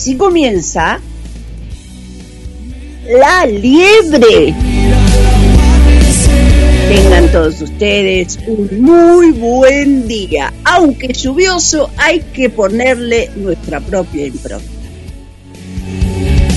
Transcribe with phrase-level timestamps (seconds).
[0.00, 0.98] Así comienza
[3.06, 4.54] La Liebre.
[6.88, 10.54] Tengan todos ustedes un muy buen día.
[10.64, 14.70] Aunque lluvioso, hay que ponerle nuestra propia impronta.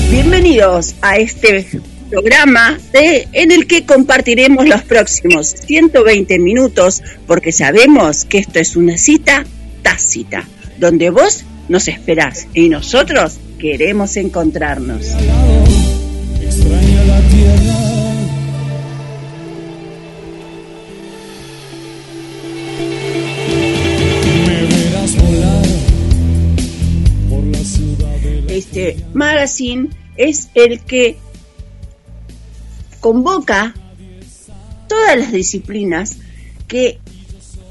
[0.10, 1.68] Bienvenidos a este
[2.10, 8.98] programa en el que compartiremos los próximos 120 minutos porque sabemos que esto es una
[8.98, 9.44] cita
[9.82, 10.48] tácita,
[10.80, 15.08] donde vos nos esperás y nosotros queremos encontrarnos.
[28.48, 31.18] Este magazine es el que
[33.00, 33.74] convoca
[34.88, 36.18] todas las disciplinas
[36.68, 37.00] que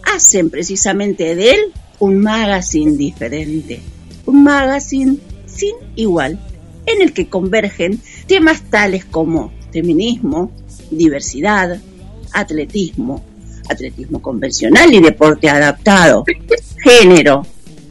[0.05, 1.73] hacen precisamente de él
[2.03, 3.81] un magazine diferente,
[4.27, 6.37] un magazine sin igual,
[6.85, 10.51] en el que convergen temas tales como feminismo,
[10.91, 11.81] diversidad,
[12.33, 13.25] atletismo,
[13.69, 16.25] atletismo convencional y deporte adaptado,
[16.83, 17.47] género,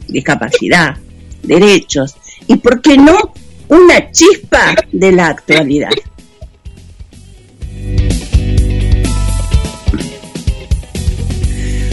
[0.08, 0.98] discapacidad,
[1.42, 2.14] derechos
[2.46, 3.32] y, ¿por qué no?,
[3.70, 5.92] una chispa de la actualidad.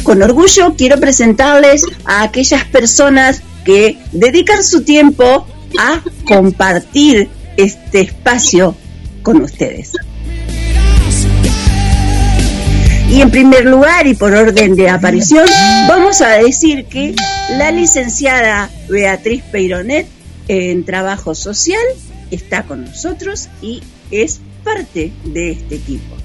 [0.09, 5.45] Con orgullo quiero presentarles a aquellas personas que dedican su tiempo
[5.79, 8.75] a compartir este espacio
[9.21, 9.91] con ustedes.
[13.11, 15.45] Y en primer lugar y por orden de aparición,
[15.87, 17.13] vamos a decir que
[17.59, 20.07] la licenciada Beatriz Peironet
[20.47, 21.85] en trabajo social
[22.31, 26.15] está con nosotros y es parte de este equipo.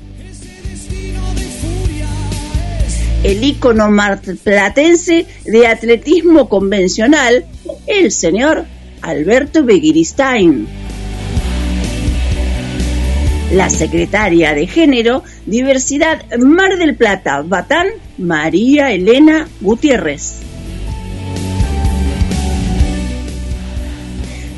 [3.24, 7.46] El ícono marplatense de atletismo convencional,
[7.86, 8.66] el señor
[9.00, 10.68] Alberto Begiristain.
[13.50, 17.88] La secretaria de Género, Diversidad Mar del Plata, Batán,
[18.18, 20.40] María Elena Gutiérrez.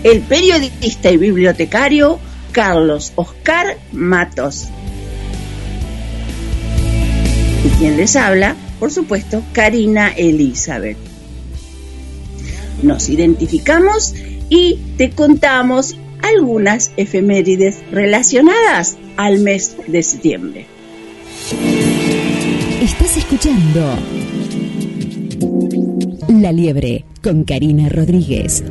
[0.03, 2.19] El periodista y bibliotecario
[2.53, 4.69] Carlos Oscar Matos
[7.67, 10.97] Y quien les habla, por supuesto, Karina Elizabeth.
[12.85, 14.15] Nos identificamos
[14.49, 20.67] y te contamos algunas efemérides relacionadas al mes de septiembre.
[22.81, 23.99] Estás escuchando
[26.29, 28.63] La Liebre con Karina Rodríguez.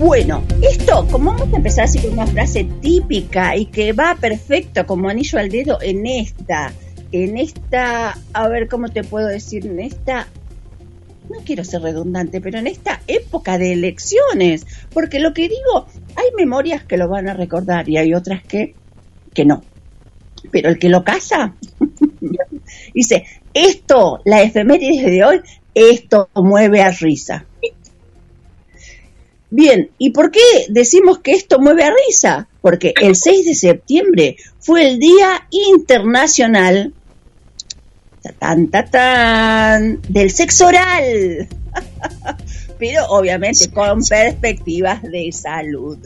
[0.00, 4.86] Bueno, esto, como vamos a empezar así con una frase típica y que va perfecto
[4.86, 6.72] como anillo al dedo en esta,
[7.12, 10.26] en esta, a ver cómo te puedo decir, en esta
[11.28, 15.86] no quiero ser redundante, pero en esta época de elecciones, porque lo que digo,
[16.16, 18.74] hay memorias que lo van a recordar y hay otras que,
[19.34, 19.62] que no.
[20.50, 21.54] Pero el que lo casa,
[22.94, 25.40] dice, esto, la efeméride de hoy,
[25.74, 27.44] esto mueve a risa.
[29.50, 32.48] Bien, ¿y por qué decimos que esto mueve a risa?
[32.60, 36.94] Porque el 6 de septiembre fue el Día Internacional
[40.08, 41.48] del sexo oral.
[42.78, 45.98] Pero obviamente con perspectivas de salud.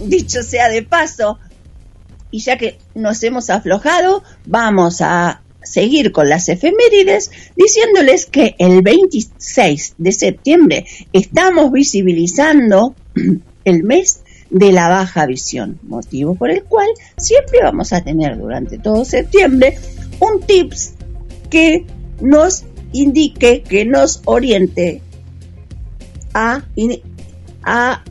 [0.00, 1.38] Dicho sea de paso,
[2.30, 8.82] y ya que nos hemos aflojado, vamos a seguir con las efemérides diciéndoles que el
[8.82, 12.94] 26 de septiembre estamos visibilizando
[13.64, 14.20] el mes
[14.50, 19.76] de la baja visión, motivo por el cual siempre vamos a tener durante todo septiembre
[20.20, 20.94] un tips
[21.50, 21.84] que
[22.20, 25.02] nos indique, que nos oriente
[26.32, 26.62] a,
[27.64, 28.04] a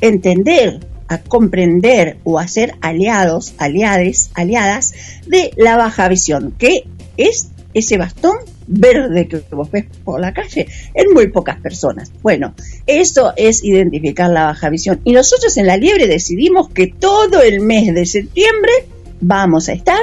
[0.00, 4.92] entender, a comprender o a ser aliados, aliades, aliadas
[5.26, 6.84] de la baja visión, que
[7.16, 8.36] es ese bastón
[8.66, 12.10] verde que vos ves por la calle en muy pocas personas.
[12.22, 12.54] Bueno,
[12.86, 15.00] eso es identificar la baja visión.
[15.04, 18.72] Y nosotros en la liebre decidimos que todo el mes de septiembre
[19.20, 20.02] vamos a estar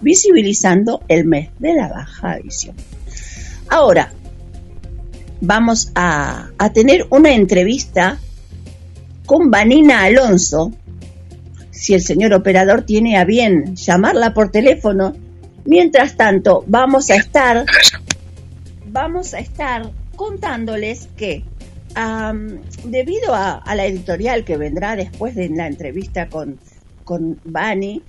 [0.00, 2.74] visibilizando el mes de la baja visión.
[3.68, 4.12] Ahora,
[5.40, 8.18] vamos a, tener una entrevista
[9.30, 10.72] con Vanina Alonso,
[11.70, 15.14] si el señor operador tiene a bien llamarla por teléfono.
[15.64, 17.64] Mientras tanto, vamos a estar,
[18.88, 21.44] vamos a estar contándoles que
[22.82, 26.58] debido a, la editorial que vendrá después de la entrevista con,
[27.04, 28.02] con Vani,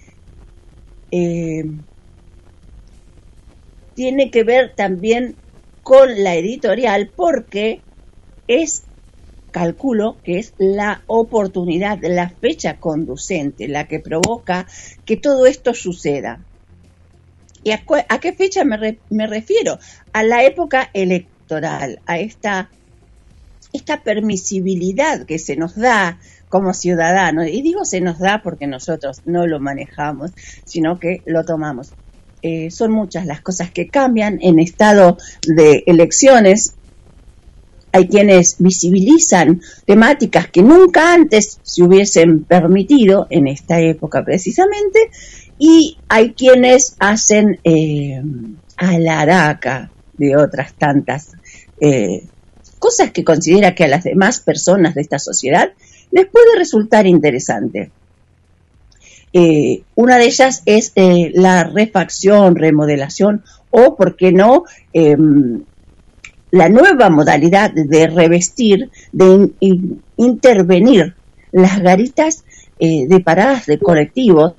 [1.11, 1.65] eh,
[3.93, 5.35] tiene que ver también
[5.83, 7.81] con la editorial porque
[8.47, 8.85] es,
[9.51, 14.65] calculo que es la oportunidad, la fecha conducente, la que provoca
[15.05, 16.43] que todo esto suceda.
[17.63, 17.83] ¿Y a,
[18.19, 19.77] qué fecha me, me, refiero?
[20.13, 22.71] A la época electoral, a esta,
[23.71, 26.17] esta permisibilidad que se nos da
[26.49, 27.47] como ciudadanos.
[27.47, 30.31] Y digo se nos da porque nosotros no lo manejamos,
[30.65, 31.93] sino que lo tomamos.
[32.43, 36.75] Eh, son muchas las cosas que cambian en estado de elecciones.
[37.91, 44.99] Hay quienes visibilizan temáticas que nunca antes se hubiesen permitido en esta época precisamente
[45.59, 48.21] y hay quienes hacen eh,
[48.77, 51.31] alaraca de otras tantas
[51.79, 52.23] eh,
[52.79, 55.71] cosas que considera que a las demás personas de esta sociedad
[56.11, 57.91] les puede resultar interesante.
[59.33, 65.63] Eh, una de ellas es eh, la refacción, remodelación o, ¿por qué no?, em,
[66.51, 69.51] la nueva modalidad de revestir, de
[70.17, 71.15] intervenir
[71.51, 72.43] las garitas
[72.79, 74.53] eh, de paradas de colectivos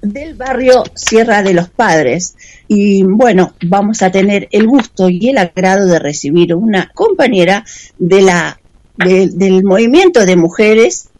[0.00, 2.36] del barrio Sierra de los Padres.
[2.66, 7.64] Y bueno, vamos a tener el gusto y el agrado de recibir una compañera
[7.98, 8.60] de la
[8.96, 11.10] del movimiento de mujeres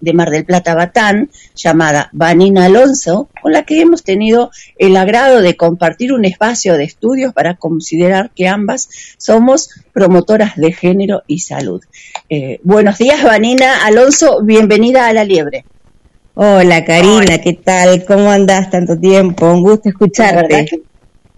[0.00, 5.40] de Mar del Plata Batán, llamada Vanina Alonso, con la que hemos tenido el agrado
[5.40, 8.88] de compartir un espacio de estudios para considerar que ambas
[9.18, 11.82] somos promotoras de género y salud.
[12.28, 15.64] Eh, buenos días, Vanina Alonso, bienvenida a La Liebre.
[16.34, 18.04] Hola, Karina, ¿qué tal?
[18.04, 19.52] ¿Cómo andás tanto tiempo?
[19.52, 20.66] Un gusto escucharte.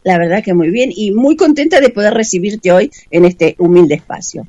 [0.02, 3.95] la verdad que muy bien y muy contenta de poder recibirte hoy en este humilde
[3.95, 4.47] espacio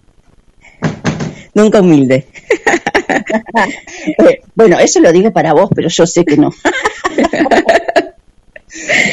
[1.53, 2.27] nunca humilde.
[4.17, 6.51] Eh, bueno, eso lo digo para vos, pero yo sé que no.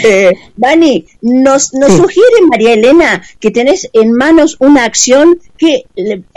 [0.04, 5.84] eh, Dani, nos, nos sugiere María Elena que tenés en manos una acción que,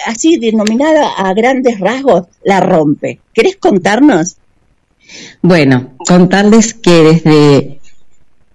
[0.06, 3.20] así denominada a grandes rasgos, la rompe.
[3.34, 4.38] ¿Querés contarnos?
[5.42, 7.80] Bueno, contarles que desde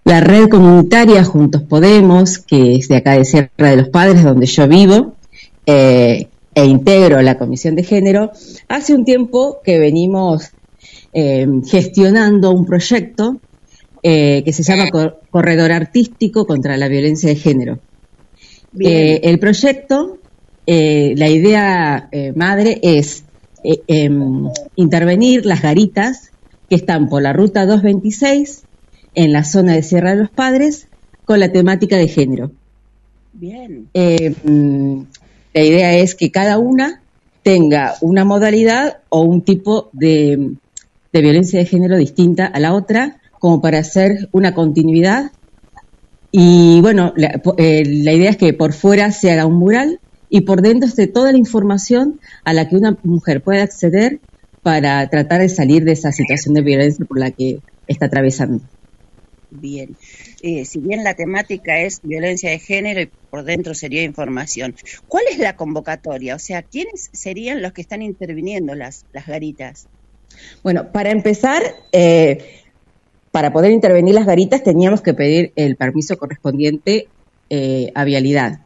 [0.05, 4.47] la red comunitaria Juntos Podemos, que es de acá de Sierra de los Padres, donde
[4.47, 5.17] yo vivo,
[5.67, 8.33] eh, e integro la Comisión de Género,
[8.67, 10.53] hace un tiempo que venimos
[11.13, 13.39] eh, gestionando un proyecto
[14.03, 14.91] eh, que se llama
[15.31, 17.79] Corredor Artístico contra la Violencia de Género.
[18.81, 20.19] Eh, el proyecto,
[20.67, 23.25] la idea madre es
[23.63, 26.33] em, intervenir las garitas
[26.71, 28.63] que están por la ruta 226
[29.15, 30.89] en la zona de Sierra de los Padres
[31.27, 32.51] con la temática de género.
[33.35, 33.89] Bien.
[33.93, 35.03] Mm,
[35.57, 37.01] la idea es que cada una
[37.43, 40.53] tenga una modalidad o un tipo de,
[41.15, 45.33] violencia de género distinta a la otra, como para hacer una continuidad.
[46.31, 47.15] Y bueno,
[47.57, 49.99] eh, la, idea es que por fuera se haga un mural
[50.29, 54.21] y por dentro esté toda la información a la que una mujer puede acceder
[54.63, 58.61] para tratar de salir de esa situación de violencia por la que está atravesando.
[59.51, 59.97] Bien.
[60.43, 64.75] Eh, si bien la temática es violencia de género y por dentro sería información,
[65.09, 66.35] ¿cuál es la convocatoria?
[66.35, 69.87] O sea, ¿quiénes serían los que están interviniendo las, las garitas?
[70.63, 71.63] Bueno, para empezar,
[71.93, 72.63] eh,
[73.31, 77.09] para poder intervenir las garitas teníamos que pedir el permiso correspondiente
[77.49, 78.61] eh, a vialidad.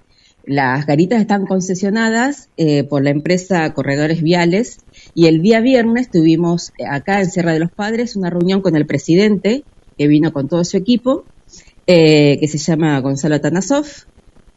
[0.44, 2.48] Las garitas están concesionadas
[2.88, 4.78] por la empresa Corredores Viales
[5.14, 8.86] y el día viernes tuvimos acá en Sierra de los Padres una reunión con el
[8.86, 9.64] presidente
[9.98, 11.26] que vino con todo su equipo,
[11.92, 13.84] eh, que se llama Gonzalo Tanasov,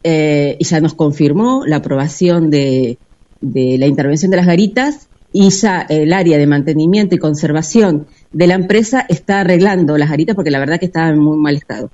[0.04, 2.96] eh, y ya nos confirmó la aprobación de,
[3.40, 8.54] la intervención de las garitas y ya el área de mantenimiento y conservación de la
[8.54, 11.90] empresa está arreglando las garitas porque la verdad que estaban en muy mal estado.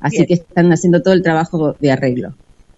[0.00, 2.34] Así que están haciendo todo el trabajo de arreglo.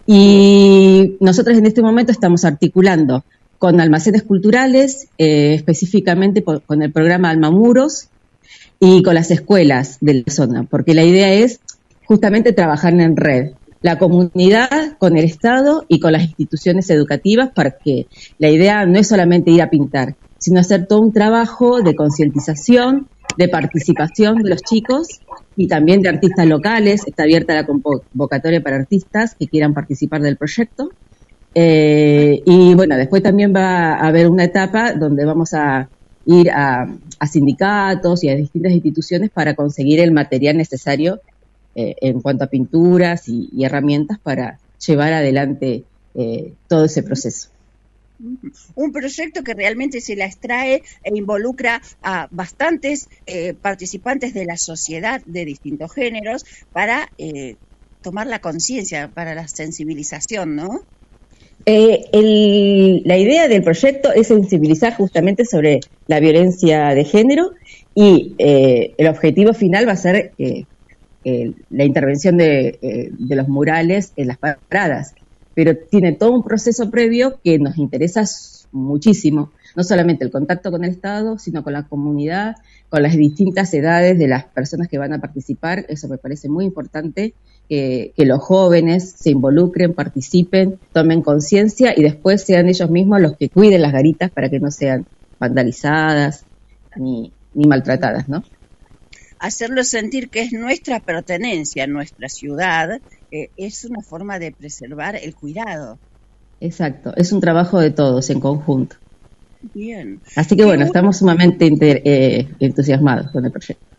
[0.07, 3.25] Y nosotros en este momento estamos articulando
[3.59, 8.11] con almacenes culturales, eh, específicamente con el programa Almamuros,
[8.81, 11.61] y con las escuelas de la zona, porque la idea es
[12.07, 17.73] justamente trabajar en red, la comunidad con el Estado y con las instituciones educativas, para
[17.73, 18.07] que
[18.39, 23.09] la idea no es solamente ir a pintar, sino hacer todo un trabajo de concientización,
[23.37, 25.09] de participación de los chicos
[25.57, 27.03] y también de artistas locales.
[27.07, 30.91] Está abierta la convocatoria para artistas que quieran participar del proyecto.
[31.55, 35.89] Eh, y bueno, después también va a haber una etapa donde vamos a
[36.27, 36.89] ir a,
[37.31, 41.21] sindicatos y a distintas instituciones para conseguir el material necesario
[41.75, 47.49] eh, en cuanto a pinturas y, herramientas para llevar adelante eh, todo ese proceso.
[48.75, 54.57] Un proyecto que realmente se la extrae e involucra a bastantes eh, participantes de la
[54.57, 57.11] sociedad de distintos géneros para
[58.03, 60.85] tomar la conciencia, para la sensibilización, ¿no?
[61.67, 67.53] Eh, la idea del proyecto es sensibilizar justamente sobre la violencia de género
[67.95, 70.65] y eh, el objetivo final va a ser eh,
[71.25, 75.15] la intervención de, los murales en las paradas.
[75.55, 78.25] Pero tiene todo un proceso previo que nos interesa
[78.73, 82.57] muchísimo, no solamente el contacto con el Estado, sino con la comunidad,
[82.89, 85.87] con las distintas edades de las personas que van a participar.
[85.89, 87.35] Eso me parece muy importante
[87.69, 93.49] que, los jóvenes se involucren, participen, tomen conciencia y después sean ellos mismos los que
[93.49, 95.07] cuiden las garitas para que no sean
[95.39, 96.45] vandalizadas
[96.97, 98.43] ni, maltratadas, ¿no?
[99.45, 102.89] Hacerlos sentir que es nuestra pertenencia, nuestra ciudad,
[103.31, 106.01] eh, es una forma de preservar el cuidado.
[106.61, 108.97] Exacto, es un trabajo de todos en conjunto.
[109.61, 110.23] Bien.
[110.35, 113.94] Así que bueno, estamos sumamente eh, entusiasmados con el proyecto.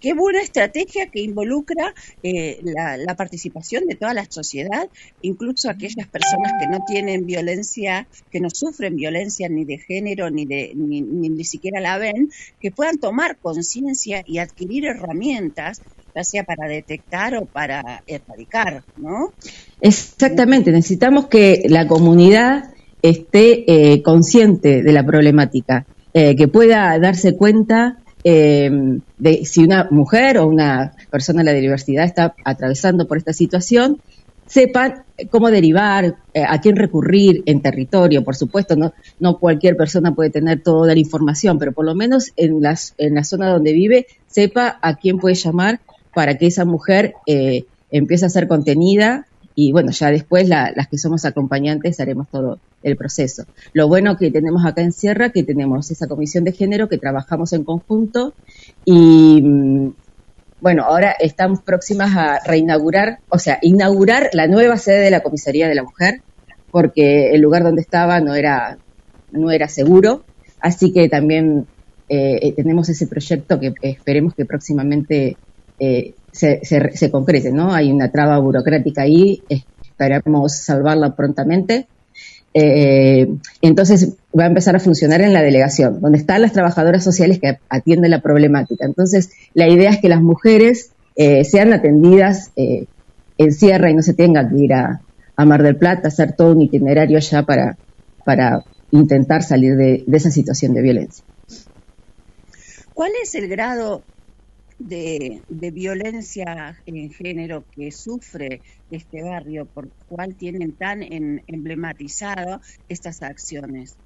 [0.00, 4.88] Qué buena estrategia que involucra eh, la, participación de toda la sociedad,
[5.20, 10.46] incluso aquellas personas que no tienen violencia, que no sufren violencia ni de género ni
[10.46, 12.30] de ni, ni, siquiera la ven,
[12.60, 15.82] que puedan tomar conciencia y adquirir herramientas
[16.14, 19.32] ya sea para detectar o para erradicar, ¿no?
[19.80, 27.36] Exactamente, necesitamos que la comunidad esté eh, consciente de la problemática, eh, que pueda darse
[27.36, 28.70] cuenta eh,
[29.18, 34.00] de si una mujer o una persona de la diversidad está atravesando por esta situación,
[34.46, 38.24] sepan cómo derivar, eh, a quién recurrir en territorio.
[38.24, 42.32] Por supuesto, no, no cualquier persona puede tener toda la información, pero por lo menos
[42.36, 45.80] en, las, en la zona donde vive, sepa a quién puede llamar
[46.12, 50.98] para que esa mujer eh, empiece a ser contenida y bueno, ya después las que
[50.98, 53.44] somos acompañantes haremos todo el proceso.
[53.72, 57.52] Lo bueno que tenemos acá en Sierra, que tenemos esa comisión de género, que trabajamos
[57.52, 58.34] en conjunto
[58.84, 59.92] y mm,
[60.60, 65.68] bueno, ahora estamos próximas a reinaugurar, o sea, inaugurar la nueva sede de la Comisaría
[65.68, 66.20] de la Mujer,
[66.70, 68.76] porque el lugar donde estaba no era,
[69.32, 70.24] no era seguro,
[70.60, 71.66] así que también
[72.10, 75.36] eh, tenemos ese proyecto que esperemos que próximamente
[75.78, 77.72] eh, se, se, concrete, ¿no?
[77.72, 81.88] Hay una traba burocrática ahí, esperamos salvarla prontamente.
[82.54, 83.28] Eh,
[83.62, 87.58] entonces va a empezar a funcionar en la delegación, donde están las trabajadoras sociales que
[87.68, 88.84] atienden la problemática.
[88.84, 92.86] Entonces, la idea es que las mujeres eh, sean atendidas eh,
[93.38, 95.00] en sierra y no se tengan que ir a,
[95.36, 97.78] Mar del Plata, hacer todo un itinerario ya para,
[98.26, 101.24] para intentar salir de esa situación de violencia.
[102.92, 104.02] ¿Cuál es el grado
[104.80, 111.02] de, violencia en género que sufre este barrio, por cuál tienen tan
[111.46, 113.96] emblematizado estas acciones?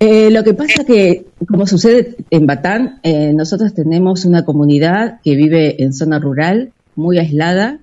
[0.00, 5.34] Eh, lo que pasa que, como sucede en Batán, eh, nosotros tenemos una comunidad que
[5.34, 7.80] vive en zona rural, muy aislada,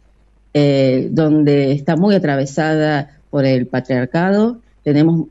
[0.54, 4.60] eh, donde está muy atravesada por el patriarcado.
[4.84, 5.28] Tenemos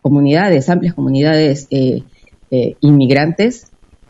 [0.00, 1.66] comunidades, amplias comunidades
[2.80, 3.66] inmigrantes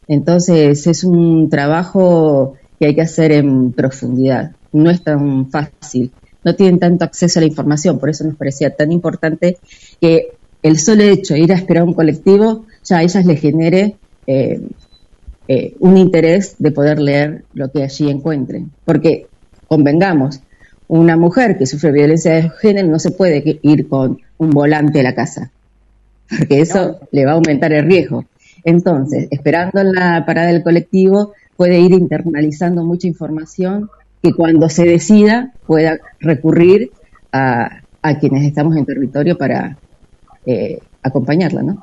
[0.09, 4.53] entonces es un trabajo que hay que hacer en profundidad.
[4.73, 6.11] No es tan fácil.
[6.43, 7.99] No tienen tanto acceso a la información.
[7.99, 9.59] Por eso nos parecía tan importante
[10.01, 10.33] que
[10.63, 13.97] el solo hecho de ir a esperar un colectivo ya a ellas les genere
[14.27, 14.61] eh,
[15.47, 18.71] eh, un interés de poder leer lo que allí encuentren.
[18.85, 19.27] Porque,
[19.69, 20.41] convengamos,
[20.89, 25.03] una mujer que sufre violencia de género no se puede ir con un volante a
[25.03, 25.51] la casa,
[26.29, 28.25] porque eso le va a aumentar el riesgo.
[28.65, 33.91] Entonces, esperando en la parada del colectivo, puede ir internalizando mucha información
[34.23, 36.91] que cuando se decida pueda recurrir
[37.33, 37.81] a,
[38.21, 39.79] quienes estamos en territorio para
[40.47, 41.83] eh, acompañarla, ¿no?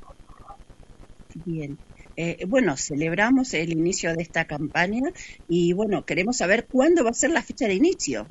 [1.46, 1.78] Bien.
[2.16, 5.12] Eh, bueno, celebramos el inicio de esta campaña
[5.48, 8.28] y bueno, queremos saber cuándo va a ser la fecha de inicio.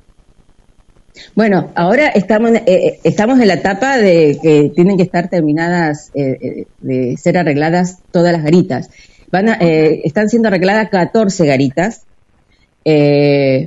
[1.35, 6.11] Bueno, ahora estamos, eh, eh, estamos en la etapa de que tienen que estar terminadas,
[6.15, 8.91] eh, de ser arregladas todas las garitas.
[9.31, 12.03] Van están siendo arregladas 14 garitas,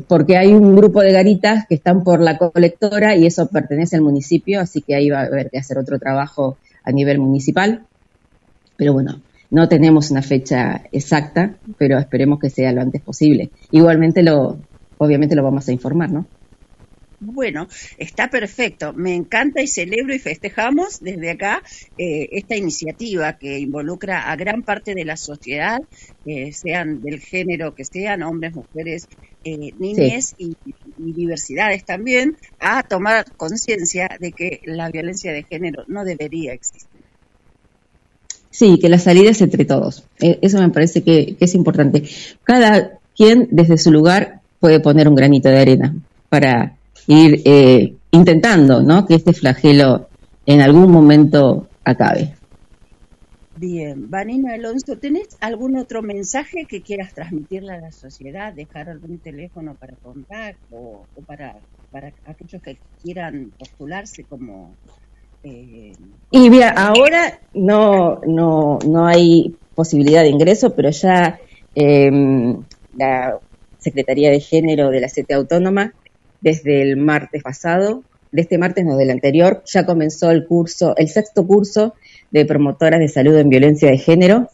[0.08, 4.02] porque hay un grupo de garitas que están por la colectora y eso pertenece al
[4.02, 7.86] municipio, así que ahí va a haber que hacer otro trabajo a nivel municipal.
[8.75, 13.50] Pero bueno, no tenemos una fecha exacta, pero esperemos que sea lo antes posible.
[13.72, 14.58] Igualmente lo,
[14.98, 16.25] obviamente lo vamos a informar, ¿no?
[17.25, 18.92] Bueno, está perfecto.
[18.94, 21.64] Me encanta y celebro y festejamos desde acá
[21.98, 25.79] eh, esta iniciativa que involucra a gran parte de la sociedad,
[26.25, 29.07] eh, sean del género que sean, hombres, mujeres,
[29.46, 30.55] eh, niñas y,
[30.98, 36.90] diversidades también, a tomar conciencia de que la violencia de género no debería existir.
[38.50, 40.03] Sí, que la salida es entre todos.
[40.20, 42.03] eso me parece que es importante.
[42.44, 45.96] Cada quien desde su lugar puede poner un granito de arena
[46.29, 49.05] para ir eh, intentando ¿no?
[49.05, 50.07] que este flagelo
[50.46, 52.33] en algún momento acabe.
[53.55, 58.51] Bien, Vanina Alonso, ¿tenés algún otro mensaje que quieras transmitirle a la sociedad?
[58.51, 61.57] ¿Dejar algún teléfono para contacto o, para,
[61.92, 64.75] para aquellos que quieran postularse como...
[65.44, 65.94] Eh,
[66.31, 71.39] y mira, ahora no, no, no hay posibilidad de ingreso, pero ya
[71.75, 72.09] eh,
[72.98, 73.39] la
[73.77, 75.94] Secretaría de Género de la CT Autónoma
[76.44, 81.08] desde el martes pasado, de este martes no del anterior, ya comenzó el curso, el
[81.08, 81.94] sexto curso
[82.32, 84.50] de promotoras de salud en violencia de género,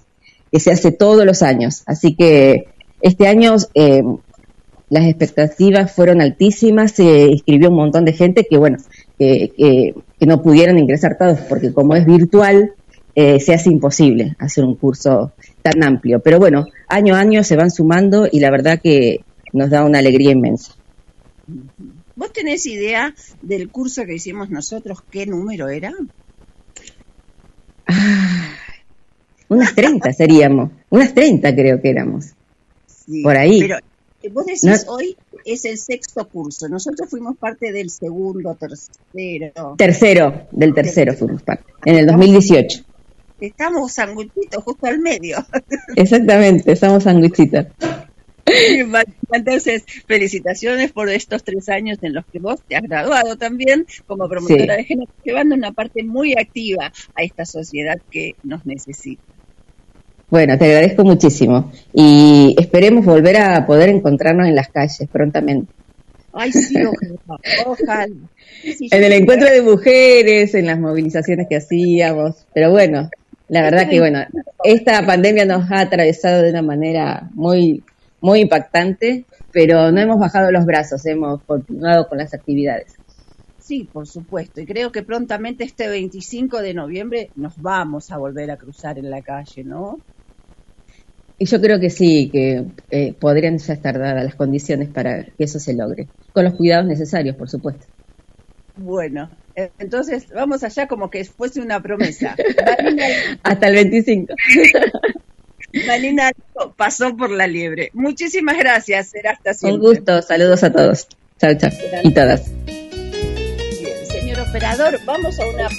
[0.52, 1.84] que se hace todos los años.
[1.86, 2.68] Así que
[3.02, 4.04] este año eh,
[4.90, 8.78] las expectativas fueron altísimas, se inscribió un montón de gente que, bueno,
[9.18, 12.74] que no pudieron ingresar todos, porque como es virtual,
[13.16, 16.20] eh, se hace imposible hacer un curso tan amplio.
[16.22, 20.00] Pero bueno, año a año se van sumando y la verdad que nos da una
[20.00, 20.74] alegría inmensa.
[22.16, 25.94] ¿Vos tenés idea del curso que hicimos nosotros qué número era?
[27.88, 28.50] Ah,
[29.48, 32.34] unas 30 seríamos, unas 30 creo que éramos.
[33.24, 33.60] por ahí.
[33.60, 33.78] Pero
[34.22, 39.76] eh, vos decís hoy es el sexto curso, nosotros fuimos parte del segundo, tercero.
[39.78, 42.84] Tercero, del tercero fuimos parte, en el 2018.
[43.40, 45.38] Estamos sanguchitos justo al medio.
[45.96, 47.68] Exactamente, estamos sanguchitos.
[49.32, 54.28] Entonces, felicitaciones por estos tres años en los que vos te has graduado también como
[54.28, 59.22] promotora de género, llevando una parte muy activa a esta sociedad que nos necesita.
[60.30, 65.72] Bueno, te agradezco muchísimo y esperemos volver a poder encontrarnos en las calles prontamente.
[66.34, 66.76] Ay, sí,
[67.66, 68.08] ojalá.
[68.64, 73.10] en el encuentro de mujeres, en las movilizaciones que hacíamos, pero bueno,
[73.48, 74.20] la verdad que bueno,
[74.64, 77.84] esta pandemia nos ha atravesado de una manera muy
[78.22, 82.96] muy impactante, pero no hemos bajado los brazos, hemos continuado con las actividades.
[83.60, 88.50] Sí, por supuesto, y creo que prontamente este 25 de noviembre nos vamos a volver
[88.52, 90.00] a cruzar en la calle, ¿no?
[91.38, 95.44] Y yo creo que sí, que eh, podrían ya estar dadas las condiciones para que
[95.44, 97.86] eso se logre, con los cuidados necesarios, por supuesto.
[98.76, 99.30] Bueno,
[99.78, 102.36] Entonces, vamos allá como que fuese una promesa.
[103.44, 104.34] Hasta el 25.
[105.88, 106.32] Malina
[106.76, 107.92] pasó por la liebre.
[107.94, 109.80] Muchísimas gracias, será hasta siempre.
[109.80, 111.08] Un gusto, saludos a todos.
[111.40, 111.72] Chao, chao.
[112.04, 112.44] Y todas.
[112.66, 115.70] Bien, señor operador, vamos a una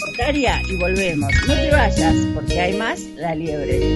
[0.00, 1.30] voluntaria y volvemos.
[1.46, 3.94] No te vayas, porque hay más La Liebre.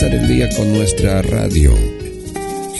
[0.00, 1.74] El día con nuestra radio.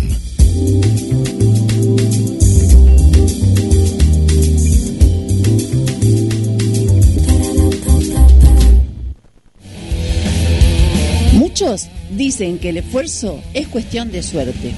[11.32, 14.74] Muchos dicen que el esfuerzo es cuestión de suerte.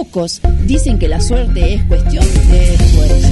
[0.00, 3.28] Pocos dicen que la suerte es cuestión de esfuerzo.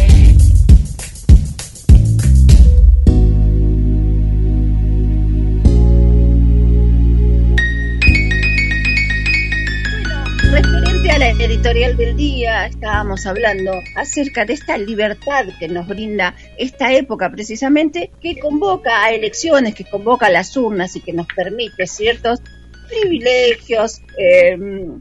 [11.44, 18.12] editorial del día estábamos hablando acerca de esta libertad que nos brinda esta época precisamente,
[18.20, 22.40] que convoca a elecciones, que convoca a las urnas y que nos permite ciertos
[22.88, 25.00] privilegios em,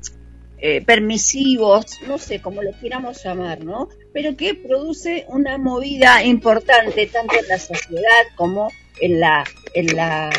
[0.58, 3.90] eh, permisivos, no sé cómo lo quieramos llamar, ¿no?
[4.12, 9.44] Pero que produce una movida importante tanto en la sociedad como en la,
[9.76, 10.32] en la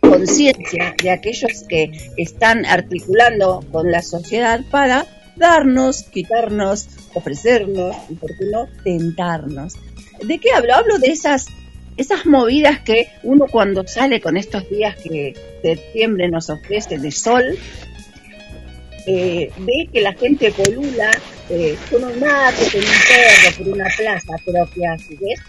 [0.00, 5.06] conciencia de aquellos que están articulando con la sociedad para
[5.36, 9.74] darnos, quitarnos, ofrecernos y, por qué no, tentarnos.
[10.22, 10.74] ¿De qué hablo?
[10.74, 11.46] Hablo de esas,
[11.96, 17.58] esas movidas que uno cuando sale con estos días que septiembre nos ofrece de sol,
[19.06, 21.10] eh, ve que la gente polula
[21.48, 25.40] eh, con un mate, con un perro, por una plaza propia, ¿ves?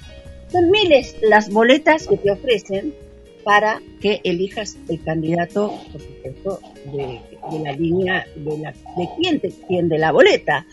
[0.52, 2.94] Son miles las boletas que te ofrecen
[3.48, 6.60] para que elijas el candidato, por supuesto,
[6.92, 7.22] de,
[7.64, 10.66] la línea de, la, de quién te tiende la boleta.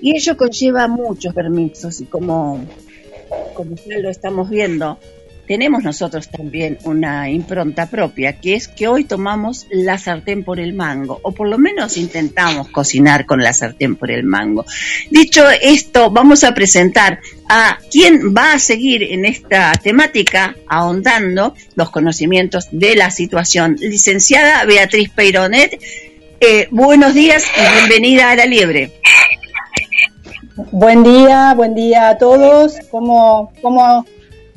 [0.00, 2.64] Y ello conlleva muchos permisos y como,
[3.52, 4.98] como ya lo estamos viendo,
[5.46, 10.72] tenemos nosotros también una impronta propia, que es que hoy tomamos la sartén por el
[10.72, 14.64] mango, o por lo menos intentamos cocinar con la sartén por el mango.
[15.10, 21.90] Dicho esto, vamos a presentar a quien va a seguir en esta temática, ahondando los
[21.90, 23.76] conocimientos de la situación.
[23.78, 25.80] Licenciada Beatriz Peironet,
[26.40, 28.92] eh, buenos días y bienvenida a la liebre.
[30.72, 32.76] Buen día, buen día a todos.
[32.90, 34.06] ¿Cómo, cómo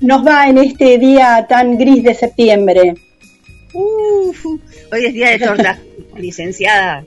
[0.01, 2.95] nos va en este día tan gris de septiembre?
[3.73, 5.79] hoy es día de torta,
[6.17, 7.05] licenciada.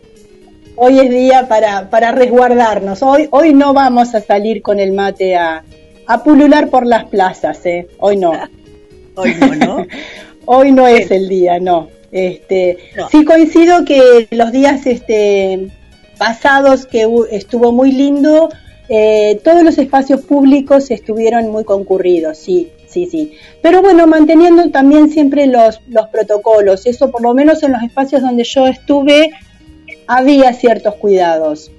[0.77, 3.03] Hoy es día para, para resguardarnos.
[3.03, 5.65] Hoy, hoy no vamos a salir con el mate a,
[6.07, 7.89] a pulular por las plazas, ¿eh?
[7.99, 8.33] Hoy no.
[9.15, 9.87] hoy no, ¿no?
[10.47, 11.89] hoy no es el día, no.
[12.11, 13.09] Este, No.
[13.09, 15.69] Sí coincido que los días este,
[16.19, 18.51] pasados que estuvo muy lindo,
[18.89, 23.33] eh, todos los espacios públicos estuvieron muy concurridos, sí, sí, sí.
[23.63, 28.23] Pero bueno, manteniendo también siempre los, los protocolos, eso por lo menos en los espacios
[28.23, 29.31] donde yo estuve
[30.07, 31.71] había ciertos cuidados.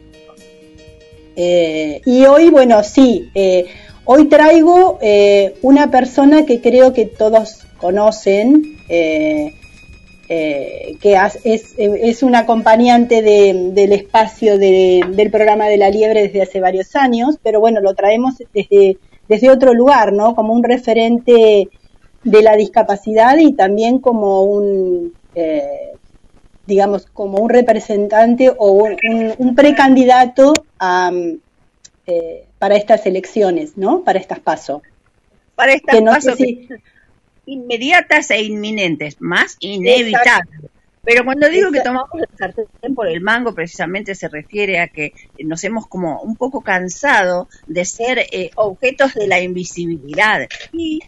[1.36, 3.66] Eh, y hoy, bueno, sí, eh,
[4.06, 8.78] hoy traigo eh, una persona que creo que todos conocen,
[10.28, 16.60] que es, una acompañante de- del espacio de- del programa de la liebre desde hace
[16.60, 18.98] varios años, pero bueno, lo traemos desde,
[19.28, 20.36] desde otro lugar, ¿no?
[20.36, 21.70] Como un referente
[22.24, 25.92] de la discapacidad y también como un, eh,
[26.66, 31.38] digamos, como un representante o un, precandidato a, mm,
[32.08, 34.04] eh, para estas elecciones, ¿no?
[34.04, 34.82] Para estas pasos.
[35.56, 36.68] Para estas no pasos si-
[37.46, 40.60] inmediatas e inminentes, más inevitables.
[41.06, 45.12] Pero cuando digo que tomamos el sartén por el mango, precisamente se refiere a que
[45.44, 51.02] nos hemos como un poco cansado de ser eh, objetos de la invisibilidad y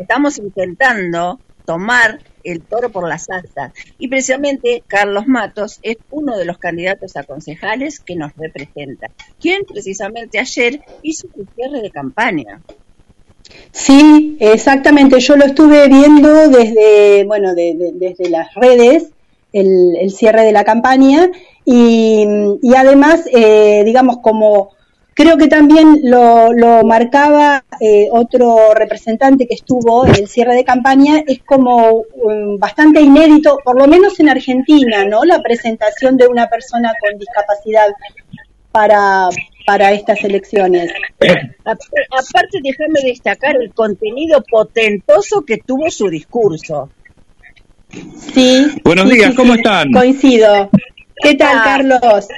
[0.00, 3.72] estamos intentando tomar el toro por las astas.
[3.98, 9.08] Y precisamente Carlos Matos es uno de los candidatos a concejales que nos representa,
[9.40, 12.60] quien precisamente ayer hizo su cierre de campaña.
[13.70, 15.20] Sí, exactamente.
[15.20, 19.10] Yo lo estuve viendo desde, bueno, de- de- desde las redes,
[19.52, 21.30] el, el cierre de la campaña
[21.64, 22.26] y,
[22.62, 24.70] y además, eh, digamos, como
[25.14, 30.62] creo que también lo, lo marcaba eh, otro representante que estuvo en el cierre de
[30.62, 35.24] campaña, es como um, bastante inédito, por lo menos en Argentina, ¿no?
[35.24, 37.88] La presentación de una persona con discapacidad
[38.70, 39.28] para,
[39.66, 40.92] para estas elecciones.
[41.64, 46.90] Aparte, déjame destacar el contenido potentoso que tuvo su discurso.
[48.34, 48.66] Sí.
[48.84, 49.90] Buenos sí, días, sí, ¿cómo están?
[49.92, 50.70] Coincido.
[51.22, 51.62] ¿Qué tal, Ah.
[51.64, 52.28] Carlos?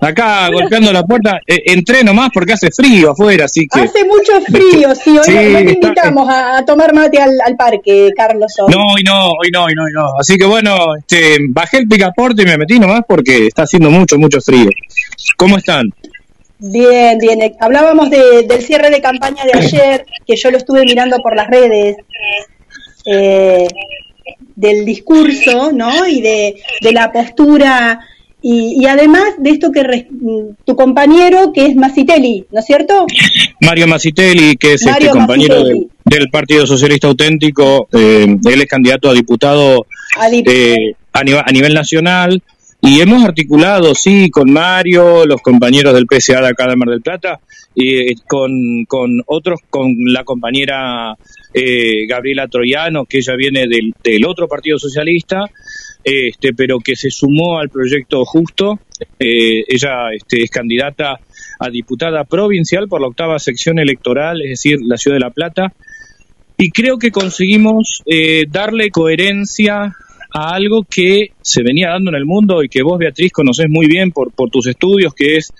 [0.00, 3.80] Acá golpeando la puerta, eh, entré nomás porque hace frío afuera, así que...
[3.80, 5.18] Hace mucho frío, sí.
[5.18, 8.52] Hoy Sí, no te invitamos a, a tomar mate al, al parque, Carlos.
[8.60, 8.72] hoy.
[8.72, 10.12] No, hoy no, hoy no, hoy no, hoy no.
[10.20, 14.16] Así que bueno, este, bajé el picaporte y me metí nomás porque está haciendo mucho,
[14.18, 14.70] mucho frío.
[15.36, 15.92] ¿Cómo están?
[16.60, 17.40] Bien, bien.
[17.58, 21.48] Hablábamos de- del cierre de campaña de ayer, que yo lo estuve mirando por las
[21.48, 21.96] redes,
[23.04, 23.66] eh,
[24.56, 26.06] del discurso, ¿no?
[26.06, 28.00] Y de, de la postura.
[28.40, 30.08] Y, y además de esto que re-
[30.64, 33.04] tu compañero, que es Masitelli, ¿no es cierto?
[33.60, 39.10] Mario Masitelli, que es Mario este compañero del, Partido Socialista Auténtico, eh, él es candidato
[39.10, 39.86] a diputado
[40.16, 42.40] A eh, a, nivel, a nivel nacional
[42.80, 47.02] y hemos articulado, sí, con Mario, los compañeros del PSA de acá de Mar del
[47.02, 47.40] Plata,
[47.74, 51.14] eh, con, con otros, con la compañera
[51.52, 55.44] eh, Gabriela Troyano, que ella viene del, del otro Partido Socialista,
[56.04, 58.78] este, pero que se sumó al proyecto Justo.
[59.18, 61.18] Eh, ella este, es candidata
[61.58, 65.72] a diputada provincial por la octava sección electoral, es decir, la ciudad de La Plata.
[66.56, 69.94] Y creo que conseguimos eh, darle coherencia
[70.32, 73.86] a algo que se venía dando en el mundo y que vos, Beatriz, conocés muy
[73.86, 75.52] bien por, por tus estudios, que es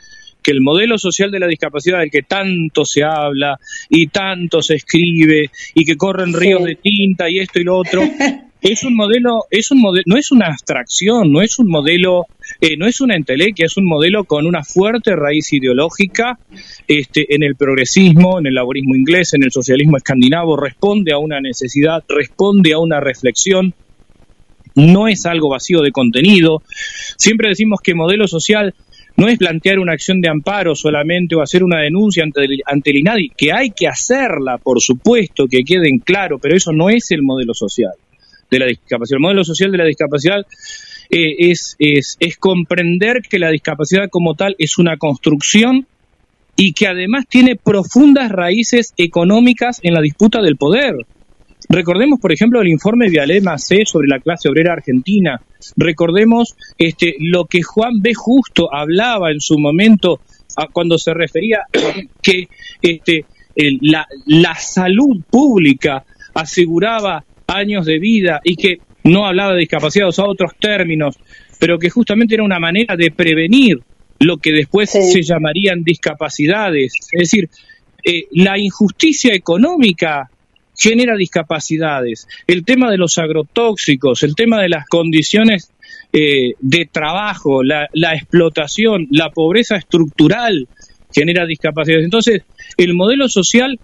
[0.43, 3.59] que el modelo social de la discapacidad del que tanto se habla
[3.91, 6.39] y tanto se escribe y que corren Sí.
[6.39, 8.03] ríos de tinta y esto y lo otro,
[8.61, 12.27] es un modelo, es un modelo, no es una abstracción, no es un modelo,
[12.61, 16.39] eh, no es una entelequia, es un modelo con una fuerte raíz ideológica
[16.87, 21.41] este, en el progresismo, en el laborismo inglés, en el socialismo escandinavo, responde a una
[21.41, 23.75] necesidad, responde a una reflexión,
[24.79, 26.63] no es algo vacío de contenido.
[27.17, 28.75] Siempre decimos que modelo social
[29.17, 32.91] no es plantear una acción de amparo solamente o hacer una denuncia ante el, ante
[32.91, 37.11] el INADI, que hay que hacerla, por supuesto, que queden claro, pero eso no es
[37.11, 37.95] el modelo social
[38.49, 39.17] de la discapacidad.
[39.17, 40.47] El modelo social de la discapacidad
[41.11, 45.87] eh, es, es, es comprender que la discapacidad como tal es una construcción
[46.55, 50.95] y que además tiene profundas raíces económicas en la disputa del poder.
[51.69, 55.41] Recordemos, por ejemplo, el informe de Alema C sobre la clase obrera argentina.
[55.77, 58.15] Recordemos este, lo que Juan B.
[58.15, 60.21] Justo hablaba en su momento
[60.57, 61.59] a- cuando se refería
[62.23, 62.49] que
[62.81, 66.05] este, el- la, la salud pública
[66.35, 71.17] aseguraba años de vida y que no hablaba de discapacidad, usaba otros términos,
[71.59, 73.81] pero que justamente era una manera de prevenir
[74.21, 75.03] lo que después Sí.
[75.13, 76.93] se llamarían discapacidades.
[77.13, 77.49] Es decir,
[78.05, 80.31] eh, la injusticia económica
[80.79, 82.29] genera discapacidades.
[82.47, 85.73] El tema de los agrotóxicos, el tema de las condiciones
[86.13, 90.69] eh, de trabajo, la, la explotación, la pobreza estructural
[91.13, 92.05] genera discapacidades.
[92.05, 92.43] Entonces,
[92.77, 93.79] el modelo social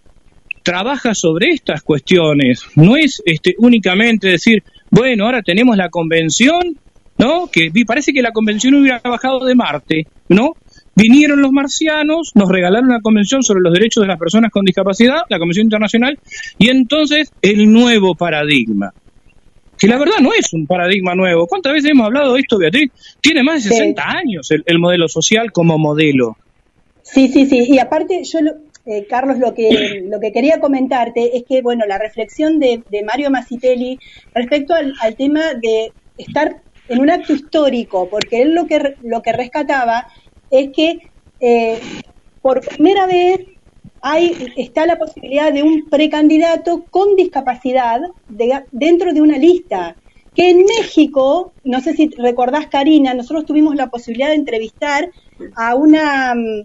[0.62, 2.64] trabaja sobre estas cuestiones.
[2.76, 6.78] No es este, únicamente decir, Bueno, ahora tenemos la convención,
[7.18, 7.48] ¿no?
[7.50, 10.52] Que parece que la convención hubiera bajado de Marte, ¿no?
[10.96, 15.22] Vinieron los marcianos, nos regalaron una convención sobre los derechos de las personas con discapacidad,
[15.28, 16.18] la Convención Internacional,
[16.58, 18.92] y entonces el nuevo paradigma.
[19.76, 21.46] Que la verdad no es un paradigma nuevo.
[21.48, 22.92] ¿Cuántas veces hemos hablado de esto, Beatriz?
[23.20, 26.36] Tiene más de 60 años el, modelo social como modelo.
[27.02, 27.66] Sí, sí, sí.
[27.68, 28.38] Y aparte, yo,
[28.86, 33.30] eh, Carlos, lo que, lo que quería comentarte es que, bueno, la reflexión de, Mario
[33.30, 33.98] Masitelli
[34.32, 39.22] respecto al, al tema de estar en un acto histórico, porque él lo que, lo
[39.22, 40.06] que rescataba
[40.60, 40.98] es que
[41.40, 41.80] eh,
[42.40, 43.40] por primera vez
[44.00, 48.00] hay, está la posibilidad de un precandidato con discapacidad
[48.70, 49.96] dentro de una lista.
[50.34, 55.10] Que en México, no sé si recordás, Karina, nosotros tuvimos la posibilidad de entrevistar
[55.54, 56.62] a una mm,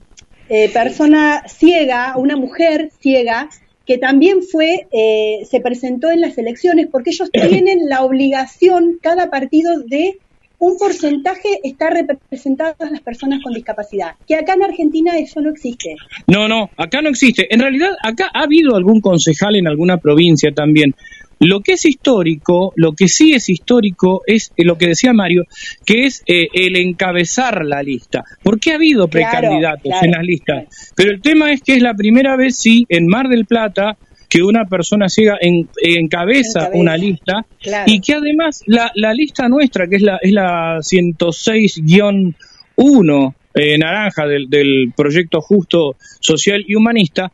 [0.49, 3.49] eh, persona ciega, a una mujer ciega,
[3.86, 9.30] que también fue, eh, se presentó en las elecciones, porque ellos tienen la obligación, cada
[9.30, 10.19] partido, de
[10.60, 15.50] un porcentaje está representado a las personas con discapacidad, que acá en Argentina eso no
[15.50, 15.95] existe.
[16.28, 17.48] No, no, acá no existe.
[17.50, 20.93] En realidad, acá ha habido algún concejal en alguna provincia también.
[21.39, 25.45] Lo que es histórico, lo que sí es histórico es lo que decía Mario,
[25.86, 28.26] que es eh, el encabezar la lista.
[28.43, 30.91] Porque ha habido precandidatos en las listas.
[30.98, 33.98] Pero el tema es que es la primera vez, sí, en Mar del Plata,
[34.30, 37.44] que una persona ciega encabeza una lista
[37.88, 44.28] y que además la, la, lista nuestra, que es la, es la 106-1 eh, naranja
[44.28, 47.32] del, del proyecto justo, social y humanista,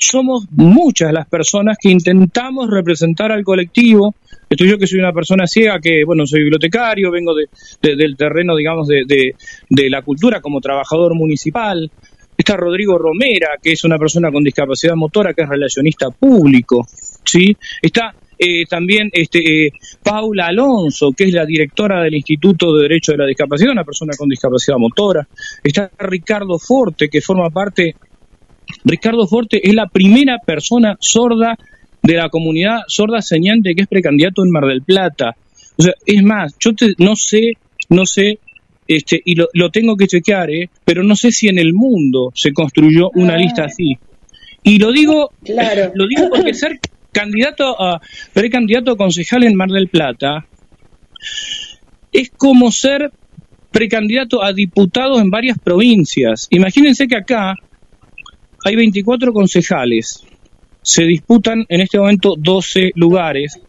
[0.00, 4.14] somos muchas las personas que intentamos representar al colectivo.
[4.48, 8.56] Estoy yo que soy una persona ciega, que bueno, soy bibliotecario, vengo de, del terreno,
[8.56, 11.90] digamos, de, de, la cultura como trabajador municipal,
[12.40, 16.86] Está Rodrigo Romera, que es una persona con discapacidad motora, que es relacionista público.
[17.22, 17.54] ¿sí?
[17.82, 19.72] Está eh, también este, eh,
[20.02, 24.14] Paula Alonso, que es la directora del Instituto de Derecho de la Discapacidad, una persona
[24.16, 25.28] con discapacidad motora.
[25.62, 27.94] Está Ricardo Forte, que forma parte.
[28.86, 31.58] Ricardo Forte es la primera persona sorda
[32.02, 35.36] de la comunidad sorda señante que es precandidato en Mar del Plata.
[35.76, 37.52] O sea, es más, yo no sé,
[37.90, 38.38] no sé
[38.90, 40.68] este, y lo, tengo que chequear, ¿eh?
[40.84, 43.38] pero no sé si en el mundo se construyó una ah.
[43.38, 43.96] lista así.
[44.64, 45.92] Y lo digo, claro.
[45.94, 46.80] lo digo porque ser
[47.12, 48.00] candidato a
[48.32, 50.44] precandidato a concejal en Mar del Plata
[52.12, 53.12] es como ser
[53.70, 56.48] precandidato a diputado en varias provincias.
[56.50, 57.54] Imagínense que acá
[58.64, 60.24] hay 24 concejales,
[60.82, 63.60] se disputan en este momento 12 lugares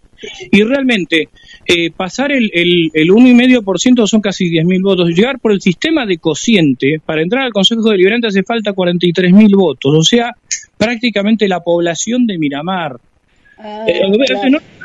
[0.51, 1.29] y realmente
[1.65, 5.09] eh, pasar el, el, el 1,5% son casi 10.000 votos.
[5.09, 9.93] Llegar por el sistema de cociente, para entrar al Consejo Deliberante hace falta 43.000 votos,
[9.95, 10.35] o sea,
[10.77, 12.97] prácticamente la población de Miramar.
[13.57, 14.01] Ah, eh,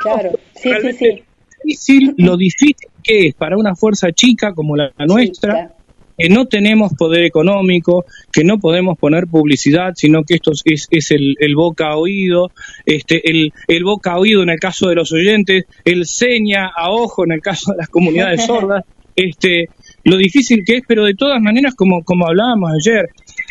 [0.02, 2.14] claro, Sí, sí, sí.
[2.18, 5.75] lo difícil que es para una fuerza chica como la, nuestra
[6.16, 11.10] que no tenemos poder económico, que no podemos poner publicidad, sino que esto es, es
[11.10, 12.50] el, boca a oído,
[12.84, 16.90] este, el, el boca a oído en el caso de los oyentes, el seña a
[16.90, 19.68] ojo en el caso de las comunidades sordas, este,
[20.04, 23.08] lo difícil que es, pero de todas maneras, como, como hablábamos ayer,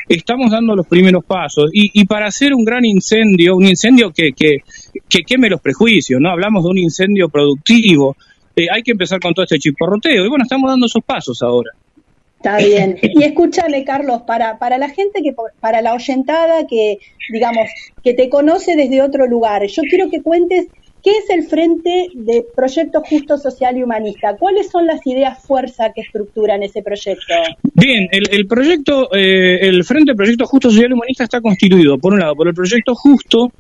[0.07, 1.69] estamos dando los primeros pasos.
[1.73, 4.59] Y, y para hacer un gran incendio, un incendio que, que,
[5.09, 6.29] que queme los prejuicios, ¿no?
[6.29, 8.15] Hablamos de un incendio productivo,
[8.55, 10.25] eh, hay que empezar con todo este chiporroteo.
[10.25, 11.71] Y bueno, estamos dando esos pasos ahora.
[12.45, 12.97] Está bien.
[13.01, 16.99] Y escúchame, Carlos, para, para la gente que, para la oyentada que,
[17.33, 17.67] digamos,
[18.03, 20.67] que te conoce desde otro lugar, yo quiero que cuentes
[21.03, 24.37] qué es el Frente de Proyecto Justo Social y Humanista.
[24.37, 27.33] ¿Cuáles son las ideas fuerza que estructuran ese proyecto?
[27.73, 32.13] Bien, el, el proyecto, eh, el Frente Proyecto Justo Social y Humanista está constituido, por
[32.13, 33.51] un lado, por el Proyecto Justo,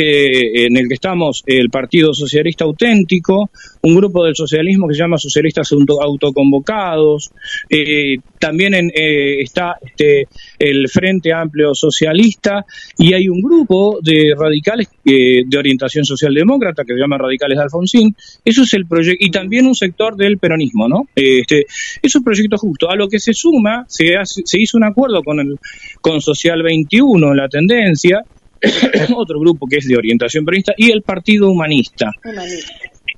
[0.00, 3.50] en el que estamos el Partido Socialista Auténtico,
[3.82, 7.30] un grupo del socialismo que se llama Socialistas Autoconvocados,
[7.68, 10.28] eh, también eh, está este,
[10.58, 12.64] el Frente Amplio Socialista
[12.98, 17.64] y hay un grupo de radicales eh, de orientación socialdemócrata que se llama Radicales de
[17.64, 18.14] Alfonsín.
[18.44, 21.08] Eso es el proyecto, y también un sector del peronismo, ¿no?
[21.14, 22.90] Este, eso es un proyecto justo.
[22.90, 25.56] A lo que se suma, se, se hizo un acuerdo con, el,
[26.00, 28.24] con Social 21, la tendencia,
[29.16, 32.10] otro grupo que es de orientación peronista y el Partido Humanista.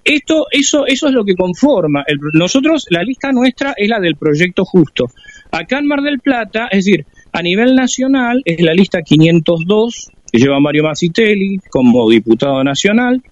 [0.04, 2.04] Esto, eso, eso es lo que conforma.
[2.34, 5.10] nosotros, la lista nuestra es la del Proyecto Justo.
[5.50, 10.38] Acá en Mar del Plata, es decir, a nivel nacional es la lista 502 que
[10.38, 13.22] lleva Mario Masitelli como diputado nacional,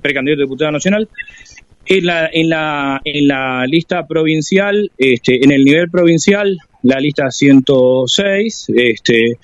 [0.00, 1.08] precandidato a diputado nacional.
[1.84, 7.30] En la, en la, en la lista provincial, este, en el nivel provincial, la lista
[7.30, 9.38] 106, este,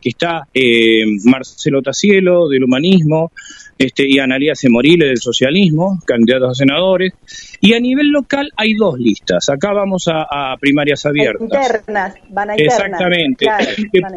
[0.00, 3.32] que está eh, Marcelo Tacielo del humanismo
[3.80, 7.14] este, y Analia Semorile del socialismo, candidatos a senadores.
[7.62, 9.48] Y a nivel local hay dos listas.
[9.48, 11.42] Acá vamos a, primarias abiertas.
[11.42, 12.78] Internas, van a internas.
[12.78, 13.46] Exactamente.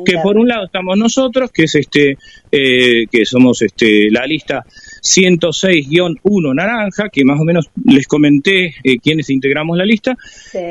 [0.05, 2.18] que, por un lado estamos nosotros, que es este,
[2.51, 4.66] eh, que somos este, la lista
[5.01, 10.14] 106-1 naranja, que más o menos les comenté eh, quienes integramos la lista.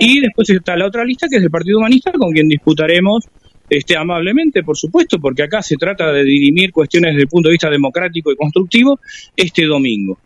[0.00, 3.24] Y después está la otra lista, que es el Partido Humanista, con quien disputaremos
[3.78, 7.54] este, amablemente, por supuesto, porque acá se trata de dirimir cuestiones desde el punto de
[7.54, 9.00] vista democrático y constructivo
[9.36, 10.18] este domingo.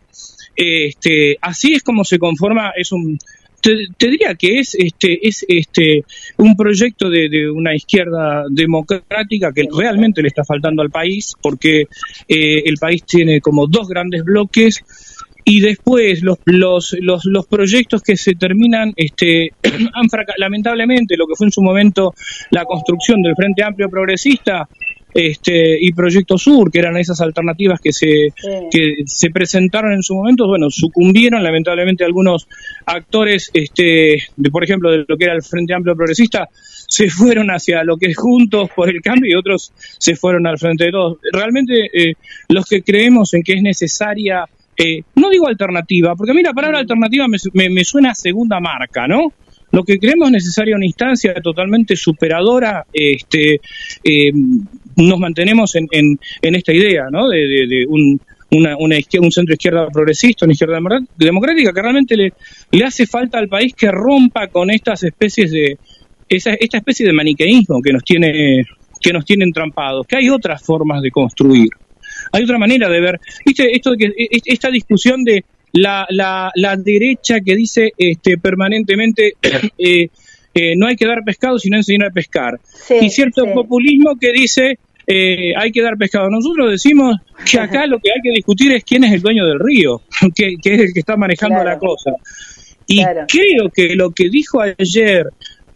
[0.55, 3.17] Este, así es como se conforma, es un,
[3.61, 6.03] te, diría que es este es este
[6.37, 11.87] un proyecto de, una izquierda democrática que realmente le está faltando al país porque
[12.27, 14.83] eh, el país tiene como dos grandes bloques
[15.49, 21.35] y después los, los, los, los proyectos que se terminan, este, han lamentablemente, lo que
[21.37, 22.13] fue en su momento
[22.51, 24.67] la construcción del Frente Amplio Progresista,
[25.13, 28.27] este, y Proyecto Sur, que eran esas alternativas que se,
[28.69, 32.45] que se presentaron en su momento, bueno, sucumbieron lamentablemente algunos
[32.85, 37.51] actores, este, de, por ejemplo, de lo que era el Frente Amplio Progresista, se fueron
[37.51, 40.91] hacia lo que es Juntos por el Cambio y otros se fueron al Frente de
[40.91, 41.19] Todos.
[41.31, 42.15] Realmente eh,
[42.49, 44.45] los que creemos en que es necesaria
[44.77, 49.07] eh, no digo alternativa, porque a mí la palabra alternativa me, suena a segunda marca,
[49.07, 49.33] ¿no?
[49.71, 53.59] Lo que creemos necesaria una instancia totalmente superadora, este,
[54.03, 54.31] eh,
[54.95, 57.05] nos mantenemos en, en, esta idea.
[57.11, 58.21] De, un,
[58.51, 60.79] una, una un centro izquierda progresista, una izquierda
[61.17, 62.33] democrática, que realmente le,
[62.71, 65.77] le hace falta al país que rompa con estas especies de,
[66.29, 68.63] esa, esta especie de maniqueísmo que nos tiene,
[69.01, 71.69] que nos tiene entrampados, que hay otras formas de construir
[72.31, 76.05] hay otra manera de ver, viste, esto de que, e, e, esta discusión de la,
[76.09, 79.33] la, la derecha que dice este, permanentemente
[79.77, 80.07] eh,
[80.53, 82.59] eh, no hay que dar pescado sino enseñar a pescar,
[83.01, 86.29] y cierto populismo que dice eh, hay que dar pescado.
[86.29, 87.15] Nosotros decimos
[87.49, 90.01] que acá lo que hay que discutir es quién es el dueño del río,
[90.35, 92.11] que, es el que está manejando la cosa.
[92.87, 95.27] Y creo que lo que dijo ayer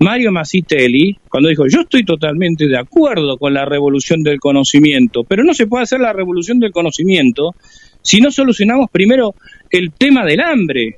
[0.02, 5.43] Mario Massitelli, cuando dijo, yo estoy totalmente de acuerdo con la revolución del conocimiento, pero
[5.43, 7.52] no se puede hacer la revolución del conocimiento
[8.02, 9.36] si no solucionamos primero
[9.70, 10.97] el tema del hambre,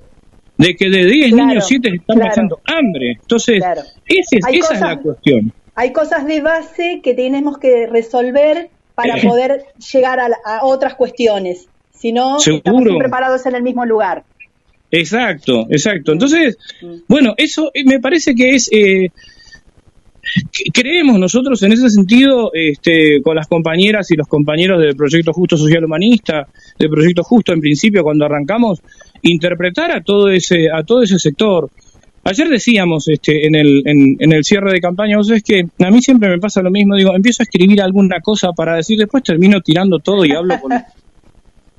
[0.58, 3.18] de que de 10 niños 7 están pasando hambre.
[3.20, 3.62] Entonces,
[4.06, 5.52] esa es la cuestión.
[5.76, 11.68] Hay cosas de base que tenemos que resolver para poder llegar a, otras cuestiones.
[11.92, 14.24] Si no, estamos preparados en el mismo lugar.
[14.96, 16.12] Exacto, exacto.
[16.12, 16.56] Entonces,
[17.08, 18.70] bueno, eso eh, me parece que es...
[18.72, 19.08] Eh,
[20.72, 25.58] creemos nosotros en ese sentido, este, con las compañeras y los compañeros del Proyecto Justo
[25.58, 28.82] Social Humanista, del Proyecto Justo en principio, cuando arrancamos,
[29.24, 31.72] interpretar a todo ese, a todo ese sector.
[32.24, 35.92] Ayer decíamos este, en, el, en, en el cierre de campaña, vos sabés que a
[35.92, 39.24] mí siempre me pasa lo mismo, digo, empiezo a escribir alguna cosa para decir, después
[39.24, 40.72] termino tirando todo y hablo con,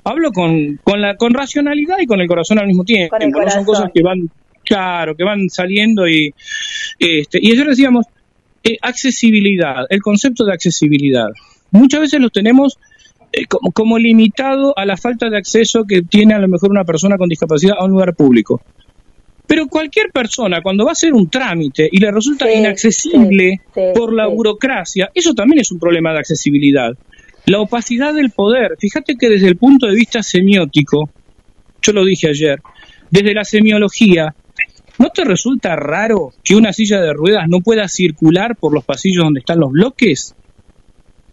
[0.05, 3.17] hablo con, con, la, con racionalidad y con el corazón al mismo tiempo.
[3.19, 4.31] No son cosas que van,
[4.65, 6.33] claro, que van saliendo y,
[6.99, 8.07] este, y ayer decíamos,
[8.63, 11.29] eh, accesibilidad, el concepto de accesibilidad.
[11.71, 12.79] Muchas veces lo tenemos
[13.33, 16.85] eh, como, como, limitado a la falta de acceso que tiene a lo mejor una
[16.85, 18.63] persona con discapacidad a un lugar público.
[19.47, 23.61] Pero cualquier persona, cuando va a hacer un trámite y le resulta inaccesible
[23.95, 26.97] por la burocracia, eso también es un problema de accesibilidad.
[27.47, 28.77] La opacidad del poder.
[28.79, 31.11] Fíjate que desde el punto de vista semiótico,
[31.83, 32.61] yo lo dije ayer,
[33.11, 34.35] desde la semiología,
[34.99, 39.25] ¿no te resulta raro que una silla de ruedas no pueda circular por los pasillos
[39.25, 40.35] donde están los bloques?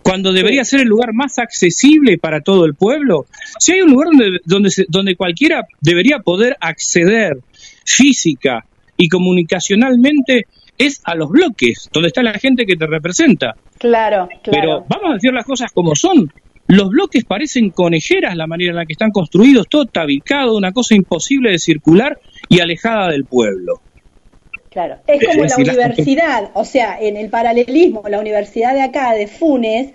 [0.04, 3.28] Cuando debería ser el lugar más accesible para todo el pueblo.
[3.60, 7.38] Si hay un lugar donde, donde, donde cualquiera debería poder acceder
[7.86, 8.66] física
[8.98, 10.48] y comunicacionalmente
[10.78, 13.56] es a los bloques, donde está la gente que te representa.
[13.82, 14.52] Claro, claro.
[14.52, 16.32] Pero vamos a decir las cosas como son.
[16.68, 20.94] Los bloques parecen conejeras la manera en la que están construidos, todo tabicado, una cosa
[20.94, 23.82] imposible de circular y alejada del pueblo.
[24.70, 29.28] Claro, es como la universidad, o sea, en el paralelismo, la universidad de acá, de
[29.28, 29.92] Funes,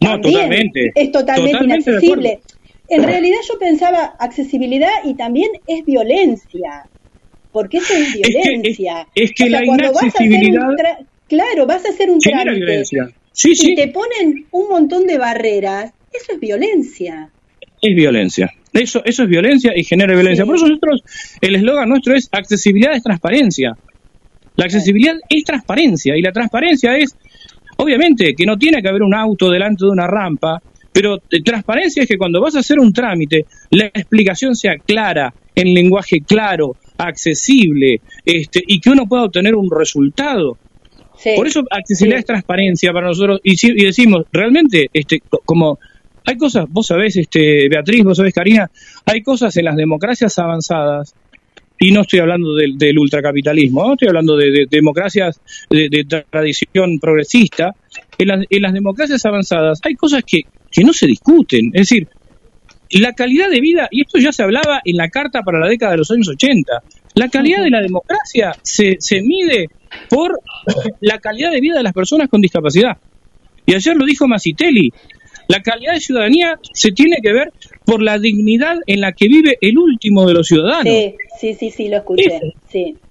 [0.00, 2.40] no, totalmente, es totalmente inaccesible.
[2.88, 6.84] En realidad yo pensaba accesibilidad y también es violencia
[7.52, 9.06] porque eso es violencia.
[9.14, 10.68] Es que, la inaccesibilidad...
[11.26, 12.84] claro, vas a hacer un trámite
[13.32, 13.72] sí, sí.
[13.72, 17.30] y te ponen un montón de barreras, eso es violencia.
[17.80, 18.50] Es violencia.
[18.72, 20.44] Eso, eso es violencia y genera violencia.
[20.44, 21.02] Por eso nosotros,
[21.40, 23.76] el eslogan nuestro es accesibilidad es transparencia.
[24.56, 27.16] La accesibilidad es transparencia y la transparencia es,
[27.76, 30.60] obviamente, que no tiene que haber un auto delante de una rampa,
[30.92, 35.72] pero transparencia es que cuando vas a hacer un trámite, la explicación sea clara, en
[35.74, 40.58] lenguaje claro, accesible, este, y que uno pueda obtener un resultado.
[41.36, 45.78] Por eso accesibilidad es transparencia para nosotros y, y decimos, realmente, este, como
[46.24, 48.70] hay cosas, vos sabés, este, Beatriz, vos sabés, Karina,
[49.06, 51.14] hay cosas en las democracias avanzadas
[51.78, 55.40] y no estoy hablando del, ultracapitalismo, no estoy hablando de, democracias
[55.70, 57.74] de, tradición progresista.
[58.18, 61.70] En, las democracias avanzadas hay cosas que, que no se discuten.
[61.72, 62.06] Es decir,
[62.90, 65.92] la calidad de vida, y esto ya se hablaba en la carta para la década
[65.92, 66.82] de los años 80,
[67.14, 69.68] la calidad de la democracia se, se mide
[70.08, 70.40] por
[71.00, 72.98] la calidad de vida de las personas con discapacidad.
[73.66, 74.92] Y ayer lo dijo Masitelli,
[75.48, 77.52] la calidad de ciudadanía se tiene que ver
[77.84, 80.94] por la dignidad en la que vive el último de los ciudadanos.
[81.40, 82.38] Sí, sí, sí, lo escuché.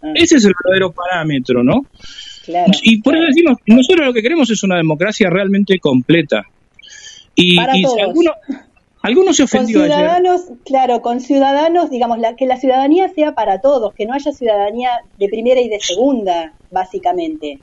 [0.01, 0.13] Ah.
[0.15, 1.85] Ese, es el verdadero parámetro, ¿no?
[2.45, 6.43] Claro, y por eso decimos, nosotros lo que queremos es una democracia realmente completa.
[7.35, 7.99] Y, Para y todos.
[7.99, 8.33] algunos,
[9.01, 13.61] algunos se ofendió con ciudadanos, claro, con ciudadanos, digamos, la, que la ciudadanía sea para
[13.61, 17.59] todos, que no haya ciudadanía de primera y de segunda, básicamente.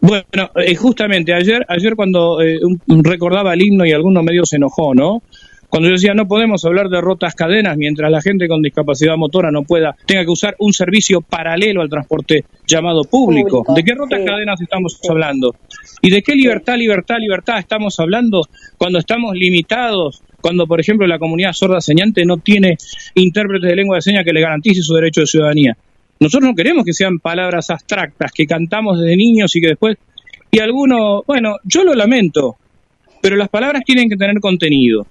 [0.00, 0.22] Bueno,
[0.56, 5.22] eh, justamente ayer, ayer cuando eh, recordaba el himno y algunos medios se enojó, ¿no?
[5.68, 9.50] Cuando yo decía no podemos hablar de rotas cadenas mientras la gente con discapacidad motora
[9.50, 13.64] no pueda, tenga que usar un servicio paralelo al transporte llamado público.
[13.74, 15.54] ¿De qué rotas cadenas estamos hablando?
[16.00, 18.42] ¿Y de qué libertad, libertad, libertad estamos hablando
[18.78, 20.22] cuando estamos limitados?
[20.40, 22.76] Cuando, por ejemplo, la comunidad sorda señante no tiene
[23.14, 25.76] intérprete de lengua de señas que le garantice su derecho de ciudadanía.
[26.20, 29.96] Nosotros no queremos que sean palabras abstractas que cantamos desde niños y que después...
[30.50, 32.56] Y alguno, bueno, yo lo lamento,
[33.20, 35.06] pero las palabras tienen que tener contenido.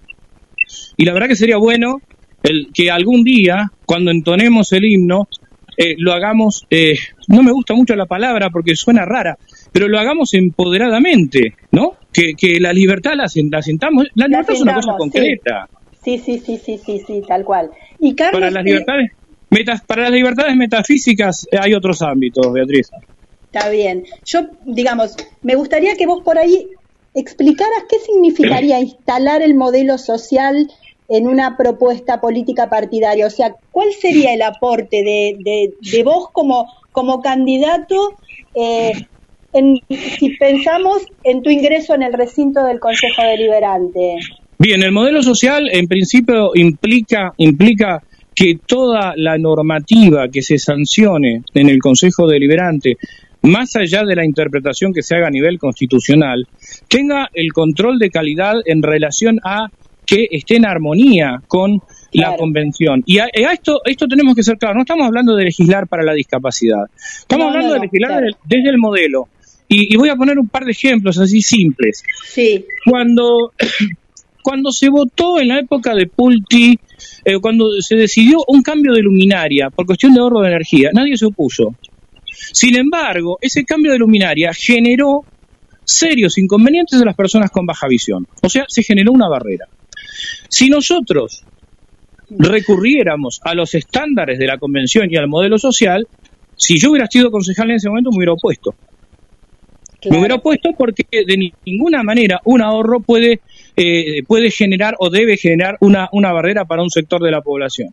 [0.95, 2.01] Y la verdad que sería bueno
[2.43, 5.27] el, que algún día, cuando entonemos el himno,
[5.77, 6.95] eh, lo hagamos, eh,
[7.27, 9.37] no me gusta mucho la palabra porque suena rara,
[9.71, 11.93] pero lo hagamos empoderadamente, ¿no?
[12.11, 15.69] Que, que la libertad la, la sintamos, la libertad es una cosa concreta.
[16.03, 17.69] Sí, sí, sí, sí, sí, sí, tal cual.
[17.99, 19.11] Y Carlos, Para las libertades
[19.85, 22.89] para las libertades metafísicas hay otros ámbitos, Beatriz.
[23.45, 24.03] Está bien.
[24.25, 26.67] Yo, digamos, me gustaría que vos por ahí
[27.17, 30.69] explicaras qué significaría instalar el modelo social
[31.09, 33.25] en una propuesta política partidaria.
[33.25, 38.13] O sea, ¿cuál sería el aporte de, de, vos como, como candidato
[38.53, 38.91] eh,
[39.53, 44.17] en, si pensamos en tu ingreso en el recinto del Consejo Deliberante?
[44.59, 48.03] Bien, el modelo social en principio implica, implica
[48.35, 52.97] que toda la normativa que se sancione en el Consejo Deliberante,
[53.47, 56.47] más allá de la interpretación que se haga a nivel constitucional,
[56.87, 59.67] tenga el control de calidad en relación a
[60.05, 61.81] que esté en armonía con
[62.13, 63.03] la convención.
[63.05, 66.13] Y a, esto, esto tenemos que ser claros, no estamos hablando de legislar para la
[66.13, 66.85] discapacidad,
[67.19, 69.27] estamos hablando de legislar desde, el modelo.
[69.69, 72.01] Y, y, voy a poner un par de ejemplos así simples.
[72.23, 72.63] Sí.
[72.89, 73.51] Cuando
[74.47, 76.79] cuando se votó en la época de Pulti,
[77.25, 81.17] eh, cuando se decidió un cambio de luminaria por cuestión de ahorro de energía, nadie
[81.17, 81.75] se opuso.
[82.51, 85.23] Sin embargo, ese cambio de luminaria generó
[85.83, 88.27] serios inconvenientes de las personas con baja visión.
[88.41, 89.67] O sea, se generó una barrera.
[90.49, 91.43] Si nosotros
[92.29, 96.07] recurriéramos a los estándares de la convención y al modelo social,
[96.55, 98.75] si yo hubiera sido concejal en ese momento me hubiera opuesto.
[100.09, 103.41] Me hubiera opuesto porque de ninguna manera un ahorro puede
[103.79, 107.89] eh, puede generar o debe generar una, una barrera para un sector de la población.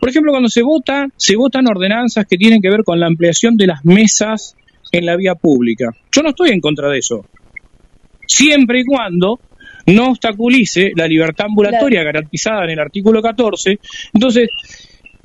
[0.00, 3.56] Por ejemplo, cuando se vota, se votan ordenanzas que tienen que ver con la ampliación
[3.56, 4.56] de las mesas
[4.90, 5.90] en la vía pública.
[6.10, 7.24] Yo no estoy en contra de eso.
[8.26, 9.38] Siempre y cuando
[9.86, 13.78] no obstaculice la libertad ambulatoria garantizada en el artículo 14.
[14.12, 14.48] Entonces,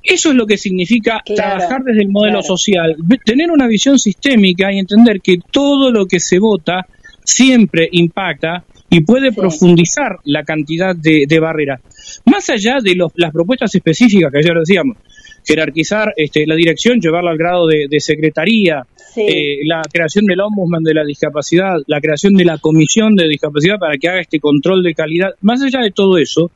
[0.04, 2.96] eso es lo que significa trabajar desde el modelo social,
[3.26, 6.86] tener una visión sistémica y entender que todo lo que se vota
[7.24, 11.82] siempre impacta y puede profundizar la cantidad de, barreras.
[12.26, 14.98] Más allá de las propuestas específicas que ayer decíamos,
[15.44, 18.86] jerarquizar este, la dirección, llevarla al grado de, secretaría,
[19.16, 23.80] eh, la creación del ombudsman de la discapacidad, la creación de la comisión de discapacidad
[23.80, 25.32] para que haga este control de calidad.
[25.42, 26.52] Más allá de todo eso,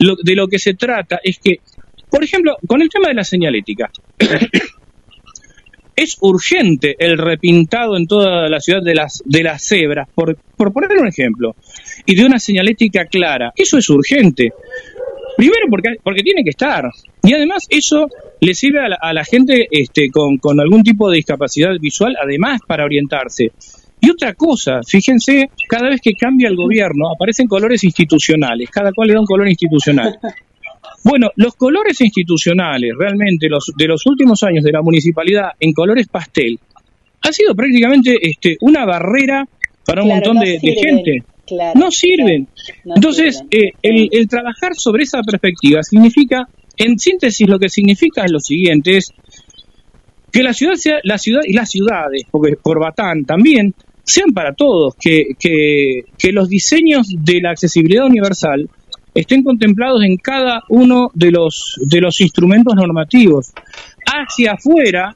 [0.00, 1.60] de lo que se trata es que,
[2.10, 3.88] por ejemplo, con el tema de la señalética,
[5.96, 10.72] es urgente el repintado en toda la ciudad de las, de las cebras, por, por
[10.72, 11.54] poner un ejemplo,
[12.06, 13.52] y de una señalética clara.
[13.56, 14.52] Eso es urgente.
[15.36, 16.84] Primero porque, porque tiene que estar.
[17.22, 18.06] Y además eso
[18.40, 22.84] le sirve a la, gente este, con, con, algún tipo de discapacidad visual, además para
[22.84, 23.52] orientarse.
[24.00, 29.08] Y otra cosa, fíjense, cada vez que cambia el gobierno aparecen colores institucionales, cada cual
[29.08, 30.18] le da un color institucional.
[31.04, 36.06] Bueno, los colores institucionales realmente los, de los últimos años de la municipalidad en colores
[36.08, 36.58] pastel
[37.22, 39.46] ha sido prácticamente este, una barrera
[39.84, 41.24] para un montón de, gente.
[41.74, 42.48] no sirven.
[42.84, 48.32] Entonces, eh, el, el, trabajar sobre esa perspectiva significa, en síntesis, lo que significa es
[48.32, 49.12] lo siguiente, es
[50.32, 54.54] que la ciudad sea la ciudad y las ciudades, porque por Batán también sean para
[54.54, 58.68] todos, que, que, que los diseños de la accesibilidad universal
[59.14, 63.52] estén contemplados en cada uno de los de los instrumentos normativos
[64.06, 65.14] hacia afuera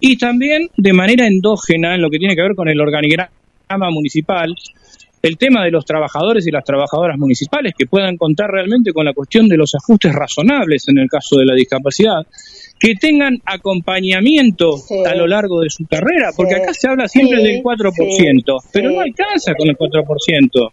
[0.00, 4.54] y también de manera endógena en lo que tiene que ver con el organigrama municipal,
[5.22, 9.12] el tema de los trabajadores y las trabajadoras municipales que puedan contar realmente con la
[9.12, 12.26] cuestión de los ajustes razonables en el caso de la discapacidad,
[12.78, 17.62] que tengan acompañamiento a lo largo de su carrera, porque acá se habla siempre del
[17.62, 20.70] 4%, pero no alcanza con el 4%.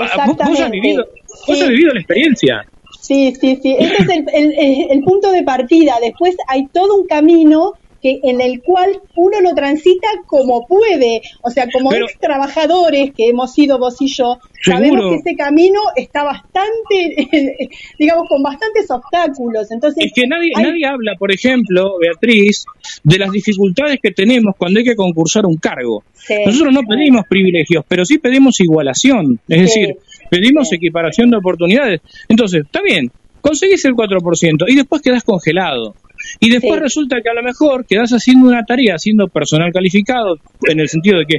[0.00, 1.06] Ah, vos, has vivido,
[1.48, 2.66] vos has vivido la experiencia.
[3.00, 3.76] Sí, sí, sí.
[3.78, 4.54] Ese es el,
[4.90, 5.96] el punto de partida.
[6.00, 11.50] Después hay todo un camino que en el cual uno lo transita como puede, o
[11.50, 16.22] sea, como ex trabajadores que hemos sido vos y yo, sabemos que ese camino está
[16.24, 17.68] bastante,
[17.98, 19.70] digamos, con bastantes obstáculos.
[19.70, 22.64] Entonces, es que nadie, nadie habla, por ejemplo, Beatriz,
[23.02, 26.04] de las dificultades que tenemos cuando hay que concursar un cargo.
[26.44, 29.96] Nosotros no pedimos privilegios, pero sí pedimos igualación, es decir,
[30.30, 32.00] pedimos equiparación de oportunidades.
[32.28, 33.10] Entonces, está bien,
[33.40, 35.94] conseguís el 4% y después quedás congelado.
[36.40, 40.36] Y después resulta que a lo mejor quedas haciendo una tarea, siendo personal calificado,
[40.68, 41.38] en el sentido de que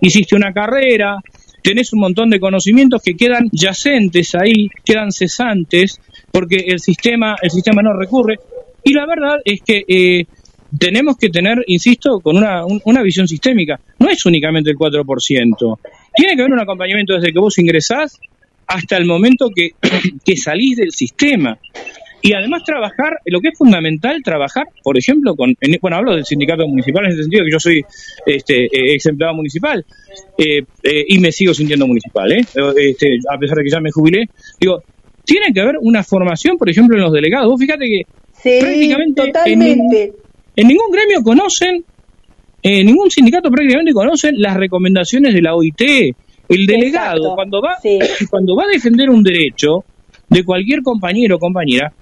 [0.00, 1.16] hiciste una carrera,
[1.62, 7.50] tenés un montón de conocimientos que quedan yacentes ahí, quedan cesantes, porque el sistema, el
[7.50, 8.38] sistema no recurre.
[8.84, 10.26] Y la verdad es que eh,
[10.78, 13.80] tenemos que tener, insisto, con una, una visión sistémica.
[13.98, 15.78] No es únicamente el 4%.
[16.14, 18.18] Tiene que haber un acompañamiento desde que vos ingresás
[18.66, 19.70] hasta el momento que,
[20.24, 21.58] que salís del sistema
[22.24, 26.66] y además trabajar, lo que es fundamental, trabajar, por ejemplo, con, bueno, hablo del sindicato
[26.68, 27.82] municipal en el sentido que yo soy
[28.24, 29.84] este, eh, ex empleado municipal
[30.38, 32.44] eh, eh, y me sigo sintiendo municipal, ¿eh?
[32.76, 34.28] Este, a pesar de que ya me jubilé,
[34.60, 34.84] digo,
[35.24, 37.48] tiene que haber una formación, por ejemplo, en los delegados.
[37.48, 38.02] Vos fíjate que
[38.60, 40.04] prácticamente totalmente.
[40.04, 40.21] En,
[40.56, 41.84] ningún gremio conocen,
[42.62, 45.80] en ningún sindicato prácticamente conocen las recomendaciones de la OIT.
[46.48, 47.78] El delegado, cuando va,
[48.30, 49.84] cuando va a defender un derecho
[50.28, 51.92] de cualquier compañero o compañera,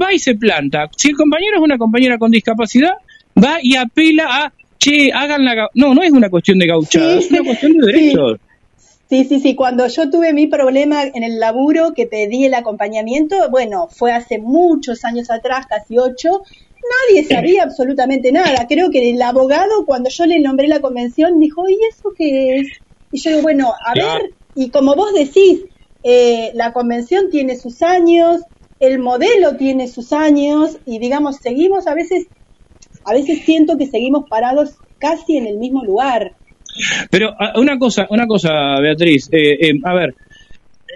[0.00, 0.88] va y se planta.
[0.96, 2.92] Si el compañero es una compañera con discapacidad,
[3.42, 5.68] va y apela a, che, hagan la...
[5.74, 8.32] No, no es una cuestión de gauchada, es una cuestión de derechos.
[8.32, 8.54] Sí.
[9.06, 13.86] Sí, sí, Cuando yo tuve mi problema en el laburo, que pedí el acompañamiento, bueno,
[13.88, 16.42] fue hace muchos años atrás, casi ocho,
[17.08, 18.66] nadie sabía absolutamente nada.
[18.68, 22.68] Creo que el abogado, cuando yo le nombré la convención, dijo, ¿y eso qué es?
[23.12, 25.64] Y yo digo, bueno, a ver, y como vos decís,
[26.02, 28.42] eh, la convención tiene sus años,
[28.80, 32.26] el modelo tiene sus años y digamos, seguimos a veces,
[33.04, 36.32] a veces siento que seguimos parados casi en el mismo lugar.
[37.10, 40.14] Pero una cosa, una cosa, Beatriz, eh, eh, a ver,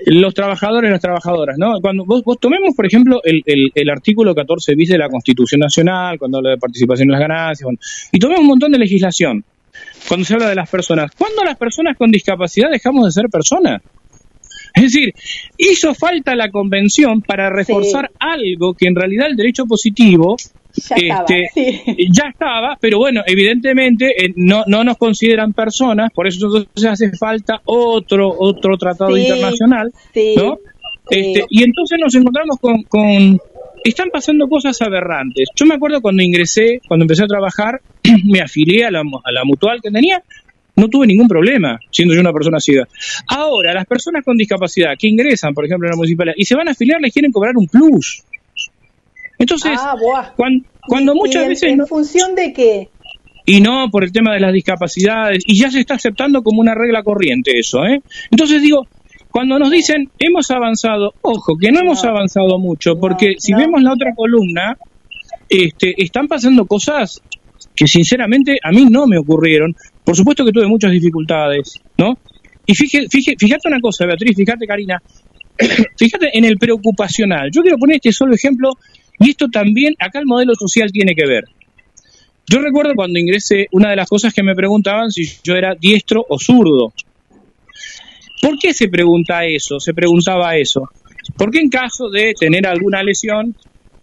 [0.07, 1.81] los trabajadores y las trabajadoras, ¿no?
[1.81, 3.43] Cuando vos, tomemos, por ejemplo, el,
[3.75, 7.69] el, artículo 14 bis de la Constitución Nacional, cuando habla de participación en las ganancias,
[8.13, 9.45] y tomemos un montón de legislación,
[10.07, 11.11] cuando se habla de las personas.
[11.17, 13.83] ¿Cuándo las personas con discapacidad dejamos de ser personas?
[14.75, 15.15] Es decir,
[15.57, 20.37] hizo falta la convención para reforzar algo que en realidad el derecho positivo
[20.81, 26.27] ya, estaba, este, ya estaba, pero bueno, evidentemente eh, no, no nos consideran personas, por
[26.27, 29.93] eso entonces hace falta otro otro tratado internacional,
[30.37, 30.59] ¿no?
[31.11, 33.41] Este, y entonces nos encontramos con, con
[33.85, 35.49] están pasando cosas aberrantes.
[35.55, 37.81] Yo me acuerdo cuando ingresé, cuando empecé a trabajar,
[38.25, 40.23] me afilié a la, a la mutual que tenía
[40.79, 42.87] no tuve ningún problema siendo yo una persona ciega.
[43.27, 46.69] Ahora, las personas con discapacidad que ingresan, por ejemplo, en la municipalidad y se van
[46.69, 48.23] a afiliar, les quieren cobrar un plus.
[49.39, 49.95] Entonces, ah,
[50.87, 51.73] cuando, muchas veces...
[51.73, 52.89] ¿En función de qué?
[53.47, 56.75] Y no por el tema de las discapacidades, y ya se está aceptando como una
[56.75, 58.03] regla corriente eso, ¿eh?
[58.31, 58.87] Entonces digo,
[59.31, 63.93] cuando nos dicen hemos avanzado, ojo, que no, hemos avanzado mucho, porque si vemos la
[63.93, 64.77] otra columna,
[65.49, 67.23] este, están pasando cosas
[67.75, 69.75] que sinceramente a mí no me ocurrieron.
[70.05, 72.19] Por supuesto que tuve muchas dificultades, ¿no?
[72.67, 75.01] Y fíjate, fíjate una cosa, Beatriz, fíjate, Karina,
[75.97, 77.51] fíjate en el preocupacional.
[77.53, 78.73] Yo quiero poner este solo ejemplo,
[79.19, 81.45] y esto también, acá el modelo social tiene que ver.
[82.47, 86.25] Yo recuerdo cuando ingresé, una de las cosas que me preguntaban si yo era diestro
[86.29, 86.95] o zurdo.
[88.41, 89.81] ¿Por qué se pregunta eso?
[89.81, 90.89] Se preguntaba eso.
[91.37, 93.55] Porque en caso de tener alguna lesión,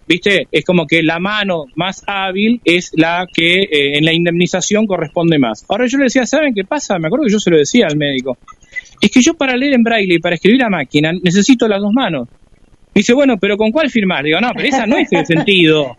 [0.07, 0.47] ¿viste?
[0.51, 5.39] Es como que la mano más hábil es la que eh, en la indemnización corresponde
[5.39, 5.66] más.
[5.68, 6.99] Ahora yo le decía, ¿saben qué pasa?
[6.99, 8.38] Me acuerdo que yo se lo decía al médico.
[9.01, 11.93] Es que yo para leer en braille y para escribir a máquina necesito las dos
[11.93, 12.28] manos.
[12.96, 14.24] Dice, bueno, pero ¿con cuál firmar?
[14.24, 15.96] Digo, no, pero esa no es el sentido.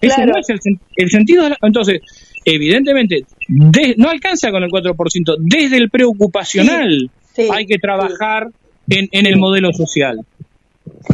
[0.00, 0.48] Ese no es
[0.96, 1.48] el, sentido.
[1.62, 2.00] entonces,
[2.44, 5.36] evidentemente, no alcanza con el 4%.
[5.40, 7.10] Desde el preocupacional
[7.50, 8.48] hay que trabajar
[8.88, 10.24] en, en el modelo social.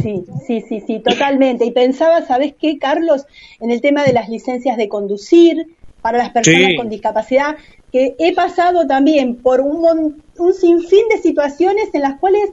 [0.01, 1.65] Sí, sí, sí, sí, totalmente.
[1.65, 3.25] Y pensaba, ¿sabes qué, Carlos?
[3.59, 5.67] En el tema de las licencias de conducir
[6.01, 7.55] para las personas con discapacidad,
[7.91, 12.49] que he pasado también por un, un sinfín de situaciones en las cuales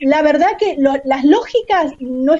[0.00, 2.34] la verdad que lo- las lógicas no,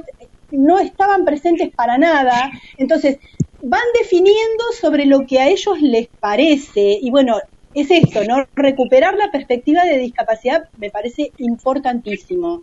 [0.50, 2.50] no estaban presentes para nada.
[2.76, 3.18] Entonces,
[3.62, 6.98] van definiendo sobre lo que a ellos les parece.
[7.00, 7.38] Y bueno,
[7.74, 8.46] es esto, ¿no?
[8.54, 12.62] Recuperar la perspectiva de discapacidad me parece importantísimo.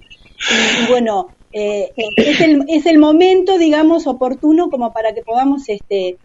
[0.49, 5.69] Y, y bueno, eh, es, el, es el momento, digamos, oportuno como para que podamos
[5.69, 6.17] este,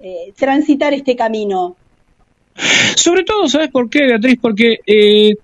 [0.00, 1.76] eh, transitar este camino.
[2.96, 4.38] Sobre todo, ¿sabes por qué, Beatriz?
[4.40, 5.34] Porque eh,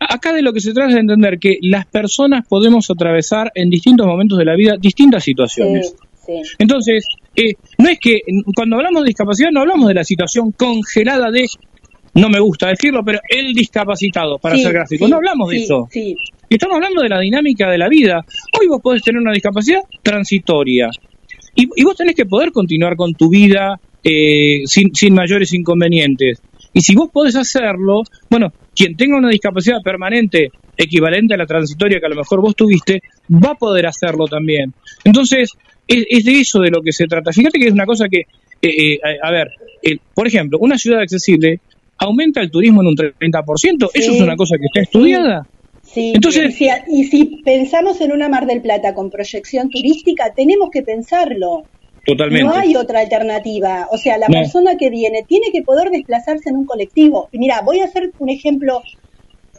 [0.00, 3.70] acá de lo que se trata es de entender que las personas podemos atravesar en
[3.70, 5.94] distintos momentos de la vida distintas situaciones.
[6.24, 6.54] Sí, sí.
[6.58, 8.20] Entonces, eh, no es que
[8.54, 11.46] cuando hablamos de discapacidad no hablamos de la situación congelada de,
[12.14, 15.06] no me gusta decirlo, pero el discapacitado, para Sí, ser gráfico.
[15.08, 15.88] no hablamos de eso.
[16.48, 18.24] Estamos hablando de la dinámica de la vida.
[18.58, 20.88] Hoy vos podés tener una discapacidad transitoria.
[21.54, 26.40] Y, y vos tenés que poder continuar con tu vida eh, sin, sin mayores inconvenientes.
[26.76, 31.98] Y si vos podés hacerlo, bueno, quien tenga una discapacidad permanente equivalente a la transitoria
[31.98, 33.00] que a lo mejor vos tuviste,
[33.32, 34.74] va a poder hacerlo también.
[35.02, 35.52] Entonces,
[35.88, 37.32] es, es de eso de lo que se trata.
[37.32, 38.18] Fíjate que es una cosa que,
[38.60, 39.48] eh, eh, a, ver,
[40.12, 41.60] por ejemplo, una ciudad accesible
[41.96, 43.88] aumenta el turismo en un 30%.
[43.94, 44.16] Eso Sí.
[44.18, 45.46] es una cosa que está estudiada.
[45.82, 46.12] sí.
[46.14, 50.68] Entonces- y, si, y si pensamos en una Mar del Plata con proyección turística, tenemos
[50.70, 51.62] que pensarlo.
[52.06, 52.44] Totalmente.
[52.46, 53.88] No hay otra alternativa.
[53.90, 54.34] O sea, la No.
[54.38, 57.28] persona que viene tiene que poder desplazarse en un colectivo.
[57.32, 58.80] Y mira, voy a hacer un ejemplo.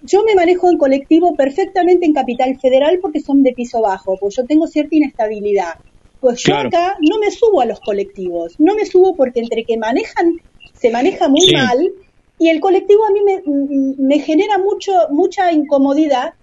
[0.04, 4.36] Yo me manejo en colectivo perfectamente en Capital Federal porque son de piso bajo, pues
[4.36, 5.74] yo tengo cierta inestabilidad.
[6.20, 6.70] Pues yo Claro.
[6.70, 10.34] acá no me subo a los colectivos, no me subo porque entre que manejan,
[10.74, 11.54] se maneja muy Sí.
[11.56, 11.78] mal
[12.39, 13.41] y el colectivo a mí me,
[13.98, 16.34] me genera mucho, mucha incomodidad.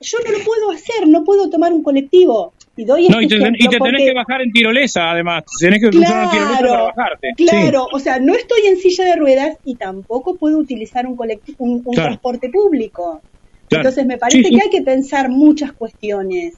[0.00, 2.52] Yo no lo puedo hacer, no puedo tomar un colectivo.
[2.78, 5.44] Y doy No, y este te, y te tenés porque- que bajar en tirolesa, además.
[5.58, 7.28] Tenés que usar una tirolesa para bajarte.
[7.36, 11.56] Claro, o sea, no estoy en silla de ruedas y tampoco puedo utilizar un, colectivo,
[11.60, 12.08] un, un Claro.
[12.10, 13.22] transporte público.
[13.68, 13.82] Claro.
[13.82, 14.50] Entonces me parece Sí, sí.
[14.56, 16.54] que hay que pensar muchas cuestiones.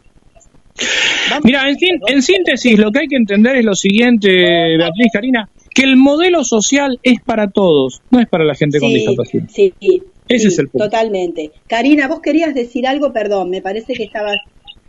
[1.45, 4.29] Mira, en, sin- en síntesis, lo que hay que entender es lo siguiente,
[4.77, 8.91] Beatriz, Karina, que el modelo social es para todos, no es para la gente con
[8.93, 9.45] discapacidad.
[9.49, 10.85] sí, sí, Ese sí, es el punto.
[10.87, 11.51] Totalmente.
[11.66, 14.37] Karina, vos querías decir algo, perdón, me parece que estabas...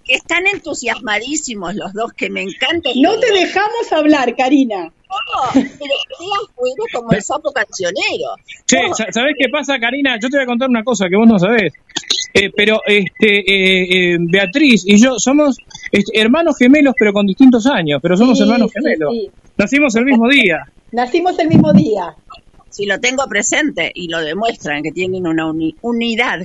[0.09, 2.89] Que están entusiasmadísimos los dos, que me encanta.
[2.95, 4.85] No te dejamos hablar, Karina.
[4.85, 5.93] No, pero
[6.49, 8.29] afuera como el sapo cancionero.
[8.65, 10.17] Che, No, ¿sabés qué pasa, Karina?
[10.21, 11.73] Yo te voy a contar una cosa que vos no sabés.
[12.33, 15.57] Eh, pero este eh, eh, Beatriz y yo somos
[15.91, 19.13] este, hermanos gemelos, pero con distintos años, pero somos Sí, hermanos sí, gemelos.
[19.13, 19.29] sí.
[19.57, 20.57] Nacimos el mismo día.
[20.91, 22.15] Nacimos el mismo día.
[22.69, 26.39] si lo tengo presente y lo demuestran que tienen una uni- unidad.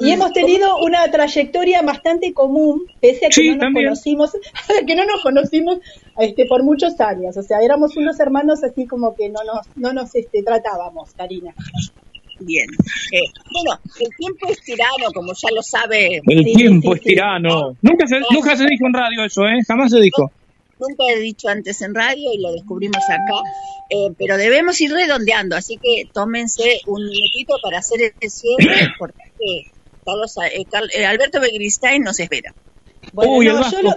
[0.00, 3.86] Y hemos tenido una trayectoria bastante común, pese a que Sí, no nos también.
[3.86, 4.32] conocimos,
[4.86, 5.78] que no nos conocimos
[6.18, 7.36] este, por muchos años.
[7.36, 11.54] O sea, éramos unos hermanos así como que no nos, no nos este, tratábamos, Karina.
[12.40, 12.66] Bien.
[13.12, 13.18] Eh,
[13.52, 16.20] bueno, el tiempo es tirano, como ya lo sabe.
[16.24, 17.08] El Sí, tiempo sí, es sí.
[17.10, 17.76] tirano.
[17.82, 19.58] Nunca se, nunca se dijo en radio eso, ¿eh?
[19.66, 20.30] Jamás se dijo.
[20.78, 23.42] Nunca he dicho antes en radio y lo descubrimos acá,
[23.90, 29.14] eh, pero debemos ir redondeando, así que tómense un minutito para hacer el cierre, porque
[30.04, 32.54] Carlos, eh, Carl- eh, Alberto Begristain nos espera.
[33.12, 33.94] Bueno, Uy, no, yo, lo,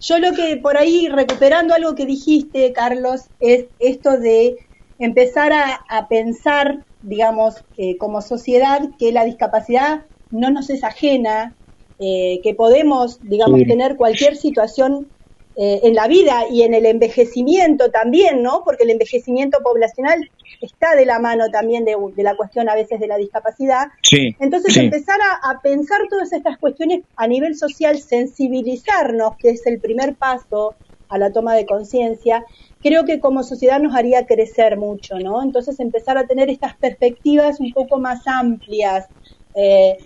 [0.00, 4.56] yo lo que por ahí, recuperando algo que dijiste, Carlos, es esto de
[4.98, 11.56] empezar a, a pensar, digamos, eh, como sociedad, que la discapacidad no nos es ajena,
[11.98, 13.66] eh, que podemos, digamos, Sí.
[13.66, 15.12] tener cualquier situación
[15.56, 18.62] eh, en la vida y en el envejecimiento también, ¿no?
[18.64, 20.18] Porque el envejecimiento poblacional
[20.60, 23.88] está de la mano también de, de la cuestión a veces de la discapacidad.
[24.02, 24.34] Sí.
[24.40, 24.80] Entonces sí.
[24.80, 30.14] empezar a, a pensar todas estas cuestiones a nivel social, sensibilizarnos, que es el primer
[30.16, 30.74] paso
[31.08, 32.42] a la toma de conciencia,
[32.82, 35.42] creo que como sociedad nos haría crecer mucho, ¿no?
[35.42, 39.06] Entonces empezar a tener estas perspectivas un poco más amplias.
[39.54, 39.96] eh,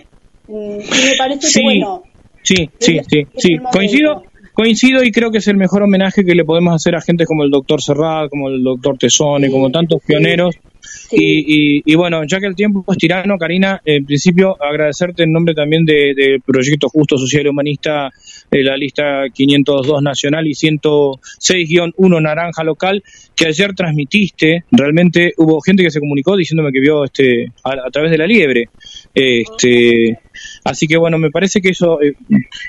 [0.49, 2.03] mm, y me parece Sí, que, bueno,
[2.43, 3.57] Sí, sí, sí, sí.
[3.73, 4.23] Coincido,
[4.57, 7.45] coincido y creo que es el mejor homenaje que le podemos hacer a gente como
[7.45, 10.55] el doctor Serrat, como el doctor Tesone, Sí, como tantos pioneros.
[10.55, 15.25] sí, Y, y, y bueno, ya que el tiempo es tirano, Karina, en principio agradecerte
[15.25, 18.11] en nombre también de- del Proyecto Justo Social y Humanista,
[18.51, 23.03] de la lista 502 nacional y 106-1 naranja local,
[23.35, 24.65] que ayer transmitiste.
[24.71, 28.27] Realmente hubo gente que se comunicó diciéndome que vio este a, a través de la
[28.27, 28.69] liebre.
[29.15, 30.19] Este,
[30.65, 32.15] así que bueno, me parece que eso eh,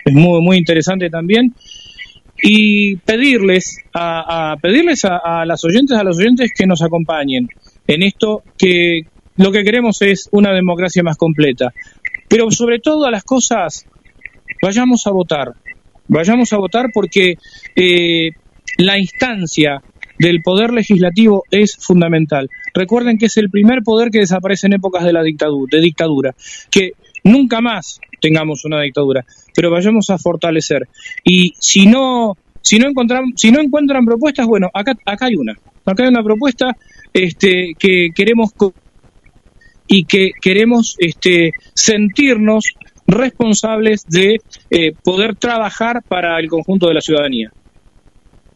[0.06, 1.54] es muy, muy interesante también
[2.42, 7.48] y pedirles a, pedirles a, a las oyentes a los oyentes que nos acompañen
[7.88, 9.02] en esto que
[9.38, 11.74] lo que queremos es una democracia más completa
[12.28, 13.86] pero sobre todo a las cosas
[14.62, 15.54] vayamos a votar
[16.08, 17.36] vayamos a votar porque
[17.76, 18.32] eh,
[18.78, 19.82] la instancia
[20.20, 22.50] del poder legislativo es fundamental.
[22.74, 26.36] Recuerden que es el primer poder que desaparece en épocas de la dictadura, de dictadura,
[26.72, 26.92] que
[27.24, 30.88] nunca más tengamos una dictadura, pero vayamos a fortalecer.
[31.24, 35.54] Y si no, si no encontran, si no encuentran propuestas, bueno, acá, acá hay una,
[35.86, 36.76] acá hay una propuesta
[37.14, 38.52] este, que queremos
[39.88, 42.66] y que queremos este, sentirnos
[43.08, 47.52] responsables de eh, poder trabajar para el conjunto de la ciudadanía.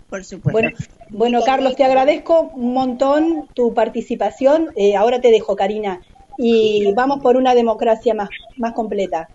[0.09, 0.51] Por supuesto.
[0.51, 0.69] Bueno,
[1.09, 4.71] bueno Carlos, te agradezco un montón tu participación.
[4.75, 6.01] Eh, ahora te dejo, Karina,
[6.37, 9.29] y vamos por una democracia más, más completa.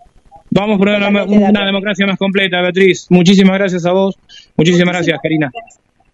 [0.49, 3.07] Vamos por una, una democracia más completa, Beatriz.
[3.09, 4.15] Muchísimas gracias a vos.
[4.55, 5.51] Muchísimas gracias, Karina.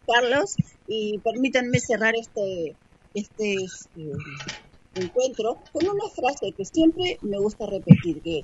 [0.05, 0.55] Carlos,
[0.87, 2.75] y permítanme cerrar este,
[3.13, 8.41] este, este encuentro con una frase que siempre me gusta repetir, que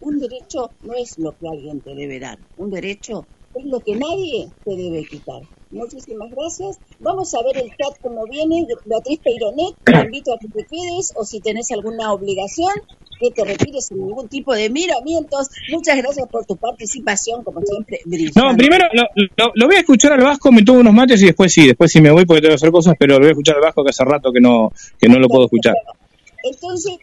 [0.00, 3.96] un derecho no es lo que alguien te debe dar, un derecho es lo que
[3.96, 5.42] nadie te debe quitar.
[5.72, 6.78] Muchísimas gracias.
[7.00, 8.66] Vamos a ver el chat como viene.
[8.84, 12.72] Beatriz Peironet, te invito a que te quedes o si tenés alguna obligación,
[13.18, 15.48] que te retires sin ningún tipo de miramientos.
[15.70, 18.00] Muchas gracias por tu participación, como siempre,
[18.34, 21.66] No, primero lo, voy a escuchar al Vasco, me tuvo unos mates y después sí,
[21.66, 23.62] después sí me voy porque tengo que hacer cosas, pero lo voy a escuchar al
[23.62, 25.74] Vasco que hace rato que no, que no lo puedo escuchar.
[26.42, 26.98] Entonces,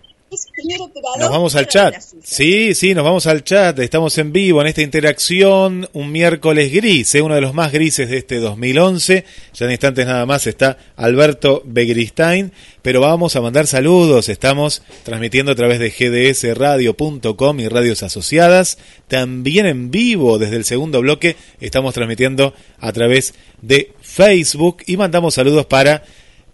[1.17, 1.95] nos vamos al chat.
[2.23, 3.77] Sí, sí, nos vamos al chat.
[3.79, 5.89] Estamos en vivo en esta interacción.
[5.93, 7.21] Un miércoles gris, ¿eh?
[7.21, 9.25] uno de los más grises de este 2011.
[9.53, 12.51] Ya en instantes nada más está Alberto Begristain.
[12.81, 14.29] Pero vamos a mandar saludos.
[14.29, 18.77] Estamos transmitiendo a través de gdsradio.com y radios asociadas.
[19.07, 24.83] También en vivo desde el segundo bloque estamos transmitiendo a través de Facebook.
[24.85, 26.03] Y mandamos saludos para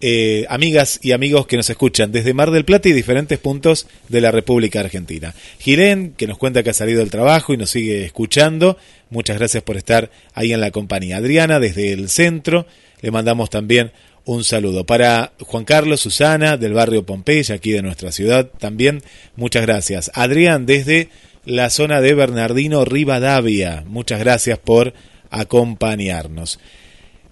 [0.01, 4.21] eh, amigas y amigos que nos escuchan desde Mar del Plata y diferentes puntos de
[4.21, 5.33] la República Argentina.
[5.59, 8.77] Girén, que nos cuenta que ha salido del trabajo y nos sigue escuchando.
[9.09, 11.17] Muchas gracias por estar ahí en la compañía.
[11.17, 12.67] Adriana, desde el centro,
[13.01, 13.91] le mandamos también
[14.25, 14.85] un saludo.
[14.85, 19.01] Para Juan Carlos, Susana, del barrio Pompeya, aquí de nuestra ciudad, también
[19.35, 20.11] muchas gracias.
[20.13, 21.09] Adrián, desde
[21.45, 24.93] la zona de Bernardino Rivadavia, muchas gracias por
[25.29, 26.59] acompañarnos.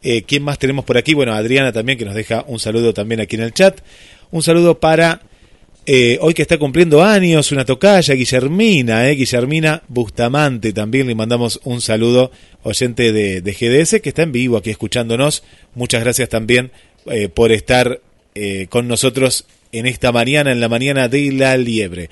[0.03, 1.13] Eh, ¿Quién más tenemos por aquí?
[1.13, 3.79] Bueno, Adriana también, que nos deja un saludo también aquí en el chat.
[4.31, 5.21] Un saludo para
[5.85, 10.71] eh, hoy que está cumpliendo años, una tocaya, Guillermina, eh, Guillermina Bustamante.
[10.71, 12.31] También le mandamos un saludo,
[12.61, 15.43] oyente de, GDS, que está en vivo aquí escuchándonos.
[15.75, 16.71] Muchas gracias también
[17.07, 17.99] eh, por estar
[18.69, 22.09] con nosotros en esta mañana, en la mañana de la liebre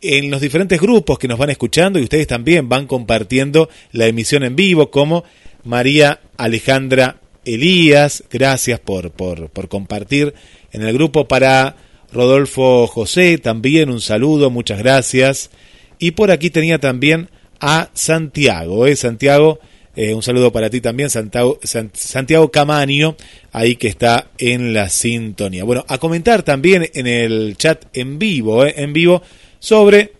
[0.00, 4.44] en los diferentes grupos que nos van escuchando y ustedes también van compartiendo la emisión
[4.44, 5.24] en vivo como
[5.64, 10.34] María Alejandra Elías, gracias por, por, por compartir
[10.72, 11.28] en el grupo.
[11.28, 11.76] Para
[12.12, 15.50] Rodolfo José, también un saludo, muchas gracias.
[15.98, 17.28] Y por aquí tenía también
[17.60, 18.96] a Santiago, ¿eh?
[18.96, 19.58] Santiago,
[19.96, 23.16] eh, un saludo para ti también, Santiago, Santiago Camaño,
[23.52, 25.64] ahí que está en la sintonía.
[25.64, 28.74] Bueno, a comentar también en el chat en vivo, ¿eh?
[28.76, 29.22] en vivo,
[29.58, 30.12] sobre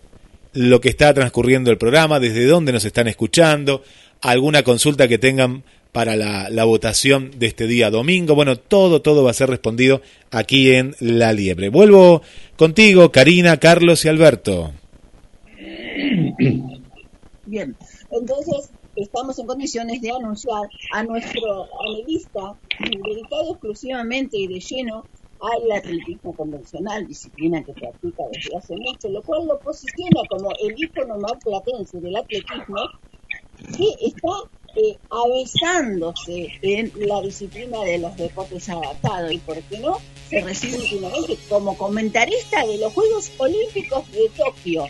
[0.53, 3.83] lo que está transcurriendo el programa, desde dónde nos están escuchando,
[4.21, 5.65] alguna consulta que tengan
[5.95, 8.35] para la, votación de este día domingo.
[8.35, 11.69] Bueno, todo, todo va a ser respondido aquí en La Liebre.
[11.69, 12.21] Vuelvo
[12.57, 14.73] contigo, Karina, Carlos y Alberto.
[17.47, 17.77] Bien,
[18.11, 25.05] entonces estamos en condiciones de anunciar a nuestro analista dedicado exclusivamente y de lleno
[25.41, 30.75] al atletismo convencional, disciplina que practica desde hace mucho, lo cual lo posiciona como el
[30.77, 32.79] ícono más platense del atletismo,
[33.77, 34.99] que está eh,
[36.63, 39.99] en la disciplina de los deportes adaptados y, por qué no,
[40.29, 44.85] se recibe últimamente como comentarista de los Juegos Olímpicos de Tokio.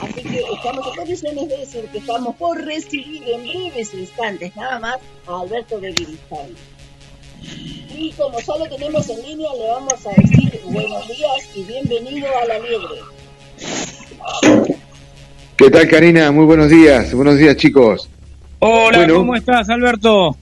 [0.00, 4.78] Así que estamos en condiciones de decir que estamos por recibir en breves instantes nada
[4.78, 4.96] más
[5.26, 6.50] a Alberto de Guiristán.
[7.94, 12.44] Y como solo tenemos en línea, le vamos a decir buenos días y bienvenido a
[12.46, 13.00] la liebre.
[15.56, 16.30] ¿Qué tal, Karina?
[16.30, 17.12] Muy buenos días.
[17.12, 18.08] Buenos días, chicos.
[18.64, 20.36] Hola, ¿cómo estás, Alberto?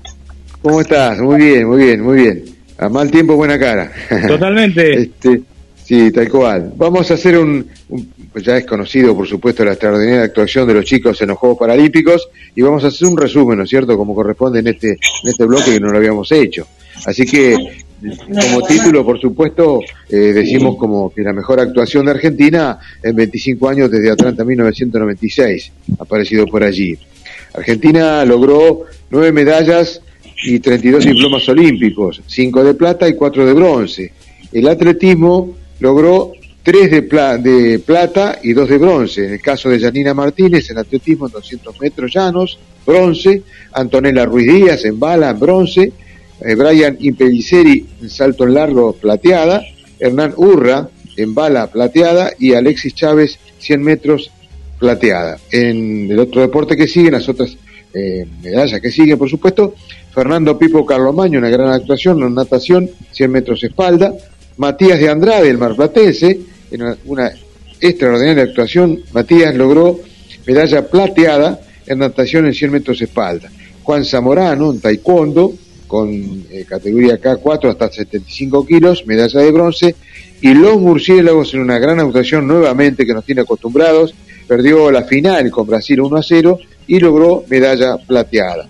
[0.61, 1.19] ¿Cómo estás?
[1.21, 2.45] Muy bien, muy bien, muy bien.
[2.77, 3.91] A mal tiempo, buena cara.
[4.29, 4.93] Totalmente.
[5.05, 5.41] este,
[5.83, 6.71] sí, tal cual.
[6.77, 7.67] Vamos a hacer un,
[8.31, 11.59] pues ya es conocido, por supuesto, la extraordinaria actuación de los chicos en los Juegos
[11.61, 15.31] Paralímpicos y vamos a hacer un resumen, ¿no es cierto?, como corresponde en este, en
[15.31, 16.67] este bloque que no lo habíamos hecho.
[17.07, 17.57] Así que,
[18.29, 23.67] como título, por supuesto, eh, decimos como que la mejor actuación de Argentina en 25
[23.67, 26.99] años desde Atlanta 1996, aparecido por allí.
[27.55, 30.01] Argentina logró nueve medallas
[30.43, 34.13] y 32 diplomas olímpicos, cinco de plata y cuatro de bronce.
[34.53, 36.33] El atletismo logró
[36.63, 37.01] tres de,
[37.43, 39.27] de plata y dos de bronce.
[39.27, 43.43] En el caso de Janina Martínez en atletismo en 200 metros llanos, bronce.
[43.73, 45.93] Antonella Ruiz Díaz en bala, bronce.
[46.41, 49.63] Eh, Brian Impelliceri en salto en largo, plateada.
[49.99, 52.33] Hernán Urra en bala, plateada.
[52.39, 54.31] Y Alexis Chávez 100 metros,
[54.81, 55.39] plateada.
[55.53, 57.57] En el otro deporte que siguen, las otras
[57.93, 59.75] eh, medallas que siguen, por supuesto,
[60.13, 64.13] Fernando Pipo Carlomaño, una gran actuación en natación, 100 metros espalda.
[64.57, 67.31] Matías de Andrade, el marplatense, en una,
[67.81, 70.01] extraordinaria actuación, Matías logró
[70.47, 73.51] medalla plateada en natación en 100 metros espalda.
[73.83, 75.53] Juan Zamorano, en taekwondo,
[75.87, 76.11] con
[76.51, 79.95] eh, categoría K4 hasta 75 kilos, medalla de bronce.
[80.41, 84.15] Y los murciélagos en una gran actuación nuevamente que nos tiene acostumbrados,
[84.51, 88.69] perdió la final con Brasil 1 a 0 y logró medalla plateada.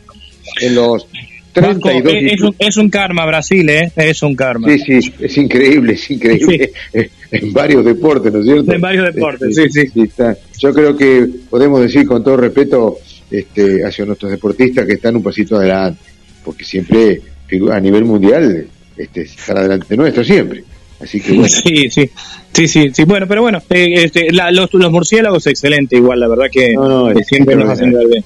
[0.61, 1.07] En los
[1.55, 3.91] 32 es, un, es, un, karma Brasil, ¿eh?
[3.97, 4.69] Es un karma.
[4.69, 6.71] Sí, sí, es increíble, es increíble.
[7.33, 8.73] En varios deportes, ¿no es cierto?
[8.73, 9.87] En varios deportes, sí, sí.
[9.87, 10.37] sí está.
[10.59, 12.99] Yo creo que podemos decir con todo respeto
[13.31, 16.01] este, hacia nuestros deportistas que están un pasito adelante,
[16.45, 17.23] porque siempre
[17.71, 18.67] a nivel mundial
[18.97, 20.65] este, están adelante nuestro, siempre.
[21.01, 21.49] Así que bueno.
[21.49, 22.11] Sí, sí,
[22.53, 23.05] sí, sí, sí.
[23.05, 26.75] Bueno, pero bueno, eh, este, los, los, murciélagos excelente igual, la verdad que,
[27.27, 28.25] siempre nos hacen ver bien.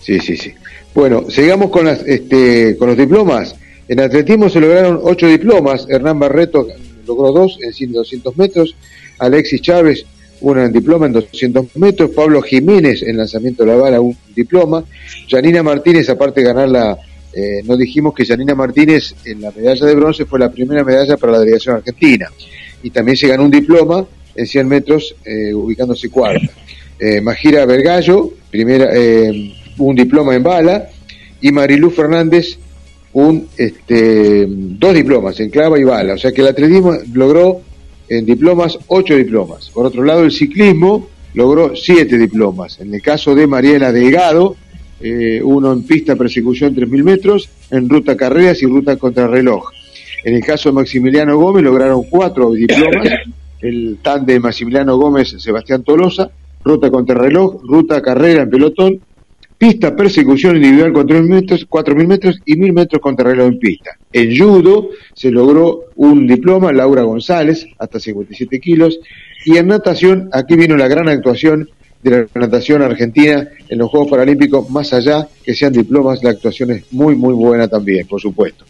[0.00, 0.52] Sí, sí, sí.
[0.94, 3.54] Bueno, sigamos con, las, este, con los diplomas.
[3.86, 5.86] En atletismo se lograron ocho diplomas.
[5.88, 6.66] Hernán Barreto
[7.06, 8.76] logró dos en 100 200 metros.
[9.18, 10.06] Alexis Chávez,
[10.40, 12.10] una en diploma en 200 metros.
[12.10, 14.84] Pablo Jiménez en lanzamiento de la bala, un diploma.
[15.28, 16.98] Janina Martínez, aparte de ganar la.
[17.32, 21.16] Eh, no dijimos que Janina Martínez en la medalla de bronce fue la primera medalla
[21.16, 22.28] para la delegación argentina.
[22.82, 24.04] Y también se ganó un diploma
[24.34, 26.48] en 100 metros, eh, ubicándose cuarta.
[26.98, 30.88] Eh, Majira Vergallo, primera, eh, un diploma en bala,
[31.40, 32.58] y Marilú Fernández
[33.12, 36.14] un este, dos diplomas en clava y bala.
[36.14, 37.60] O sea que el atletismo logró
[38.08, 39.70] en diplomas ocho diplomas.
[39.70, 42.80] Por otro lado, el ciclismo logró siete diplomas.
[42.80, 44.56] En el caso de Mariela Delgado,
[45.00, 49.70] eh, uno en pista persecución 3.000 metros, en ruta carreras y ruta contrarreloj.
[50.24, 53.08] En el caso de Maximiliano Gómez lograron cuatro diplomas,
[53.62, 56.30] el TAN de Maximiliano Gómez Sebastián Tolosa,
[56.62, 59.00] ruta contrarreloj, ruta carrera en pelotón
[59.60, 63.90] pista persecución individual 4.000 metros, 4.000 metros y 1.000 metros contra reloj en pista.
[64.10, 68.98] En judo se logró un diploma, Laura González, hasta 57 kilos,
[69.44, 71.68] y en natación, aquí vino la gran actuación
[72.02, 76.70] de la natación argentina en los Juegos Paralímpicos, más allá que sean diplomas, la actuación
[76.70, 78.64] es muy, muy buena también, por supuesto.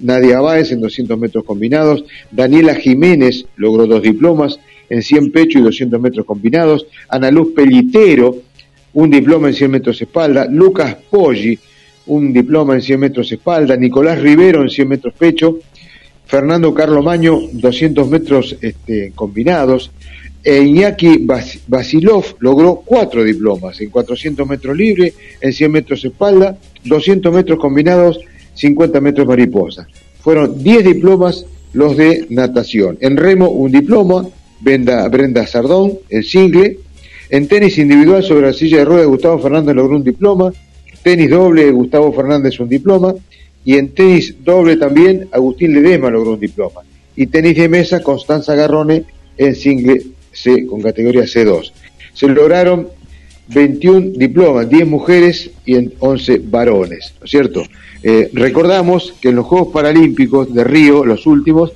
[0.00, 4.58] Nadia Báez en 200 metros combinados, Daniela Jiménez logró dos diplomas
[4.88, 8.42] en 100 pecho y 200 metros combinados, Ana Luz Pelitero
[8.94, 11.58] un diploma en 100 metros espalda, Lucas Poggi,
[12.06, 15.58] un diploma en 100 metros espalda, Nicolás Rivero en 100 metros pecho,
[16.26, 19.90] Fernando Carlos Maño, 200 metros este, combinados,
[20.44, 21.26] e Iñaki
[21.66, 28.20] Basilov logró cuatro diplomas en 400 metros libre, en 100 metros espalda, 200 metros combinados,
[28.52, 29.88] 50 metros mariposa.
[30.20, 32.98] Fueron 10 diplomas los de natación.
[33.00, 34.28] En remo un diploma,
[34.60, 36.78] Brenda, Brenda Sardón, en single,
[37.30, 40.52] en tenis individual sobre la silla de ruedas, Gustavo Fernández logró un diploma.
[41.02, 43.14] Tenis doble, Gustavo Fernández un diploma.
[43.64, 46.82] Y en tenis doble también, Agustín Ledema logró un diploma.
[47.16, 49.04] Y tenis de mesa, Constanza Garrone
[49.36, 50.02] en single
[50.34, 51.72] C, con categoría C2.
[52.12, 52.88] Se lograron
[53.48, 57.62] 21 diplomas, 10 mujeres y 11 varones, ¿no es cierto?
[58.02, 61.72] Eh, recordamos que en los Juegos Paralímpicos de Río, los últimos,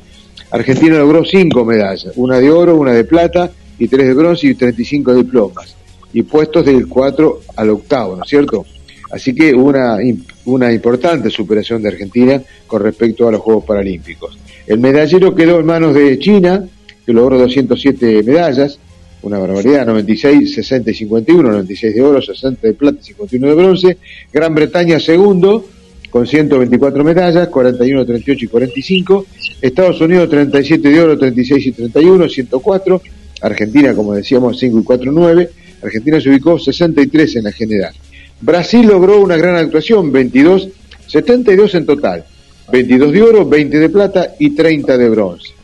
[0.50, 4.54] Argentina logró 5 medallas, una de oro, una de plata y 3 de bronce y
[4.54, 5.76] 35 diplomas,
[6.12, 8.64] y puestos del 4 al octavo, ¿no es cierto?
[9.10, 9.98] Así que una,
[10.46, 14.38] una importante superación de Argentina con respecto a los Juegos Paralímpicos.
[14.66, 16.66] El medallero quedó en manos de China,
[17.08, 18.78] que logró 207 medallas,
[19.22, 23.54] una barbaridad, 96, 60 y 51, 96 de oro, 60 de plata y 51 de
[23.54, 23.98] bronce.
[24.30, 25.64] Gran Bretaña segundo,
[26.10, 29.26] con 124 medallas, 41, 38 y 45.
[29.62, 33.02] Estados Unidos 37 de oro, 36 y 31, 104.
[33.40, 35.50] Argentina, como decíamos, 5 y 4, 9.
[35.82, 37.94] Argentina se ubicó 63 en la general.
[38.38, 40.68] Brasil logró una gran actuación, 22,
[41.06, 42.26] 72 en total.
[42.70, 45.57] 22 de oro, 20 de plata y 30 de bronce.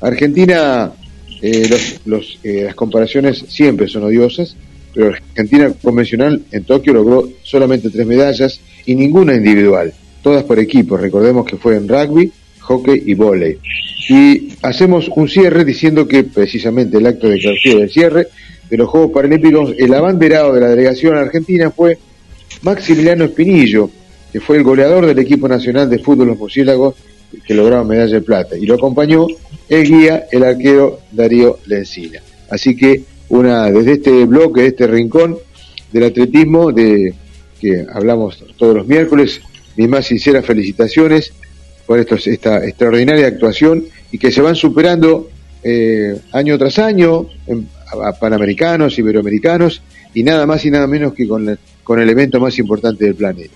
[0.00, 0.92] Argentina,
[1.42, 1.68] eh,
[2.04, 4.56] los, eh, las comparaciones siempre son odiosas,
[4.94, 9.92] pero Argentina convencional en Tokio logró solamente tres medallas y ninguna individual,
[10.22, 10.96] todas por equipo.
[10.96, 13.58] Recordemos que fue en rugby, hockey y volei.
[14.08, 18.28] Y hacemos un cierre diciendo que precisamente el acto de clausura del cierre
[18.70, 21.98] de los Juegos Paralímpicos, el abanderado de la delegación argentina fue
[22.62, 23.90] Maximiliano Espinillo,
[24.32, 26.94] que fue el goleador del equipo nacional de fútbol Los Murciélagos,
[27.46, 28.56] que lograron medalla de plata.
[28.56, 29.26] Y lo acompañó
[29.68, 32.20] el guía, el arquero Darío Lencina.
[32.50, 35.36] Así que una desde este bloque, este rincón
[35.92, 37.14] del atletismo, de
[37.60, 39.40] que hablamos todos los miércoles,
[39.76, 41.32] mis más sinceras felicitaciones
[41.86, 45.30] por esta extraordinaria actuación y que se van superando
[45.62, 47.68] eh, año tras año en,
[48.20, 49.82] panamericanos, iberoamericanos
[50.14, 53.54] y nada más y nada menos que con, con el evento más importante del planeta.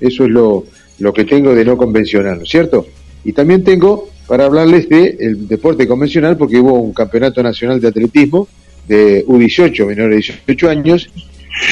[0.00, 0.64] Eso es lo,
[0.98, 2.86] lo que tengo de no convencional, ¿no es cierto?
[3.24, 7.88] Y también tengo para hablarles del el deporte convencional porque hubo un campeonato nacional de
[7.88, 8.48] atletismo
[8.88, 11.08] de U18, menores de 18 años,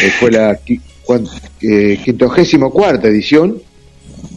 [0.03, 0.59] eh, fue la
[1.61, 3.61] eh, quintogésimo cuarta edición,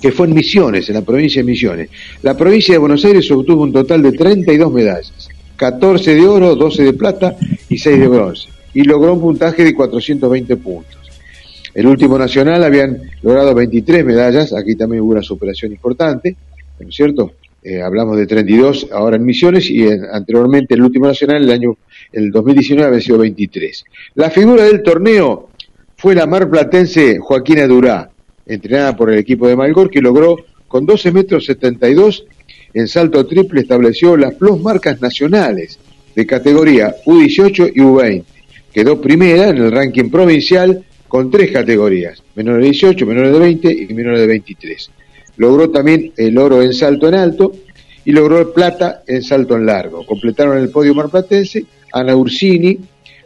[0.02, 1.90] que fue en Misiones, en la provincia de Misiones.
[2.22, 6.84] La provincia de Buenos Aires obtuvo un total de 32 medallas, 14 de oro, 12
[6.84, 7.36] de plata
[7.70, 10.98] y 6 de bronce, y logró un puntaje de 420 puntos.
[11.74, 16.36] El último nacional habían logrado 23 medallas, aquí también hubo una superación importante,
[16.80, 17.34] ¿no es cierto?
[17.64, 21.78] Eh, hablamos de 32 ahora en Misiones y anteriormente el último nacional, el año
[22.12, 23.84] el 2019 había sido 23.
[24.16, 25.50] La figura del torneo
[25.96, 28.10] fue la marplatense Joaquina Durá,
[28.46, 30.38] entrenada por el equipo de Malgor, que logró
[30.68, 32.26] con 12 metros 72
[32.74, 35.80] en salto triple estableció las dos marcas nacionales
[36.16, 38.24] de categoría U18 y U20.
[38.74, 43.72] Quedó primera en el ranking provincial con tres categorías, menores de 18, menores de 20
[43.72, 44.92] y menores de 23.
[45.38, 47.52] Logró también el oro en salto en alto
[48.06, 50.06] y logró el plata en salto en largo.
[50.06, 52.78] Completaron el podio marplatense Ana Ursini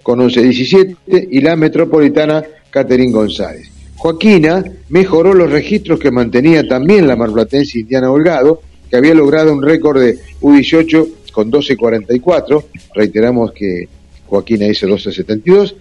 [0.04, 3.70] con 11-17 y la metropolitana Caterín González.
[3.96, 9.62] Joaquina mejoró los registros que mantenía también la marplatense Indiana Holgado, que había logrado un
[9.62, 12.66] récord de U18 con 12.44.
[12.96, 13.88] Reiteramos que
[14.26, 15.76] Joaquina hizo 12.72.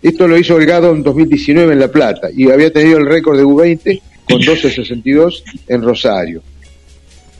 [0.00, 3.44] Esto lo hizo Holgado en 2019 en La Plata y había tenido el récord de
[3.44, 6.42] U20 con 12.62 en Rosario.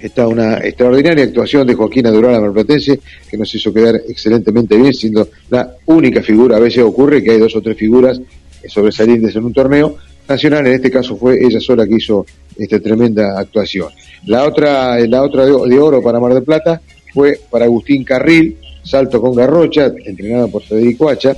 [0.00, 4.92] Esta una extraordinaria actuación de Joaquina Durán, la marplatense, que nos hizo quedar excelentemente bien,
[4.92, 6.56] siendo la única figura.
[6.56, 8.20] A veces ocurre que hay dos o tres figuras
[8.68, 9.96] sobresalientes en un torneo
[10.28, 12.26] nacional, en este caso fue ella sola que hizo
[12.56, 13.88] esta tremenda actuación.
[14.26, 16.80] La otra, la otra de, oro para Mar del Plata
[17.12, 21.36] fue para Agustín Carril, salto con garrocha, entrenada por Federico Hacha,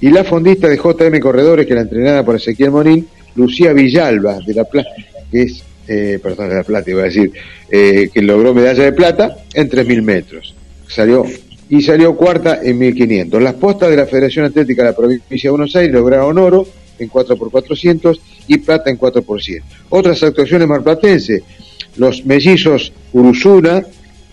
[0.00, 3.06] y la fondista de JM Corredores, que era entrenada por Ezequiel Monín,
[3.38, 4.90] Lucía Villalba, de la Plata,
[5.30, 7.32] que es, eh, perdón, de la Plata iba a decir,
[7.70, 10.54] eh, que logró medalla de plata en 3.000 metros.
[10.88, 11.24] Salió
[11.70, 13.42] y salió cuarta en 1500.
[13.42, 16.66] Las postas de la Federación Atlética de la Provincia de Buenos Aires lograron oro
[16.98, 18.18] en 4x400
[18.48, 19.24] y plata en 4
[19.90, 21.42] Otras actuaciones marplatenses,
[21.96, 23.84] los mellizos Urusuna,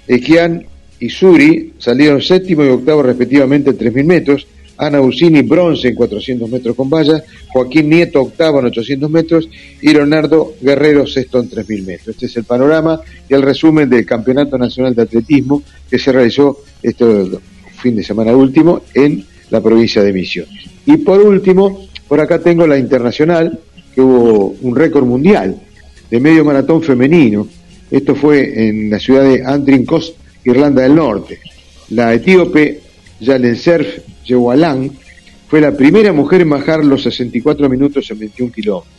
[0.08, 0.66] Equian
[1.00, 4.48] y Suri salieron séptimo y octavo respectivamente en 3.000 metros,
[4.78, 9.50] Ana Ursini bronce en 400 metros con vallas, Joaquín Nieto octavo en 800 metros
[9.82, 12.08] y Leonardo Guerrero sexto en 3.000 metros.
[12.10, 13.00] Este es el panorama
[13.30, 17.06] y el resumen del Campeonato Nacional de Atletismo que se realizó este
[17.82, 20.66] fin de semana último en la provincia de Misiones.
[20.86, 23.60] Y por último, por acá tengo la internacional,
[23.94, 25.56] que hubo un récord mundial
[26.12, 27.48] de medio maratón femenino.
[27.90, 29.86] Esto fue en la ciudad de Antrim
[30.44, 31.40] Irlanda del Norte.
[31.90, 32.82] La etíope
[33.20, 34.92] Yalen Serf Yewalan
[35.48, 38.94] fue la primera mujer en bajar los 64 minutos en 21 kilómetros,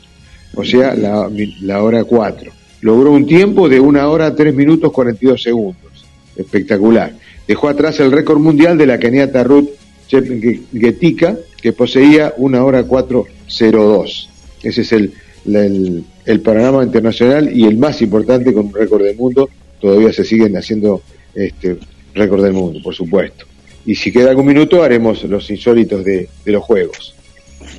[0.54, 2.52] o sea, la, hora 4.
[2.82, 6.06] Logró un tiempo de una hora 3 minutos 42 segundos.
[6.36, 7.14] Espectacular.
[7.48, 9.70] Dejó atrás el récord mundial de la keniata Ruth
[10.08, 14.30] Getika, que poseía una hora 402.
[14.62, 15.12] Ese es el,
[15.46, 19.48] el, el, panorama internacional y el más importante con un récord del mundo.
[19.80, 21.02] Todavía se siguen haciendo
[21.34, 21.78] este
[22.14, 23.46] récord del mundo, por supuesto.
[23.86, 27.14] Y si queda algún minuto haremos los insólitos de, de los juegos.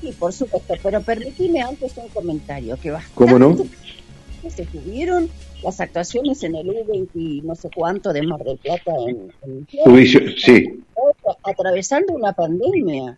[0.01, 3.03] Sí, por supuesto, pero permíteme antes un comentario que va.
[3.13, 3.57] ¿Cómo no?
[4.49, 5.29] Se tuvieron
[5.63, 10.37] las actuaciones en el U20 y no sé cuánto de Mar del Plata en, en
[10.37, 10.83] sí.
[11.43, 13.17] atravesando una pandemia.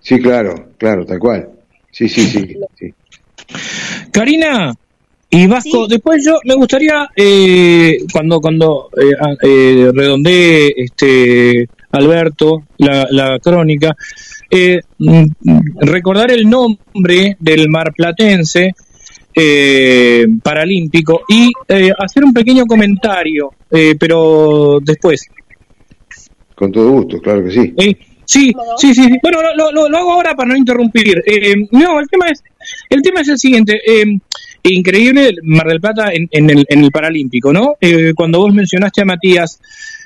[0.00, 1.50] Sí, claro, claro, tal cual.
[1.90, 2.56] Sí, sí, sí.
[2.78, 2.94] sí.
[4.12, 4.74] Karina,
[5.30, 13.06] y Vasco, después yo me gustaría, eh, cuando cuando eh, eh, redondeé este, Alberto la,
[13.10, 13.94] la crónica,
[14.50, 15.24] eh, mm,
[15.80, 18.74] recordar el nombre del marplatense
[19.34, 25.26] eh, paralímpico y eh, hacer un pequeño comentario, eh, pero después.
[26.54, 27.74] Con todo gusto, claro que sí.
[28.24, 31.22] Sí, sí, sí, Bueno, lo, lo, hago ahora para no interrumpir.
[31.24, 32.42] Eh, no, el tema es
[32.90, 33.80] el tema es el siguiente.
[33.86, 34.04] Eh,
[34.64, 37.76] increíble Mar del Plata en, en, el, en el Paralímpico, ¿no?
[37.80, 39.60] Eh, cuando vos mencionaste a Matías.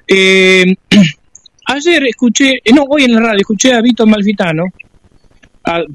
[1.67, 4.65] ayer escuché, no, hoy en la radio, escuché a Vito Malfitano,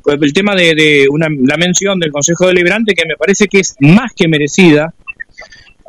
[0.06, 3.76] el tema de, de una, la mención del Consejo Deliberante, que me parece que es
[3.80, 4.94] más que merecida.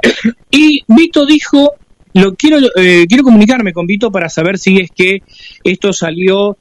[0.50, 1.74] Y Vito dijo
[2.14, 5.22] lo quiero, eh, quiero comunicarme con Vito para saber si es que
[5.62, 6.56] esto salió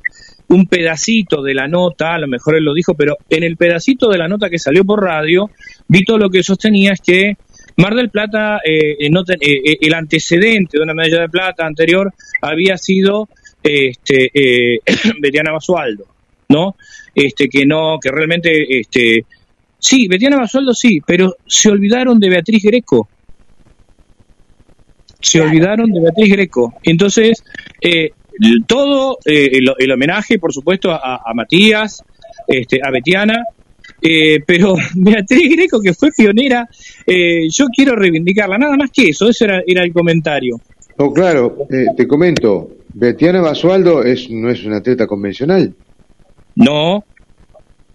[0.49, 4.09] un pedacito de la nota, a lo mejor él lo dijo, pero en el pedacito
[4.09, 5.49] de la nota que salió por radio,
[5.87, 7.37] Vito lo que sostenía es que
[7.77, 13.29] Mar del Plata, eh, eh, el antecedente de una medalla de plata anterior había sido
[13.63, 14.81] este,
[15.21, 16.05] Betiana Basualdo,
[16.49, 16.75] ¿no?
[17.13, 19.25] Este, que no, que realmente, este,
[19.79, 23.09] sí, Betiana Basualdo sí, pero se olvidaron de Beatriz Greco
[25.19, 26.73] se olvidaron de Beatriz Greco.
[26.83, 27.43] Entonces,
[27.81, 28.11] eh,
[28.65, 32.03] todo eh, el, homenaje, por supuesto, a, Matías,
[32.47, 33.43] este, a Betiana,
[34.01, 36.67] eh, pero Beatriz Greco, que fue pionera,
[37.49, 40.59] yo quiero reivindicarla, nada más que eso, ese era, el comentario.
[40.97, 45.73] No, claro, te comento, Betiana Basualdo es, no es una atleta convencional.
[46.55, 47.03] No.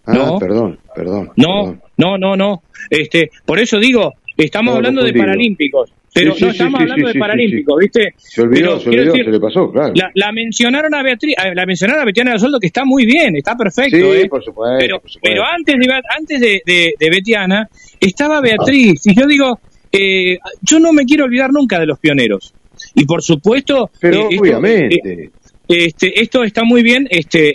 [0.04, 0.38] Ah, no.
[0.38, 1.30] perdón, perdón.
[1.36, 2.62] No, no, no, no.
[2.88, 5.92] Este, por eso digo, estamos hablando de paralímpicos.
[6.14, 8.14] Pero no estamos hablando de Paralímpicos, ¿viste?
[8.18, 9.94] Se olvidó, se olvidó, se le pasó, claro.
[10.14, 13.56] La, mencionaron a Beatriz, la mencionaron a Betiana de Soldo, que está muy bien, está
[13.56, 13.96] perfecto.
[13.96, 14.28] Sí, ¿eh?
[14.28, 14.76] por supuesto.
[14.78, 17.66] Pero, pero antes, de, antes de, de, Betiana,
[17.98, 19.06] estaba Beatriz.
[19.06, 19.58] Y yo digo,
[19.90, 22.52] eh, yo no me quiero olvidar nunca de los pioneros.
[22.94, 23.90] Y por supuesto.
[23.98, 25.00] Pero eh, obviamente.
[25.04, 25.30] Eh,
[25.68, 27.54] este, esto está muy bien este,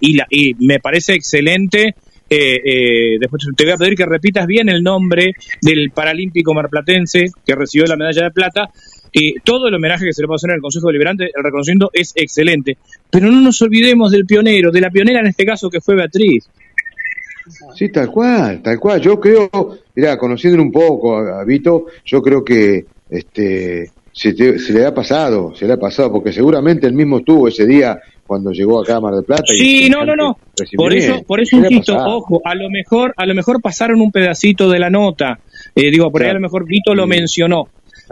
[0.00, 1.94] y, la, y me parece excelente
[2.34, 7.26] eh, eh, después te voy a pedir que repitas bien el nombre del paralímpico marplatense
[7.46, 8.70] que recibió la medalla de plata.
[9.12, 12.12] Eh, todo el homenaje que se le hacer en el Consejo Deliberante, el reconocimiento es
[12.16, 12.76] excelente.
[13.08, 16.48] Pero no nos olvidemos del pionero, de la pionera en este caso que fue Beatriz.
[17.76, 19.00] Sí, tal cual, tal cual.
[19.00, 24.86] Yo creo, mira, conociéndole un poco a, Vito, yo creo que este se, se, le
[24.86, 28.80] ha pasado, se le ha pasado, porque seguramente él mismo estuvo ese día cuando llegó
[28.80, 29.42] acá a Mar del Plata.
[29.46, 30.38] Sí, no, no, no.
[30.76, 34.70] Por eso, por eso insisto, ojo, a lo mejor, a lo mejor pasaron un pedacito
[34.70, 35.40] de la nota.
[35.74, 37.68] Eh, digo, por ahí a lo mejor Vito lo mencionó.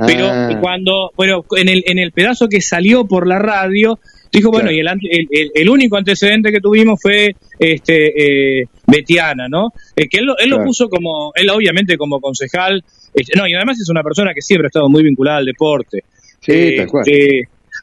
[0.06, 0.58] Pero ah.
[0.60, 4.00] cuando, bueno, en el, en el pedazo que salió por la radio,
[4.38, 9.72] dijo, bueno, y el, el, el, único antecedente que tuvimos fue este eh, Betiana, ¿no?
[9.94, 12.82] Eh, que él, él lo puso como, él obviamente como concejal,
[13.14, 16.04] este, no, y además es una persona que siempre ha estado muy vinculada al deporte.
[16.40, 17.04] Sí, tal cual.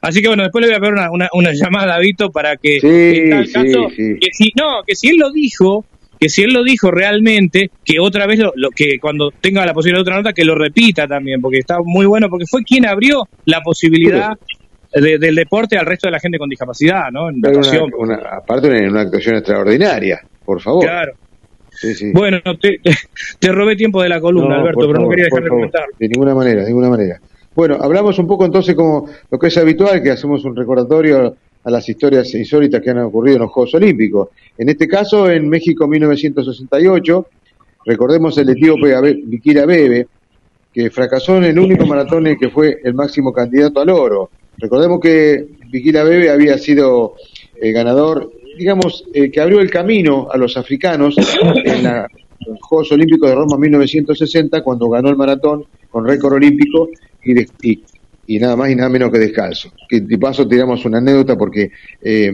[0.02, 2.78] Así que bueno, después le voy a pedir una, una, llamada a Vito para que,
[2.82, 5.84] en tal caso, que si, no, que si él lo dijo,
[6.18, 9.98] que si él lo dijo realmente, que otra vez, lo, que cuando tenga la posibilidad
[9.98, 13.28] de otra nota, que lo repita también, porque está muy bueno, porque fue quien abrió
[13.44, 14.32] la posibilidad
[14.92, 17.28] del deporte al resto de la gente con discapacidad, ¿no?
[17.28, 17.40] En
[17.96, 20.84] una, aparte en una actuación extraordinaria, por favor.
[20.84, 21.12] Claro.
[22.12, 25.70] Bueno, te, robé tiempo de la columna, Alberto, pero no quería dejar de.
[25.98, 27.20] De ninguna manera, de ninguna manera.
[27.54, 31.70] Bueno, hablamos un poco entonces como lo que es habitual, que hacemos un recordatorio a
[31.70, 34.28] las historias insólitas que han ocurrido en los Juegos Olímpicos.
[34.56, 37.26] En este caso, en México 1968,
[37.86, 38.94] recordemos el etíope
[39.24, 40.06] Bikira Bebe,
[40.72, 44.30] que fracasó en el único maratón en que fue el máximo candidato al oro.
[44.60, 47.14] Recordemos que Bikira Bebe había sido
[47.60, 51.16] eh, ganador, digamos, eh, que abrió el camino a los africanos
[51.64, 56.88] en los Juegos Olímpicos de Roma 1960, cuando ganó el maratón con récord olímpico
[57.24, 57.82] y,
[58.26, 59.72] y, nada más y nada menos que descalzo.
[59.88, 61.70] Que de paso tiramos una anécdota porque
[62.00, 62.32] eh,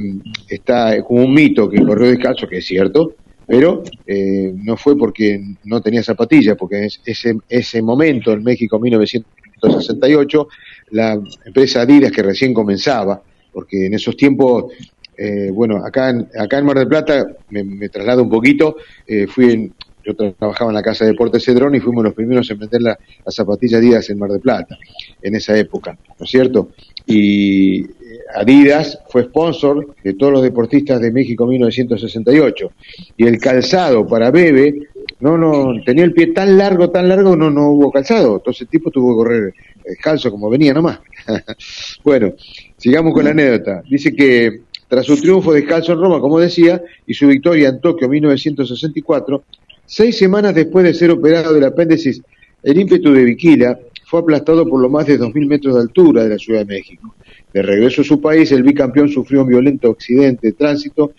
[0.49, 3.15] está como un mito que corrió descalzo, que es cierto,
[3.47, 8.79] pero eh, no fue porque no tenía zapatillas, porque es, ese, ese momento en México
[8.79, 10.49] 1968,
[10.91, 13.23] la empresa Adidas que recién comenzaba,
[13.53, 14.73] porque en esos tiempos
[15.17, 18.77] eh, bueno, acá en, acá en Mar del Plata, me, me traslado un poquito,
[19.07, 19.73] eh, fui en,
[20.05, 22.99] yo trabajaba en la Casa de Deportes Cedrón y fuimos los primeros en vender la,
[23.25, 24.79] las zapatillas Adidas en Mar del Plata,
[25.23, 26.71] en esa época, ¿no es cierto?
[27.07, 27.89] Y eh,
[28.35, 32.71] Adidas fue sponsor de todos los deportistas de México 1968.
[33.17, 34.89] Y el calzado para Bebe,
[35.21, 38.37] no, no, tenía el pie tan largo, tan largo, no, no hubo calzado.
[38.37, 39.55] Entonces el tipo tuvo que correr
[39.87, 41.01] descalzo como venía nomás.
[42.05, 42.35] bueno,
[42.77, 43.83] sigamos con la anécdota.
[43.89, 48.09] Dice que tras su triunfo descalzo en Roma, como decía, y su victoria en Tokio
[48.09, 49.45] 1964,
[49.89, 52.21] Seis semanas después de ser operado del apéndice,
[52.65, 56.31] el ímpetu de Viquila fue aplastado por los más de 2.000 metros de altura de
[56.31, 57.15] la Ciudad de México.
[57.53, 61.13] De regreso a su país, el bicampeón sufrió un violento accidente de tránsito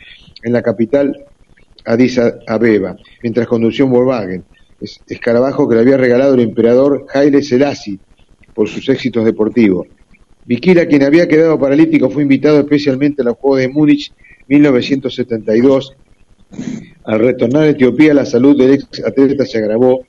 [0.43, 1.15] en la capital
[1.85, 4.43] Addis Abeba, mientras conducía un Volkswagen,
[5.07, 7.99] escarabajo que le había regalado el emperador Haile Selassie
[8.57, 9.85] por sus éxitos deportivos.
[10.47, 14.11] Viquila, quien había quedado paralítico, fue invitado especialmente a los Juegos de Múnich
[14.47, 15.95] 1972
[17.03, 20.05] al retornar a Etiopía, la salud del ex atleta se agravó.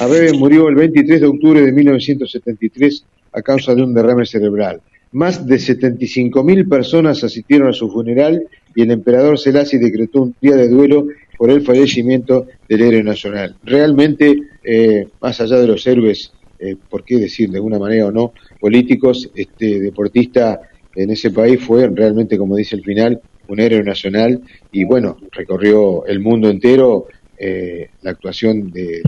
[0.00, 4.80] Abebe murió el 23 de octubre de 1973 a causa de un derrame cerebral.
[5.12, 10.56] Más de 75.000 personas asistieron a su funeral y el emperador Selassie decretó un día
[10.56, 11.06] de duelo
[11.36, 13.56] por el fallecimiento del héroe nacional.
[13.64, 18.12] Realmente, eh, más allá de los héroes eh, por qué decir de alguna manera o
[18.12, 20.60] no, políticos, este deportista
[20.94, 26.04] en ese país fue realmente, como dice el final, un héroe nacional y bueno, recorrió
[26.06, 27.06] el mundo entero
[27.38, 29.02] eh, la actuación de,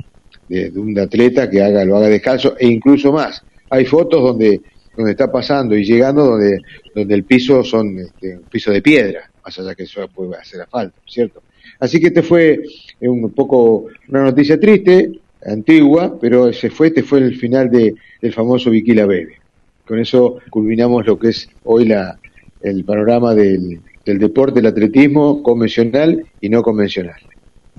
[0.49, 3.43] de, un atleta que haga lo haga descalzo e incluso más.
[3.71, 4.61] Hay fotos donde
[4.97, 6.59] donde está pasando y llegando donde
[6.95, 10.67] donde el piso son este, un piso de piedra, más allá que eso puede hacer
[10.69, 11.43] falta, ¿cierto?
[11.79, 12.61] Así que este fue
[13.01, 15.11] eh, un poco una noticia triste,
[15.47, 19.39] antigua, pero ese fue, este fue el final de, del famoso Viquila Bebe.
[19.87, 22.19] Con eso culminamos lo que es hoy la,
[22.63, 27.21] el panorama del, del deporte, el atletismo convencional y no convencional.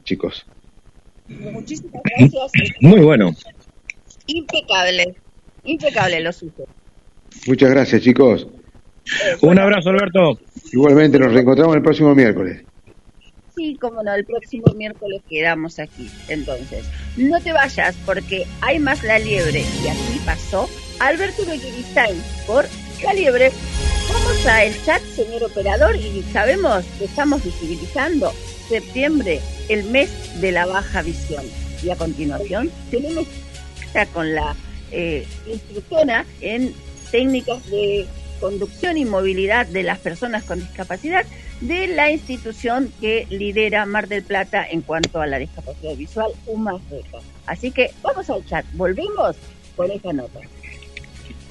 [0.03, 0.45] Chicos.
[1.27, 2.51] Muchísimas gracias.
[2.81, 3.31] Muy bueno.
[4.27, 5.15] Impecable,
[5.63, 6.65] impecable lo suyo.
[7.47, 8.47] Muchas gracias, chicos.
[9.41, 10.39] Un abrazo, Alberto.
[10.71, 12.63] Igualmente, nos reencontramos el próximo miércoles.
[13.55, 16.09] Sí, como no, el próximo miércoles quedamos aquí.
[16.27, 16.85] Entonces,
[17.17, 20.67] no te vayas porque hay más La Liebre y aquí pasó
[20.99, 22.15] Alberto Bequiristain
[22.47, 22.65] por
[23.03, 23.51] La Liebre.
[24.11, 28.31] Vamos a el chat, señor operador, y sabemos que estamos visibilizando
[28.67, 29.39] septiembre,
[29.69, 30.09] el mes
[30.41, 31.45] de la baja visión.
[31.83, 33.27] Y a continuación tenemos
[34.13, 34.55] con la
[34.91, 36.73] eh, instructora en
[37.11, 38.07] técnicas de
[38.39, 41.25] conducción y movilidad de las personas con discapacidad
[41.67, 47.19] de la institución que lidera Mar del Plata en cuanto a la discapacidad visual, UMASRECA.
[47.45, 49.35] Así que vamos al chat, volvemos
[49.75, 50.39] con esta nota.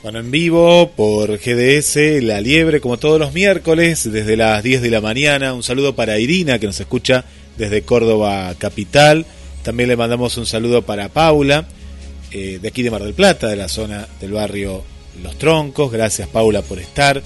[0.03, 4.91] Bueno, en vivo por GDS, La Liebre, como todos los miércoles, desde las 10 de
[4.91, 5.55] la mañana.
[5.55, 7.25] Un saludo para Irina, que nos escucha
[7.57, 9.25] desde Córdoba Capital.
[9.63, 11.67] También le mandamos un saludo para Paula,
[12.33, 14.83] eh, de aquí de Mar del Plata, de la zona del barrio
[15.23, 15.93] Los Troncos.
[15.93, 17.23] Gracias, Paula, por estar.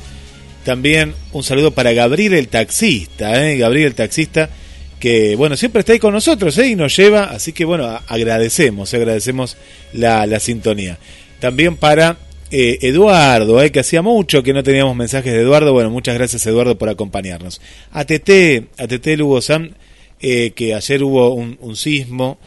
[0.67, 3.57] También un saludo para Gabriel el taxista, ¿eh?
[3.57, 4.51] Gabriel el taxista,
[4.99, 6.67] que bueno, siempre está ahí con nosotros ¿eh?
[6.67, 9.57] y nos lleva, así que bueno, agradecemos, agradecemos
[9.93, 10.99] la, la sintonía.
[11.39, 12.17] También para
[12.51, 15.73] eh, Eduardo, eh, que hacía mucho que no teníamos mensajes de Eduardo.
[15.73, 17.61] Bueno, muchas gracias Eduardo por acompañarnos.
[17.93, 19.71] A TT, a TT Lugo Sam,
[20.19, 22.39] eh, que ayer hubo un, sismo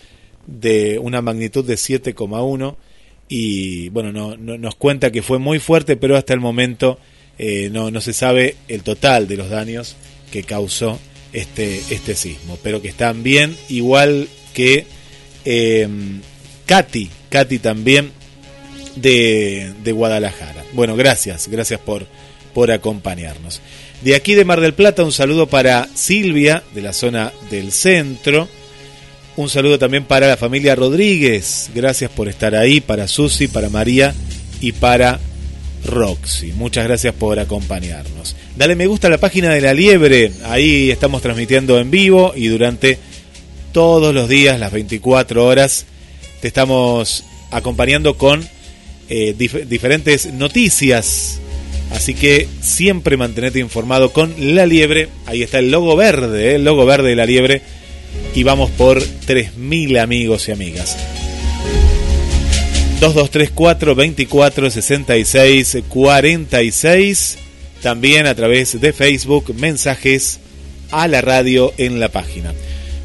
[0.46, 2.76] de una magnitud de 7,1
[3.30, 7.00] y bueno, no, nos cuenta que fue muy fuerte, pero hasta el momento
[7.72, 9.96] no, no se sabe el total de los daños
[10.32, 11.00] que causó
[11.34, 14.86] este, este sismo, pero que están bien, igual que
[16.66, 18.12] Katy, Katy también
[18.96, 20.64] de, Guadalajara.
[20.74, 22.06] Bueno, gracias, gracias por,
[22.54, 23.62] por acompañarnos.
[24.02, 28.48] De aquí de Mar del Plata, un saludo para Silvia, de la zona del centro.
[29.36, 31.70] Un saludo también para la familia Rodríguez.
[31.74, 34.14] Gracias por estar ahí, para Susi, para María
[34.62, 35.20] y para
[35.86, 36.52] Roxy.
[36.54, 38.36] Muchas gracias por acompañarnos.
[38.56, 40.32] Dale me gusta a la página de la Liebre.
[40.46, 42.98] Ahí estamos transmitiendo en vivo y durante
[43.72, 45.86] todos los días, las 24 horas,
[46.42, 48.48] te estamos acompañando con
[49.10, 51.40] eh, diferentes noticias.
[51.92, 55.10] Así que siempre mantenete informado con La Liebre.
[55.26, 57.62] Ahí está el logo verde, eh, el logo verde de La Liebre.
[58.36, 60.98] Y vamos por 3.000 amigos y amigas.
[63.00, 67.38] 2234 24 66 46.
[67.82, 70.42] También a través de Facebook, mensajes
[70.92, 72.54] a la radio en la página.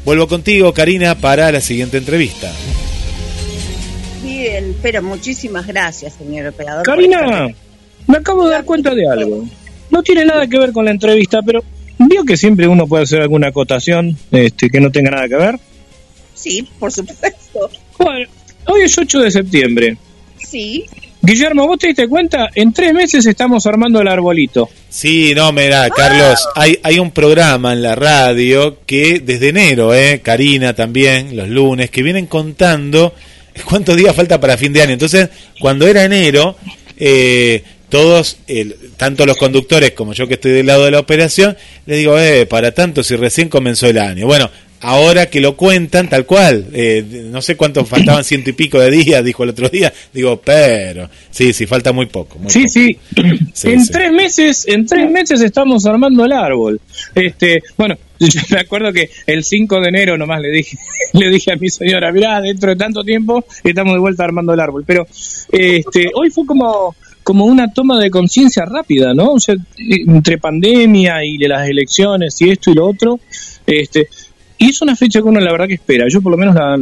[0.03, 2.51] Vuelvo contigo, Karina, para la siguiente entrevista.
[4.21, 6.83] Bien, pero muchísimas gracias, señor operador.
[6.83, 7.47] Karina,
[8.05, 9.45] me acabo de dar cuenta de algo.
[9.89, 11.63] No tiene nada que ver con la entrevista, pero
[11.99, 15.59] vio que siempre uno puede hacer alguna acotación este, que no tenga nada que ver.
[16.33, 17.69] Sí, por supuesto.
[17.97, 18.27] Bueno,
[18.67, 19.97] hoy es 8 de septiembre.
[20.39, 20.85] Sí.
[21.21, 22.49] Guillermo, ¿vos te diste cuenta?
[22.53, 24.69] En tres meses estamos armando el arbolito.
[24.89, 30.21] Sí, no, mira, Carlos, hay, hay un programa en la radio que desde enero, eh,
[30.23, 33.15] Karina también, los lunes, que vienen contando
[33.67, 34.93] cuántos días falta para fin de año.
[34.93, 35.29] Entonces,
[35.59, 36.57] cuando era enero,
[36.97, 38.37] eh, todos,
[38.97, 42.45] tanto los conductores como yo que estoy del lado de la operación, les digo, eh,
[42.45, 44.27] para tanto si recién comenzó el año.
[44.27, 44.51] Bueno,
[44.81, 48.91] ahora que lo cuentan tal cual, eh, no sé cuántos faltaban ciento y pico de
[48.91, 52.39] días, dijo el otro día, digo, pero sí, sí, falta muy poco.
[52.47, 52.97] sí, sí,
[53.63, 56.79] en tres meses, en tres meses estamos armando el árbol.
[57.13, 60.77] Este, bueno, yo me acuerdo que el 5 de enero nomás le dije,
[61.13, 64.59] le dije a mi señora, mirá, dentro de tanto tiempo estamos de vuelta armando el
[64.59, 64.83] árbol.
[64.85, 65.07] Pero
[65.51, 69.33] este, hoy fue como, como una toma de conciencia rápida, ¿no?
[69.33, 73.19] O sea, entre pandemia y las elecciones y esto y lo otro,
[73.65, 74.07] este,
[74.57, 76.05] y es una fecha que uno la verdad que espera.
[76.09, 76.79] Yo por lo menos la,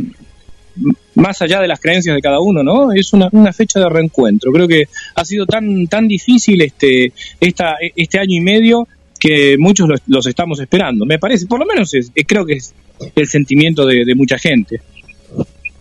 [1.15, 2.91] más allá de las creencias de cada uno, ¿no?
[2.91, 4.51] Es una, una fecha de reencuentro.
[4.51, 8.87] Creo que ha sido tan tan difícil este esta, este año y medio
[9.23, 11.05] que muchos los, estamos esperando.
[11.05, 11.91] Me parece, por lo menos
[12.27, 12.73] creo que es
[13.15, 14.81] el sentimiento de, mucha gente.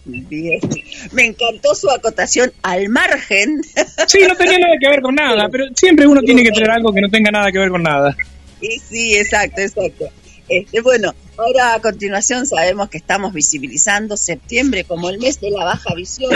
[0.05, 0.61] Bien.
[1.13, 3.61] Me encantó su acotación al margen.
[4.07, 6.93] Sí, no tenía nada que ver con nada, pero siempre uno tiene que tener algo
[6.93, 8.17] que no tenga nada que ver con nada.
[8.61, 10.07] Y sí, exacto, exacto.
[10.49, 15.65] Este, bueno, ahora a continuación sabemos que estamos visibilizando septiembre como el mes de la
[15.65, 16.33] baja visión.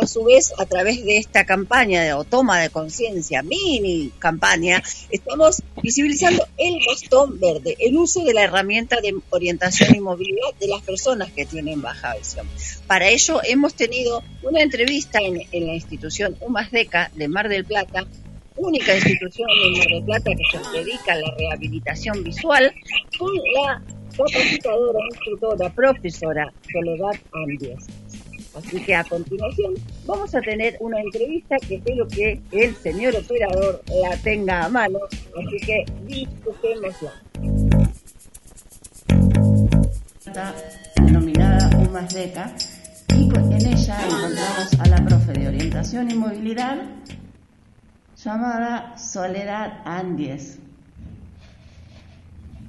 [0.00, 4.80] A su vez, a través de esta campaña de, o toma de conciencia, mini campaña,
[5.10, 10.68] estamos visibilizando el bastón verde, el uso de la herramienta de orientación y movilidad de
[10.68, 12.46] las personas que tienen baja visión.
[12.86, 18.06] Para ello, hemos tenido una entrevista en, en la institución UMASDECA de Mar del Plata
[18.60, 22.72] única institución en Mar del Plata que se dedica a la rehabilitación visual,
[23.18, 23.82] con la
[24.16, 27.86] capacitadora, instructora, profesora Soledad Andies.
[28.54, 29.74] Así que a continuación
[30.06, 34.98] vamos a tener una entrevista que espero que el señor operador la tenga a mano,
[35.38, 37.12] así que disfrutémosla.
[40.96, 42.54] Denominada UMASDECA
[43.16, 46.78] y en ella encontramos a la profe de orientación y movilidad
[48.24, 50.58] llamada Soledad Andies.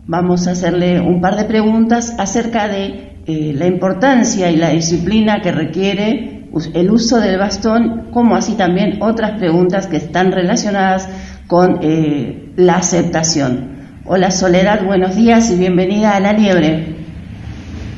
[0.08, 5.42] Vamos a hacerle un par de preguntas acerca de eh, la importancia y la disciplina
[5.42, 11.10] que requiere el uso del bastón, como así también otras preguntas que están relacionadas
[11.48, 14.00] con eh, la aceptación.
[14.06, 16.96] Hola Soledad, buenos días y bienvenida a La Liebre.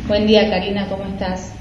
[0.08, 1.54] Buen día Karina, ¿cómo estás?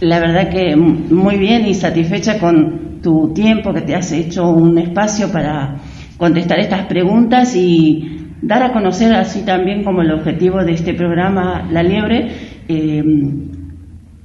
[0.00, 4.78] La verdad que muy bien y satisfecha con tu tiempo, que te has hecho un
[4.78, 5.76] espacio para
[6.16, 11.68] contestar estas preguntas y dar a conocer así también como el objetivo de este programa
[11.70, 12.30] La Liebre,
[12.66, 13.04] eh,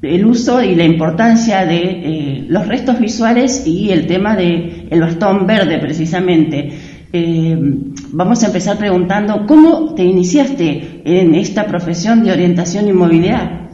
[0.01, 5.01] el uso y la importancia de eh, los restos visuales y el tema del el
[5.01, 6.71] bastón verde precisamente.
[7.11, 7.57] Eh,
[8.13, 13.68] vamos a empezar preguntando, ¿cómo te iniciaste en esta profesión de orientación y movilidad?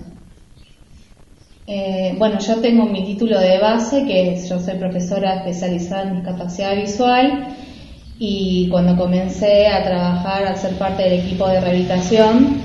[1.67, 6.75] Eh, bueno, yo tengo mi título de base, que yo soy profesora especializada en discapacidad
[6.75, 7.55] visual
[8.19, 12.61] y cuando comencé a trabajar, a ser parte del equipo de rehabilitación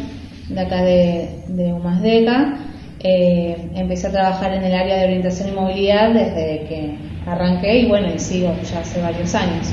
[0.51, 2.59] de acá de, de UMASDECA,
[3.03, 6.95] eh, empecé a trabajar en el área de orientación y movilidad desde que
[7.27, 9.69] arranqué y bueno, y sigo ya hace varios años.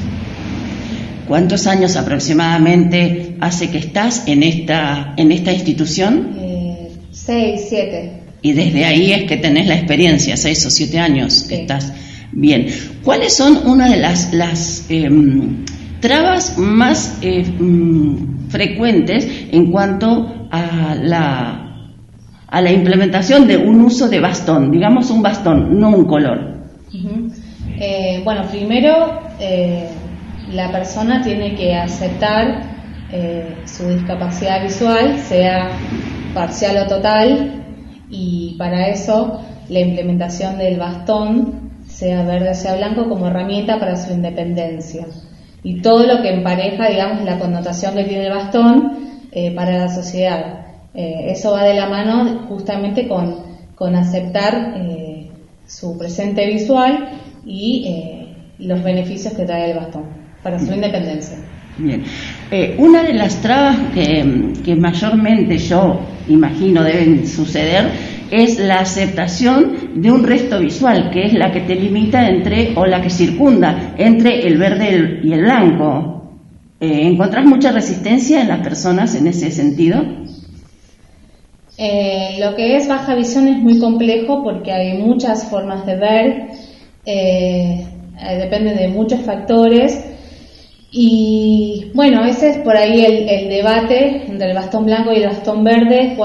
[1.28, 6.38] ¿Cuántos años aproximadamente hace que estás en esta, en esta institución?
[6.40, 8.27] Eh, seis, siete.
[8.48, 11.92] Y desde ahí es que tenés la experiencia, seis o siete años que estás
[12.32, 12.68] bien.
[13.04, 15.66] ¿Cuáles son una de las, las em,
[16.00, 21.92] trabas más eh, mm, frecuentes en cuanto a la,
[22.48, 24.72] a la implementación de un uso de bastón?
[24.72, 26.40] Digamos un bastón, no un color.
[27.82, 29.90] Eh, bueno, primero eh,
[30.54, 32.78] la persona tiene que aceptar
[33.66, 35.70] su discapacidad visual, sea
[36.34, 37.67] parcial o total,
[38.10, 43.96] y para eso la implementación del bastón, sea verde o sea blanco, como herramienta para
[43.96, 45.06] su independencia.
[45.64, 48.98] Y todo lo que empareja, digamos, la connotación que tiene el bastón
[49.32, 50.66] eh, para la sociedad.
[50.94, 53.36] Eh, eso va de la mano justamente con,
[53.76, 55.30] con aceptar eh,
[55.66, 57.10] su presente visual
[57.46, 60.06] y los beneficios que trae el bastón
[60.42, 61.38] para su independencia.
[61.78, 62.04] Bien.
[62.78, 66.00] Una de las trabas que, mayormente yo
[66.30, 67.92] imagino deben suceder,
[68.32, 72.86] es la aceptación de un resto visual, que es la que te limita entre, o
[72.86, 76.40] la que circunda entre el verde y el blanco.
[76.80, 80.02] Eh, ¿Encontrás mucha resistencia en las personas en ese sentido?
[81.78, 86.48] Eh, lo que es baja visión es muy complejo porque hay muchas formas de ver,
[87.06, 87.86] eh,
[88.40, 90.17] depende de muchos factores
[91.00, 95.64] y bueno, ese es por ahí el, debate entre el bastón blanco y el bastón
[95.64, 96.18] verde,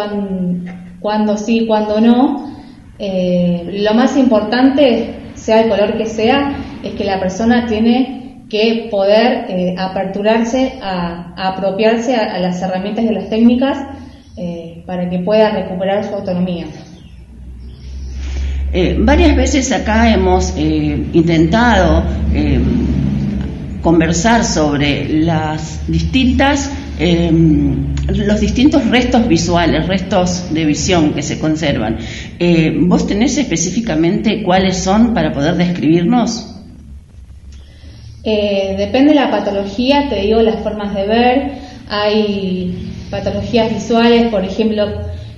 [0.98, 2.50] cuándo, sí, cuándo no.
[2.98, 8.88] Eh, lo más importante, sea el color que sea, es que la persona tiene que
[8.90, 13.78] poder eh, aperturarse a, apropiarse a, las herramientas y las técnicas
[14.38, 16.64] eh, para que pueda recuperar su autonomía.
[19.00, 22.04] varias veces acá hemos intentado
[23.82, 31.98] conversar sobre las distintas, em, los distintos restos visuales, restos de visión que se conservan.
[32.38, 36.48] Eh, ¿Vos tenés específicamente cuáles son para poder describirnos?
[38.24, 41.52] Eh, depende de la patología, te digo las formas de ver.
[41.88, 44.86] Hay patologías visuales, por ejemplo,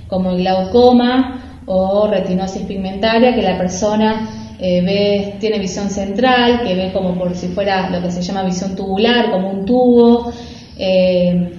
[0.07, 6.75] como el glaucoma o retinosis pigmentaria, que la persona eh, ve, tiene visión central, que
[6.75, 10.31] ve como por si fuera lo que se llama visión tubular, como un tubo.
[10.77, 11.51] Eh,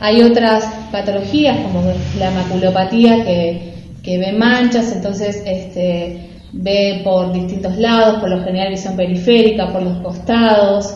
[0.00, 1.82] hay otras patologías como
[2.18, 3.72] la maculopatía que,
[4.02, 9.82] que ve manchas, entonces este, ve por distintos lados, por lo general visión periférica, por
[9.82, 10.94] los costados.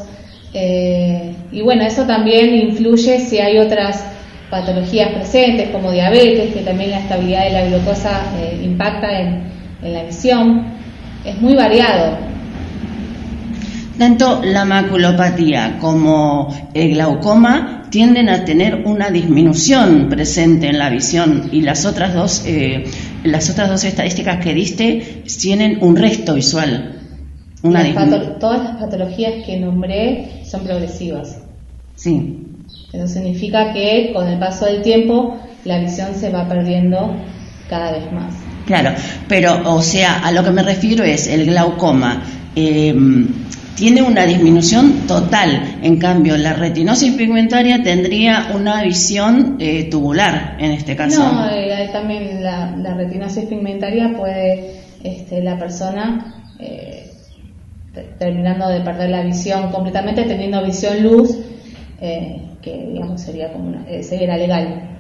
[0.54, 4.04] Eh, y bueno, eso también influye si hay otras
[4.50, 8.22] patologías presentes como diabetes, que también la estabilidad de la glucosa
[8.62, 9.42] impacta en,
[9.82, 10.81] en la visión.
[11.24, 12.16] Es muy variado.
[13.98, 21.50] Tanto la maculopatía como el glaucoma tienden a tener una disminución presente en la visión
[21.52, 22.84] y las otras dos, eh,
[23.22, 26.98] las otras dos estadísticas que diste tienen un resto visual.
[27.62, 27.84] Una
[28.40, 31.38] todas las patologías que nombré son progresivas.
[31.94, 32.38] Sí.
[32.92, 37.14] Eso significa que con el paso del tiempo la visión se va perdiendo
[37.68, 38.51] cada vez más.
[38.66, 38.90] Claro,
[39.28, 42.22] pero o sea, a lo que me refiero es el glaucoma.
[42.54, 42.94] Eh,
[43.76, 45.78] tiene una disminución total.
[45.82, 51.20] En cambio, la retinosis pigmentaria tendría una visión eh, tubular en este caso.
[51.20, 57.10] No, eh, también la, retinosis pigmentaria puede este, la persona eh,
[58.18, 61.38] terminando de perder la visión completamente, teniendo visión luz,
[62.00, 64.90] que digamos sería como una, sería legal.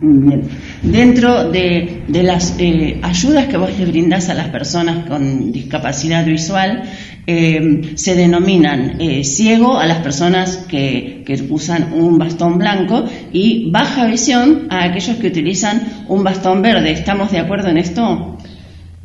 [0.00, 0.48] Bien.
[0.82, 2.56] Dentro de, las
[3.02, 6.82] ayudas que vos le brindás a las personas con discapacidad visual,
[7.26, 14.06] eh, se denominan eh, ciego a las personas que, usan un bastón blanco y baja
[14.06, 16.92] visión a aquellos que utilizan un bastón verde.
[16.92, 18.36] ¿Estamos de acuerdo en esto?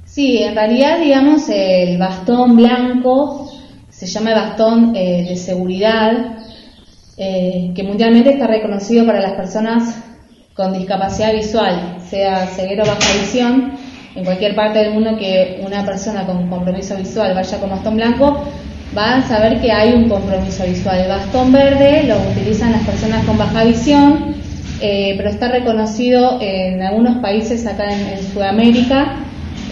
[0.06, 3.52] Sí, en realidad, digamos, el bastón blanco
[3.90, 6.38] se llama bastón eh, de seguridad,
[7.18, 10.11] que mundialmente está reconocido para las personas
[10.54, 13.72] con discapacidad visual, sea ceguero o baja visión
[14.16, 18.44] en cualquier parte del mundo que una persona con compromiso visual vaya con bastón blanco,
[18.96, 21.00] va a saber que hay un compromiso visual.
[21.00, 24.36] El bastón verde lo utilizan las personas con baja visión,
[24.82, 29.16] eh, pero está reconocido en algunos países acá en, Sudamérica,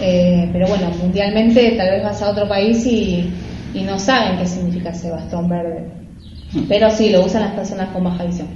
[0.00, 3.30] eh, pero bueno, mundialmente tal vez vas a otro país y,
[3.74, 5.84] y no saben qué significa ese bastón verde.
[6.68, 8.48] Pero sí, lo usan las personas con baja visión.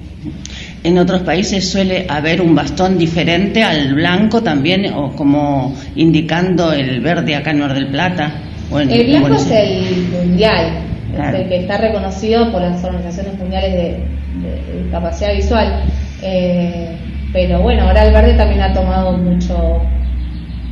[0.85, 7.01] En otros países suele haber un bastón diferente al blanco también, o como indicando el
[7.01, 8.35] verde acá en Mar del Plata.
[8.71, 10.83] el blanco es el mundial,
[11.17, 15.85] el que está reconocido por las organizaciones mundiales de, discapacidad visual.
[16.21, 16.95] Eh,
[17.33, 19.81] pero bueno, ahora el verde también ha tomado mucho,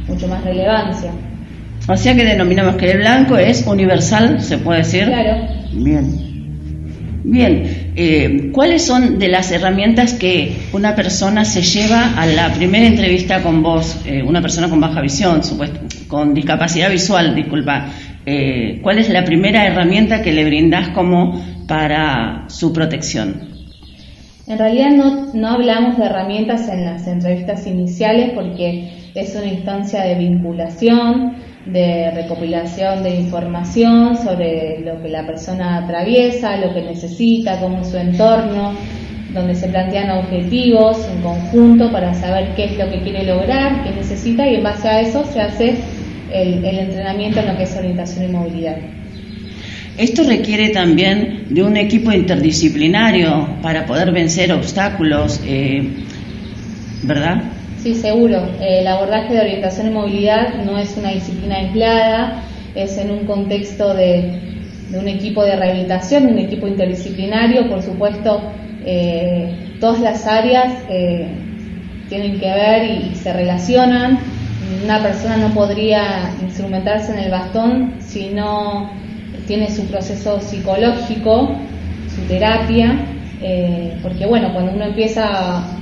[0.06, 1.10] mucho más relevancia.
[1.89, 5.06] O sea que denominamos que el blanco es universal, se puede decir.
[5.06, 5.48] Claro.
[5.72, 6.32] Bien.
[7.24, 12.86] Bien, eh, ¿cuáles son de las herramientas que una persona se lleva a la primera
[12.86, 17.86] entrevista con vos, eh, una persona con baja visión, supuesto, con discapacidad visual, disculpa?
[18.27, 23.53] Eh, ¿Cuál es la primera herramienta que le brindás como para su protección?
[24.49, 30.03] En realidad no, no hablamos de herramientas en las entrevistas iniciales porque es una instancia
[30.03, 31.36] de vinculación
[31.66, 37.89] de recopilación de información sobre lo que la persona atraviesa, lo que necesita, cómo es
[37.89, 38.74] su entorno,
[39.32, 43.94] donde se plantean objetivos en conjunto para saber qué es lo que quiere lograr, qué
[43.94, 45.76] necesita y en base a eso se hace
[46.32, 48.76] el, entrenamiento en lo que es orientación y movilidad.
[49.98, 55.86] Esto requiere también de un equipo interdisciplinario para poder vencer obstáculos, eh,
[57.02, 57.43] ¿verdad?
[57.83, 58.41] Sí, seguro.
[58.61, 62.45] El abordaje de orientación y movilidad no es una disciplina aislada,
[62.77, 64.39] es en un contexto de,
[64.95, 68.41] un equipo de rehabilitación, un equipo interdisciplinario, por supuesto,
[68.87, 71.27] eh, todas las áreas eh,
[72.09, 74.21] tienen que ver y, se relacionan.
[74.85, 78.93] Una persona no podría instrumentarse en el bastón si no
[79.49, 81.57] tiene su proceso psicológico,
[82.15, 82.97] su terapia,
[83.43, 85.82] eh, porque bueno, cuando uno empieza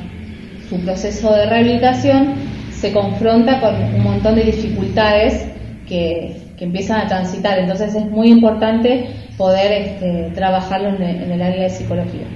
[0.71, 2.35] su proceso de rehabilitación
[2.71, 5.47] se confronta con un montón de dificultades
[5.87, 7.59] que, empiezan a transitar.
[7.59, 12.27] Entonces es muy importante poder este, trabajarlo en el, área de psicología.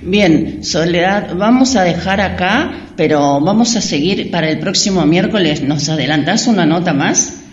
[0.00, 5.62] Bien, Soledad, vamos a dejar acá, pero vamos a seguir para el próximo miércoles.
[5.62, 7.44] ¿Nos adelantás una nota más?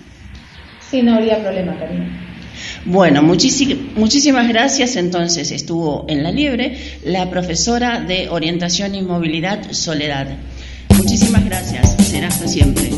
[0.79, 2.07] Sí, no habría problema, cariño.
[2.85, 4.97] Bueno, muchísimas gracias.
[4.97, 10.27] Entonces estuvo en la liebre la profesora de orientación y movilidad Soledad.
[10.97, 11.95] Muchísimas gracias.
[12.05, 12.89] Será hasta siempre.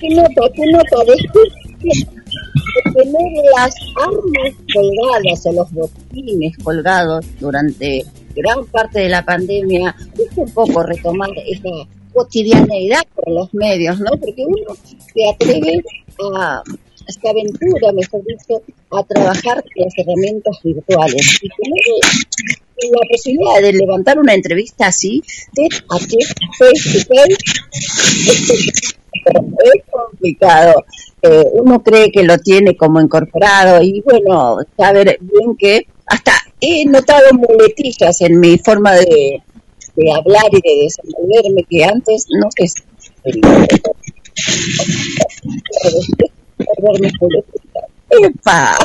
[0.00, 0.42] ¿Qué nota?
[0.54, 0.96] ¿Qué nota?
[1.06, 1.92] De
[2.94, 8.04] tener las armas colgadas o los botines colgados durante
[8.42, 11.68] gran parte de la pandemia, es un poco retomar esa
[12.12, 14.10] cotidianeidad por los medios, ¿no?
[14.12, 14.74] Porque uno
[15.14, 15.82] se atreve
[16.34, 16.62] a
[17.06, 24.34] esta aventura, mejor dicho, a trabajar las herramientas virtuales y la posibilidad de levantar una
[24.34, 25.22] entrevista así,
[25.52, 26.18] de face,
[29.74, 30.84] es complicado.
[31.22, 36.84] Eh, uno cree que lo tiene como incorporado y bueno, saber bien que hasta he
[36.84, 39.40] notado muletillas en mi forma de,
[39.96, 42.74] de hablar y de desenvolverme que antes no es
[48.10, 48.76] ¡Epa!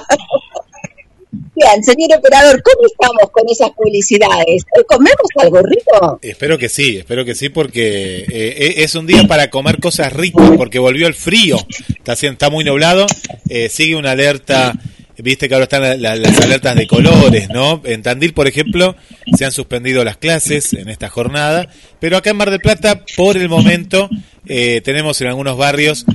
[1.55, 4.63] Bien, señor operador, ¿cómo estamos con esas publicidades?
[4.87, 6.19] ¿Comemos algo rico?
[6.21, 10.13] Espero que sí, espero que sí, porque eh, eh, es un día para comer cosas
[10.13, 11.57] ricas, porque volvió el frío,
[11.89, 13.05] está, está muy nublado,
[13.49, 14.73] eh, sigue una alerta
[15.17, 17.81] Viste que ahora están las alertas de colores, ¿no?
[17.85, 18.95] En Tandil, por ejemplo,
[19.37, 21.69] se han suspendido las clases en esta jornada,
[21.99, 24.09] pero acá en Mar del Plata, por el momento,
[24.45, 26.05] eh, tenemos en algunos barrios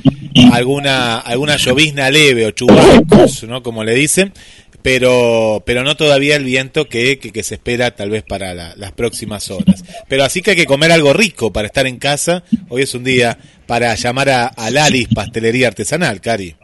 [0.53, 3.63] alguna alguna llovizna leve o chubascos, ¿no?
[3.63, 4.33] Como le dicen,
[4.83, 9.51] pero pero no todavía el viento que, que, se espera tal vez para las próximas
[9.51, 9.85] horas.
[10.09, 12.45] Pero así que hay que comer algo rico para estar en casa.
[12.69, 14.71] Hoy es un día para llamar a, a
[15.15, 16.57] Pastelería Artesanal, Cari.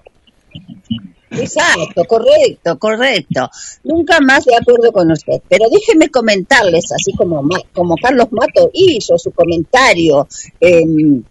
[1.38, 3.48] Exacto, correcto, correcto.
[3.84, 5.40] Nunca más de acuerdo con usted.
[5.48, 7.42] Pero déjeme comentarles, así como,
[7.72, 10.26] como Carlos Mato hizo su comentario
[10.60, 11.22] em,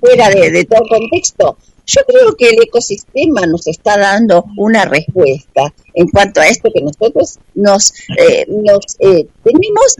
[0.00, 1.56] fuera de, todo contexto,
[1.86, 6.82] yo creo que el ecosistema nos está dando una respuesta en cuanto a esto que
[6.82, 9.96] nosotros nos, eh, nos eh, tenemos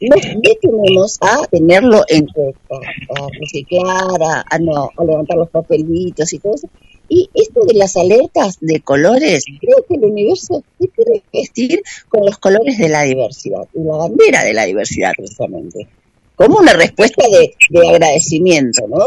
[0.00, 6.38] nos detenemos a tenerlo en cuenta, a reciclar, a, no, a levantar los papelitos y
[6.38, 6.68] todo eso,
[7.08, 12.24] y esto de las alertas de colores, creo que el universo se quiere vestir con
[12.24, 15.86] los colores de la diversidad y la bandera de la diversidad precisamente,
[16.34, 17.54] como una respuesta de,
[17.88, 19.06] agradecimiento, ¿no?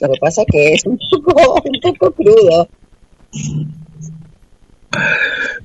[0.00, 2.68] Lo que pasa es que es un poco, un poco crudo.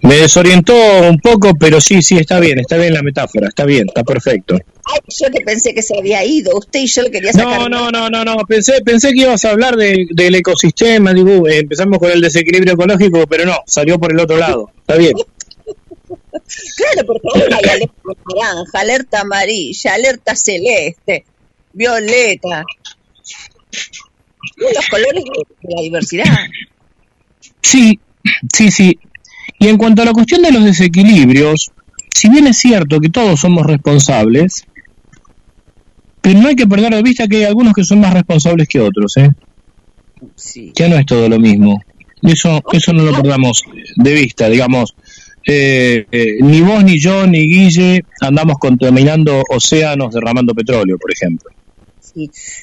[0.02, 0.74] Me desorientó
[1.10, 4.56] un poco, pero sí, sí, está bien, está bien la metáfora, está bien, está perfecto.
[4.86, 7.60] Ay, yo que pensé que se había ido, usted y yo le quería sacar.
[7.60, 11.60] No, no, no, no, no, pensé, pensé que ibas a hablar del ecosistema, digo, eh,
[11.60, 15.14] empezamos con el desequilibrio ecológico, pero no, salió por el otro lado, está bien.
[16.78, 17.94] claro, porque hay alerta
[18.36, 21.26] naranja, alerta amarilla, alerta celeste,
[21.74, 22.64] violeta.
[24.56, 26.26] Los colores de la diversidad.
[27.62, 28.00] Sí,
[28.54, 29.00] sí, sí.
[29.60, 31.72] Y en cuanto a la cuestión de los desequilibrios,
[32.14, 34.66] si bien es cierto que todos somos responsables,
[36.22, 38.80] pero no hay que perder de vista que hay algunos que son más responsables que
[38.80, 39.30] otros, ¿eh?
[40.76, 41.82] Ya no es todo lo mismo.
[42.22, 43.64] Eso, eso no lo perdamos
[43.96, 44.96] de vista, digamos.
[45.46, 51.50] Eh, eh, ni vos, ni yo, ni Guille andamos contaminando océanos derramando petróleo, por ejemplo.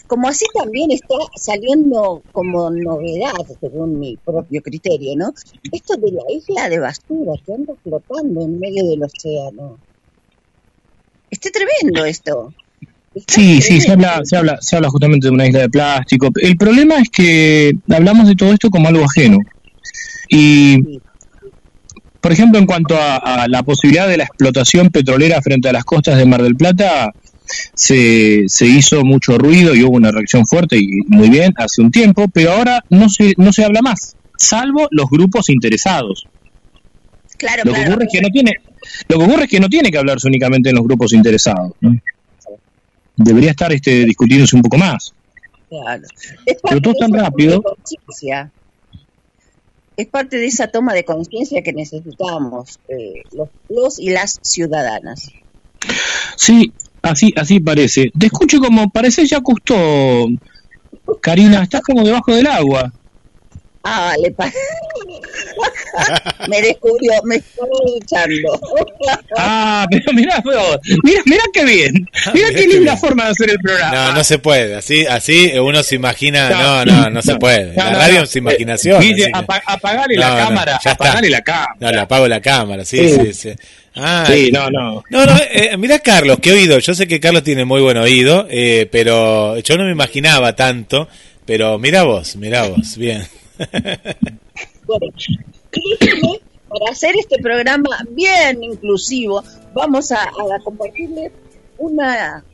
[0.06, 5.32] Como así también está saliendo como novedad, según mi propio criterio, ¿no?
[5.72, 9.78] Esto de la isla de basura que anda flotando en medio del océano.
[11.30, 12.52] Está tremendo esto.
[13.26, 16.28] sí, sí, se habla, se habla, se habla justamente de una isla de plástico.
[16.40, 19.38] El problema es que hablamos de todo esto como algo ajeno.
[20.28, 21.00] Y,
[22.20, 26.16] por ejemplo, en cuanto a la posibilidad de la explotación petrolera frente a las costas
[26.16, 27.12] de Mar del Plata,
[27.74, 31.90] se, se hizo mucho ruido y hubo una reacción fuerte y muy bien hace un
[31.90, 36.26] tiempo, pero ahora no se, no se habla más, salvo los grupos interesados.
[37.36, 38.52] Claro, lo que ocurre es que no tiene,
[39.08, 41.72] lo que ocurre es que no tiene que hablarse únicamente en los grupos interesados.
[43.16, 45.12] Debería estar este discutiéndose un poco más.
[45.68, 46.04] Claro.
[46.62, 47.62] pero todo tan rápido.
[49.96, 55.30] Es parte de esa toma de conciencia que necesitamos eh, los, los y las ciudadanas.
[56.36, 56.72] Sí,
[57.10, 58.10] Así, así parece.
[58.18, 60.26] Te escucho como, parece ya costó.
[61.20, 62.92] Karina, estás como debajo del agua.
[63.88, 64.34] Ah, le
[66.48, 67.64] me descubrió, me está
[67.96, 68.60] echando.
[69.38, 70.42] ah, pero mirá,
[71.04, 72.10] mira, mira qué bien.
[72.34, 73.94] Mira qué linda forma de hacer el programa.
[73.94, 74.74] No, no se puede.
[74.74, 76.50] Así, así uno se imagina.
[76.50, 77.74] No, no, no, se puede.
[77.74, 79.00] La radio es imaginación.
[79.66, 80.80] apagale la cámara.
[80.84, 81.76] Apagale la cámara.
[81.78, 83.54] No, le apago la cámara, sí, sí, sí.
[83.96, 85.02] Ah, sí, no, no.
[85.10, 86.78] No, no, eh, mira Carlos, qué oído.
[86.78, 91.08] Yo sé que Carlos tiene muy buen oído, eh, pero yo no me imaginaba tanto.
[91.46, 93.22] Pero mira vos, mira vos, bien.
[94.86, 95.06] bueno,
[96.68, 99.42] para hacer este programa bien inclusivo,
[99.72, 101.32] vamos a, a compartirles
[101.78, 102.44] una,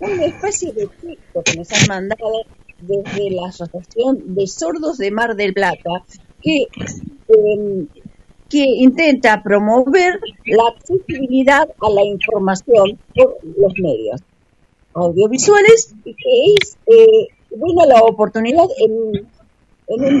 [0.00, 2.44] una especie de texto que nos han mandado
[2.80, 6.02] desde la Asociación de Sordos de Mar del Plata,
[6.42, 7.86] que eh,
[8.50, 14.20] que intenta promover la accesibilidad a la información por los medios
[14.92, 19.28] audiovisuales y que es eh, bueno la oportunidad en,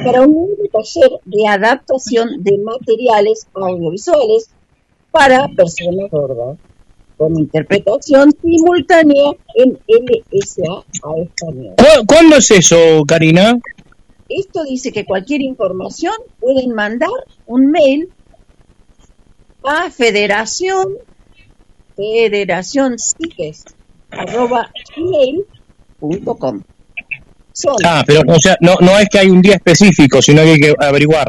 [0.04, 4.48] para un taller de adaptación de materiales audiovisuales
[5.10, 6.56] para personas sordas,
[7.16, 11.74] con interpretación simultánea en LSA a español.
[12.06, 13.58] ¿Cuándo es eso, Karina?
[14.28, 17.10] Esto dice que cualquier información pueden mandar
[17.46, 18.08] un mail
[19.64, 20.98] a federación
[21.96, 22.96] federación
[24.10, 26.62] arroba gmail.com.
[27.84, 30.60] Ah, pero o sea, no, no es que hay un día específico, sino que hay
[30.60, 31.28] que averiguar.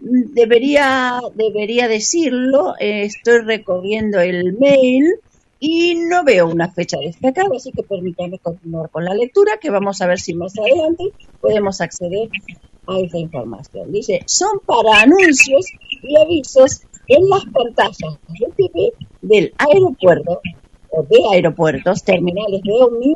[0.00, 5.14] Debería, debería decirlo, eh, estoy recorriendo el mail
[5.60, 10.00] y no veo una fecha destacada, así que permítame continuar con la lectura, que vamos
[10.02, 11.04] a ver si más adelante
[11.40, 12.28] podemos acceder
[12.86, 13.92] a esa información.
[13.92, 15.66] Dice, son para anuncios
[16.02, 20.40] y avisos en las pantallas de TV del aeropuerto
[20.90, 23.14] o de aeropuertos, terminales de Omni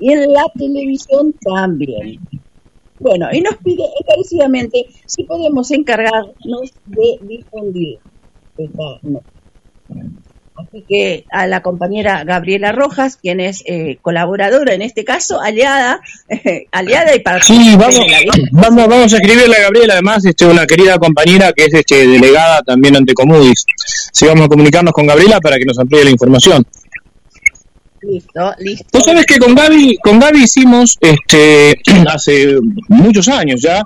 [0.00, 2.20] y en la televisión también.
[2.98, 7.98] Bueno, y nos pide encarecidamente si podemos encargarnos de difundir
[8.56, 9.00] esta
[10.56, 16.00] Así que a la compañera Gabriela Rojas, quien es eh, colaboradora en este caso, aliada,
[16.72, 18.00] aliada y para Sí, vamos,
[18.52, 22.62] vamos, vamos a escribirle a Gabriela, además, este, una querida compañera que es este, delegada
[22.62, 23.64] también ante Comudis.
[24.12, 26.66] Sí, vamos a comunicarnos con Gabriela para que nos amplíe la información.
[28.00, 28.86] Listo, listo.
[28.92, 31.74] Tú sabes que con Gaby, con Gaby hicimos este,
[32.08, 32.56] hace
[32.88, 33.82] muchos años ya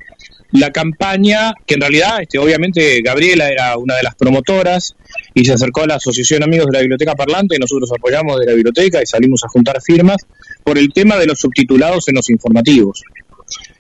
[0.52, 4.96] la campaña, que en realidad, este, obviamente, Gabriela era una de las promotoras
[5.34, 8.46] y se acercó a la Asociación Amigos de la Biblioteca Parlante y nosotros apoyamos de
[8.46, 10.26] la biblioteca y salimos a juntar firmas
[10.64, 13.02] por el tema de los subtitulados en los informativos.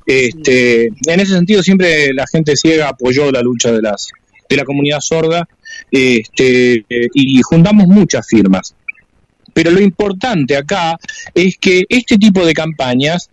[0.06, 4.08] Este, en ese sentido, siempre la gente ciega apoyó la lucha de las
[4.48, 5.48] de la comunidad sorda
[5.92, 8.74] este, y juntamos muchas firmas.
[9.52, 10.98] Pero lo importante acá
[11.34, 13.30] es que este tipo de campañas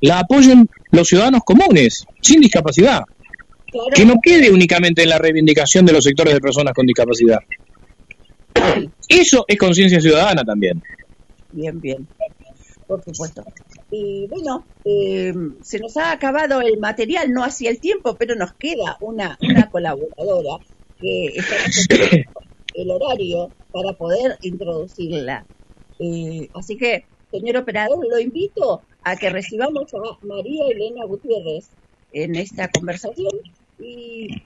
[0.00, 3.02] la apoyen los ciudadanos comunes, sin discapacidad.
[3.94, 7.38] Que no quede únicamente en la reivindicación de los sectores de personas con discapacidad.
[9.08, 10.82] Eso es conciencia ciudadana también.
[11.52, 12.06] Bien, bien,
[12.86, 13.44] por supuesto.
[13.90, 15.32] Y bueno, eh,
[15.62, 19.68] se nos ha acabado el material, no hacía el tiempo, pero nos queda una, una
[19.70, 20.64] colaboradora
[21.00, 21.54] que está
[22.74, 25.44] el horario para poder introducirla.
[25.98, 31.68] Eh, así que, señor operador, lo invito a que recibamos a María Elena Gutiérrez
[32.12, 33.32] en esta conversación
[33.78, 34.42] y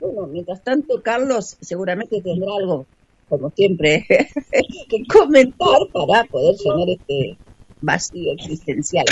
[0.00, 2.86] bueno, mientras tanto Carlos seguramente tendrá algo,
[3.28, 4.06] como siempre,
[4.88, 7.36] que comentar para poder llenar este
[7.82, 9.04] vacío existencial.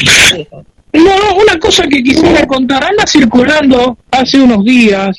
[0.92, 5.18] No, una cosa que quisiera contar, anda circulando hace unos días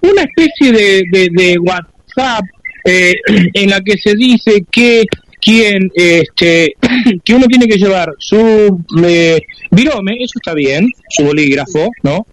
[0.00, 2.44] una especie de, de, WhatsApp
[2.84, 3.14] eh,
[3.54, 5.04] en la que se dice que
[5.40, 6.74] quien este
[7.24, 9.40] que uno tiene que llevar su eh,
[9.70, 12.26] virome, eso está bien, su bolígrafo, ¿no?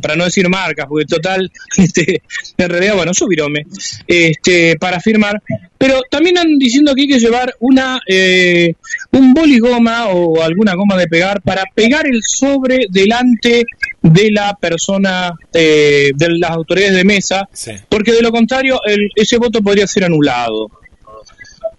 [0.00, 2.22] para no decir marcas, porque total, este,
[2.56, 3.66] en realidad, bueno, su virome,
[4.06, 5.42] este, para firmar,
[5.78, 8.74] pero también andan diciendo que hay que llevar una, eh,
[9.12, 13.64] un boligoma o alguna goma de pegar para pegar el sobre delante
[14.02, 17.48] de la persona, eh, de las autoridades de mesa,
[17.88, 20.70] porque de lo contrario el, ese voto podría ser anulado.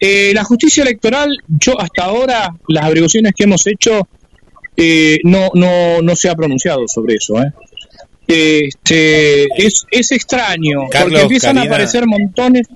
[0.06, 4.10] Eh, la justicia electoral, yo hasta ahora, las averiguaciones que hemos hecho,
[4.76, 7.42] eh, no, no, no se ha pronunciado sobre eso.
[7.42, 7.54] ¿eh?
[8.28, 12.68] Este, es, es extraño, porque empiezan a aparecer montones.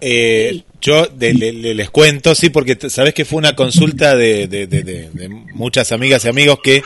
[0.00, 5.90] Eh, yo les cuento, sí, porque sabes que fue una consulta de, de, de, muchas
[5.90, 6.84] amigas y amigos que,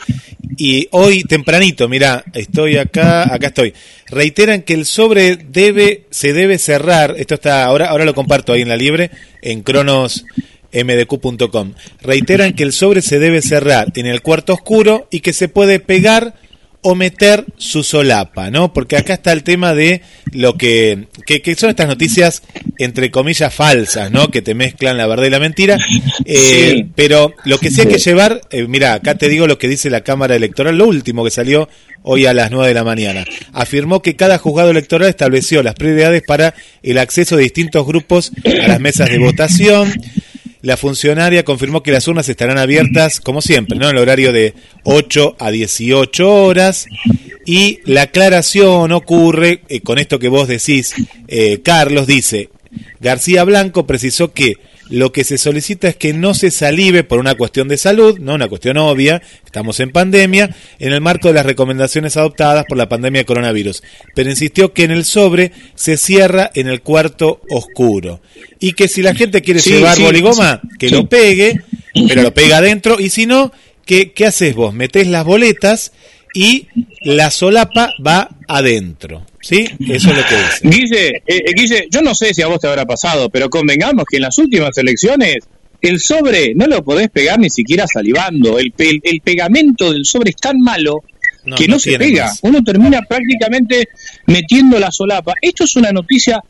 [0.57, 3.75] y hoy tempranito, mira, estoy acá, acá estoy,
[4.07, 8.63] reiteran que el sobre debe, se debe cerrar, esto está, ahora, ahora lo comparto ahí
[8.63, 9.11] en la libre,
[9.43, 15.33] en cronosmdq.com, reiteran que el sobre se debe cerrar en el cuarto oscuro y que
[15.33, 16.33] se puede pegar
[16.83, 18.73] o meter su solapa, ¿no?
[18.73, 20.01] Porque acá está el tema de
[20.31, 22.43] lo que, que, son estas noticias
[22.77, 24.29] entre comillas falsas, ¿no?
[24.29, 25.77] Que te mezclan la verdad y la mentira.
[26.25, 29.67] Eh, pero lo que sí hay que llevar, eh, mira, acá te digo lo que
[29.67, 31.69] dice la Cámara Electoral, lo último que salió
[32.03, 33.25] hoy a las 9 de la mañana.
[33.53, 38.67] Afirmó que cada juzgado electoral estableció las prioridades para el acceso de distintos grupos a
[38.67, 39.93] las mesas de votación
[40.63, 43.89] la funcionaria confirmó que las urnas estarán abiertas, como siempre, ¿no?
[43.89, 44.53] en el horario de
[44.85, 46.87] 8 a 18 horas.
[47.45, 50.95] Y la aclaración ocurre eh, con esto que vos decís,
[51.27, 52.49] eh, Carlos, dice,
[53.01, 54.55] García Blanco precisó que
[54.89, 58.33] lo que se solicita es que no se salive por una cuestión de salud, no
[58.35, 62.89] una cuestión obvia, estamos en pandemia, en el marco de las recomendaciones adoptadas por la
[62.89, 63.83] pandemia de coronavirus,
[64.15, 68.21] pero insistió que en el sobre se cierra en el cuarto oscuro.
[68.59, 71.61] Y que si la gente quiere llevar boligoma, que lo pegue,
[72.07, 72.99] pero lo pega adentro.
[72.99, 73.51] Y si no,
[73.85, 74.73] ¿qué, qué haces vos?
[74.73, 75.91] Metés las boletas
[76.33, 76.67] y
[77.01, 79.25] la solapa va adentro.
[79.41, 79.65] ¿Sí?
[79.89, 80.59] Eso es lo que dice.
[80.63, 84.05] Guille, eh, eh, Guille, yo no sé si a vos te habrá pasado, pero convengamos
[84.09, 85.37] que en las últimas elecciones
[85.81, 88.57] el sobre no lo podés pegar ni siquiera salivando.
[88.57, 91.03] El, el, pegamento del sobre es tan malo
[91.57, 92.31] que no, se pega.
[92.43, 93.89] Uno termina prácticamente
[94.27, 95.33] metiendo la solapa.
[95.41, 96.41] Esto es una noticia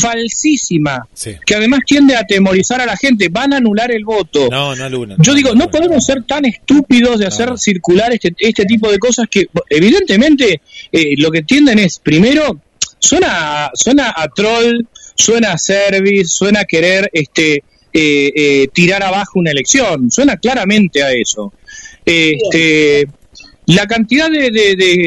[0.00, 1.06] falsísima,
[1.44, 4.48] que además tiende a atemorizar a la gente, van a anular el voto.
[4.50, 8.90] No, no Yo digo, no, podemos ser tan estúpidos de hacer circular este, este tipo
[8.90, 12.60] de cosas que evidentemente eh, lo que tienden es, primero,
[12.98, 17.62] suena, suena a troll, suena a service, suena a querer este, eh,
[18.34, 21.52] eh, tirar abajo una elección, suena claramente a eso.
[22.04, 23.06] Este,
[23.74, 24.50] la cantidad de,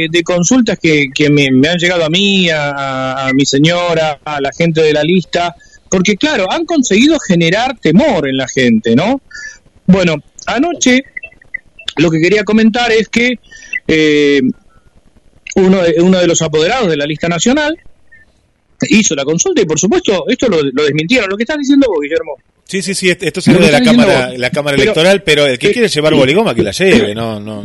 [0.10, 4.82] de, consultas que, que me, han llegado a mí, a, mi señora, a la gente
[4.82, 5.56] de la lista,
[5.90, 9.22] porque claro, han conseguido generar temor en la gente, ¿no?
[9.88, 10.16] Bueno,
[10.48, 11.04] anoche
[11.98, 13.40] lo que quería comentar es que
[13.88, 14.42] eh,
[15.56, 17.78] uno, de, uno de los apoderados de la lista nacional
[18.90, 21.30] hizo la consulta y por supuesto esto lo, desmintieron.
[21.30, 22.38] Lo que estás diciendo vos, Guillermo.
[22.66, 25.88] Sí, sí, sí, esto es de la cámara, la cámara electoral, pero el que quiere
[25.88, 27.64] llevar boligoma que la lleve, no, no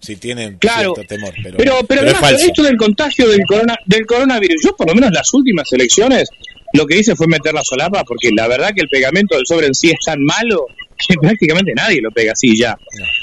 [0.00, 1.34] si tienen claro, cierto temor.
[1.56, 5.32] Pero, pero, además, esto del contagio del, corona, del coronavirus, yo por lo menos las
[5.34, 6.28] últimas elecciones
[6.72, 9.66] lo que hice fue meter la solapa porque la verdad que el pegamento del sobre
[9.66, 10.66] en sí es tan malo
[11.08, 12.76] que prácticamente nadie lo pega así ya.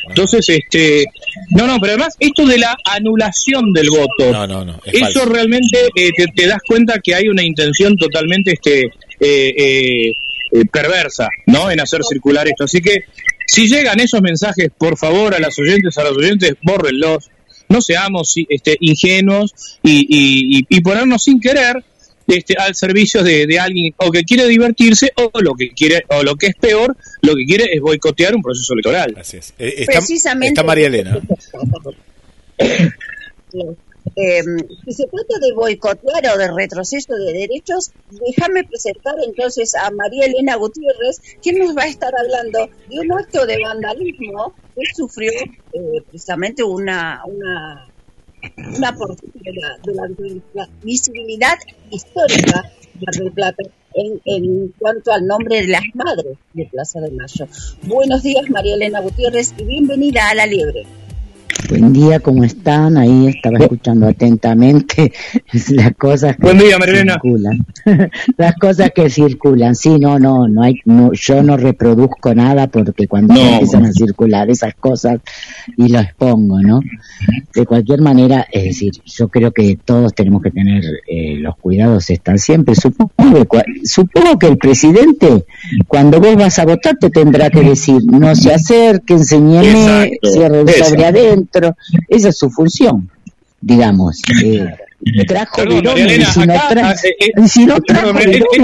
[0.07, 1.05] Entonces, este,
[1.51, 5.87] no, no, pero además esto de la anulación del voto, no, no, no, eso realmente
[5.95, 10.11] eh, te, das cuenta que hay una intención totalmente este eh,
[10.51, 11.69] eh, perversa, ¿no?
[11.69, 12.63] En hacer circular esto.
[12.63, 13.05] Así que
[13.47, 17.31] si llegan esos mensajes, por favor, a las oyentes, a los oyentes, bórrenlos.
[17.69, 19.53] No seamos este, ingenuos
[19.83, 21.83] y, y, ponernos sin querer
[22.25, 26.35] este, al servicio de, alguien o que quiere divertirse o lo que quiere o lo
[26.35, 29.15] que es peor lo que quiere es boicotear un proceso electoral.
[29.19, 29.53] Así es.
[29.59, 31.19] Eh, Precisamente está María Elena
[34.15, 34.41] Eh,
[34.85, 40.25] si se trata de boicotear o de retroceso de derechos, déjame presentar entonces a María
[40.25, 45.31] Elena Gutiérrez, quien nos va a estar hablando de un acto de vandalismo que sufrió
[45.31, 47.87] eh, precisamente una, una,
[48.77, 49.51] una porción de
[50.53, 51.57] la, visibilidad
[51.89, 53.63] histórica de Plata
[53.93, 57.47] en, en, cuanto al nombre de las madres de Plaza de Mayo.
[57.83, 60.85] Buenos días, María Elena Gutiérrez, y bienvenida a La Liebre.
[61.65, 62.97] Buen día, ¿cómo están?
[62.97, 65.11] Ahí estaba escuchando atentamente
[65.71, 67.65] las cosas que circulan.
[68.37, 69.75] las cosas que circulan.
[69.75, 74.49] Sí, no, no, no hay, no, yo no reproduzco nada porque cuando empiezan a circular
[74.49, 75.19] esas cosas
[75.75, 76.79] y lo expongo, ¿no?
[77.53, 82.09] De cualquier manera, es decir, yo creo que todos tenemos que tener eh, los cuidados
[82.09, 82.75] están siempre.
[82.75, 85.45] Supongo que, supongo que el presidente,
[85.87, 91.05] cuando vos vas a votar, te tendrá que decir, no se acerquen, enseñeme, cierren sobre
[91.05, 91.46] adentro
[92.07, 93.09] esa es su función,
[93.61, 94.21] digamos.
[94.43, 94.67] Eh,
[95.27, 98.13] trajo y si no, trajo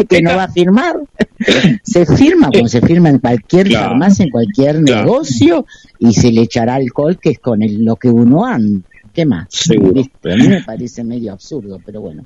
[0.08, 0.98] que no va a firmar,
[1.84, 5.66] se firma como se firma en cualquier farmacia, en cualquier negocio,
[6.00, 8.82] y se le echará alcohol, que es con el, lo que uno anda.
[9.14, 9.70] ¿Qué más?
[9.70, 12.26] A mí me parece medio absurdo, pero bueno.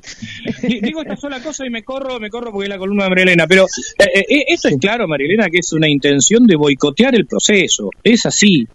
[0.82, 3.46] Digo esta sola cosa y me corro, me corro porque es la columna de Marilena,
[3.46, 7.26] pero eh, eh, eh, eso es claro, Marilena, que es una intención de boicotear el
[7.26, 7.90] proceso.
[8.04, 8.68] Es así.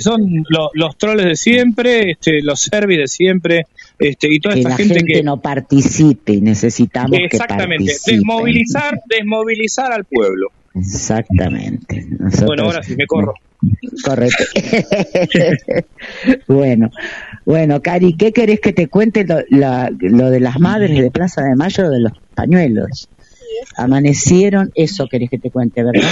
[0.00, 3.66] son los troles de siempre, este, los servis de siempre,
[4.00, 10.48] este, y toda esta gente, que no participe y necesitamos exactamente desmovilizar desmovilizar al pueblo
[10.74, 12.06] exactamente
[12.46, 13.34] bueno ahora sí me corro
[14.04, 14.44] Correcto.
[16.48, 16.90] bueno,
[17.44, 21.90] bueno, Cari, ¿qué querés que te cuente lo, de las madres de Plaza de Mayo
[21.90, 23.08] de los pañuelos?
[23.76, 26.10] Amanecieron, eso querés que te cuente, ¿verdad?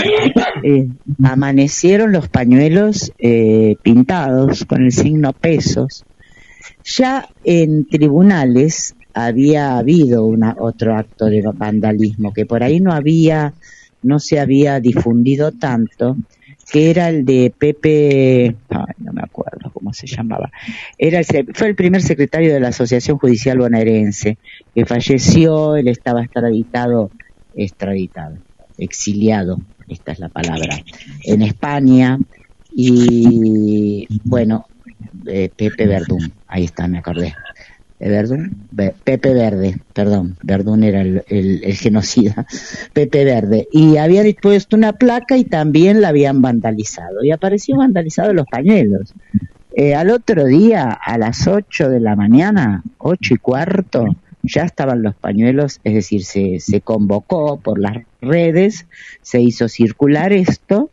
[0.63, 0.89] Eh,
[1.23, 6.05] amanecieron los pañuelos eh, pintados con el signo pesos.
[6.85, 13.55] Ya en tribunales había habido una, otro acto de vandalismo que por ahí no había,
[14.03, 16.17] no se había difundido tanto,
[16.71, 18.57] que era el de Pepe,
[18.99, 20.51] no me acuerdo cómo se llamaba,
[20.99, 21.21] era
[21.55, 24.39] fue el primer secretario de la Asociación Judicial Bonaerense,
[24.75, 27.11] que falleció, él estaba extraditado,
[27.55, 28.37] extraditado,
[28.77, 29.59] exiliado,
[29.89, 30.83] esta es la palabra,
[31.25, 32.19] en España,
[32.71, 34.67] y bueno,
[35.27, 37.35] eh, Pepe Verdún, ahí está, me acordé.
[38.01, 38.69] Verdún,
[39.05, 41.23] Pepe Verde, perdón, Verdún era el,
[41.75, 42.47] genocida,
[42.93, 48.33] Pepe Verde, y había dispuesto una placa y también la habían vandalizado, y apareció vandalizado
[48.33, 49.15] los pañuelos.
[49.75, 55.03] Eh, al otro día, a las 8 de la mañana, ocho y cuarto, ya estaban
[55.03, 58.87] los pañuelos, es decir, se, se convocó por las redes,
[59.23, 60.91] se hizo circular esto,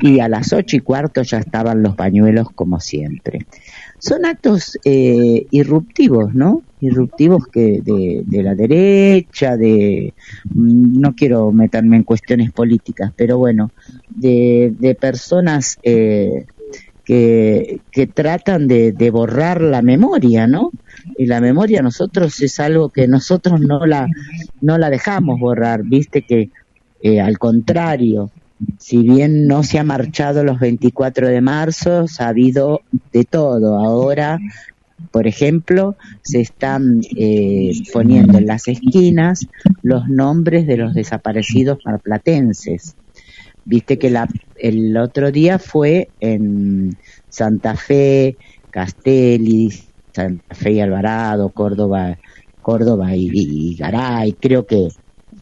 [0.00, 3.46] y a las ocho y cuarto ya estaban los pañuelos como siempre.
[3.98, 6.62] Son actos eh, irruptivos, ¿no?
[6.80, 10.14] Irruptivos que de, la derecha, de
[10.44, 13.70] mm, no quiero meterme en cuestiones políticas, pero bueno,
[14.08, 16.46] de, de personas eh,
[17.04, 20.70] que, que tratan de, de borrar la memoria, ¿no?
[21.16, 24.08] Y la memoria nosotros es algo que nosotros no la
[24.60, 26.50] no la dejamos borrar, viste que
[27.02, 28.30] eh, al contrario,
[28.78, 32.80] si bien no se ha marchado los 24 de marzo, ha habido
[33.12, 33.78] de todo.
[33.78, 34.38] Ahora,
[35.10, 39.46] por ejemplo, se están eh, poniendo en las esquinas
[39.82, 42.96] los nombres de los desaparecidos marplatenses.
[43.64, 46.96] Viste que la, el otro día fue en
[47.28, 48.36] Santa Fe,
[48.70, 49.72] Castelli,
[50.12, 52.16] Santa Fe y Alvarado, Córdoba,
[52.62, 54.88] Córdoba y, y Garay, creo que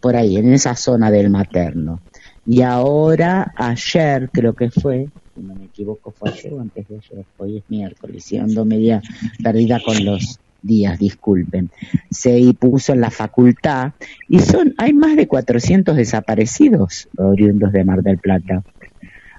[0.04, 1.98] por ahí, en esa zona del materno.
[2.46, 6.96] Y ahora, ayer creo que fue, si no me equivoco, fue ayer o antes de
[6.96, 9.02] ayer, hoy es miércoles, y media
[9.42, 11.70] perdida con los días, disculpen,
[12.10, 13.92] se puso en la facultad
[14.28, 18.62] y son, hay más de 400 desaparecidos oriundos de Mar del Plata.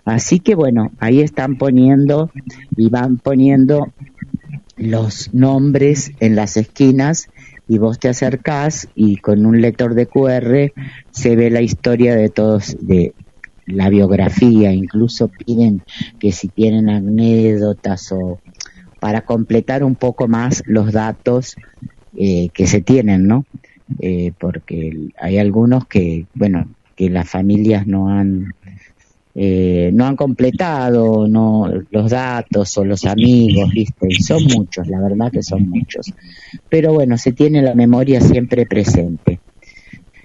[0.06, 2.32] Así que bueno, ahí están poniendo
[2.78, 3.92] y van poniendo
[4.78, 7.28] los nombres en las esquinas
[7.68, 10.72] y vos te acercás y con un lector de QR
[11.12, 13.14] se ve la historia de todos, de
[13.66, 15.82] la biografía, incluso piden
[16.20, 18.40] que si tienen anécdotas o
[19.00, 21.56] para completar un poco más los datos
[22.16, 23.46] eh, que se tienen, ¿no?
[24.00, 28.54] Eh, porque hay algunos que, bueno, que las familias no han
[29.38, 34.08] eh, no han completado no los datos o los amigos, ¿viste?
[34.26, 36.14] son muchos, la verdad que son muchos.
[36.70, 39.42] Pero bueno, se tiene la memoria siempre presente.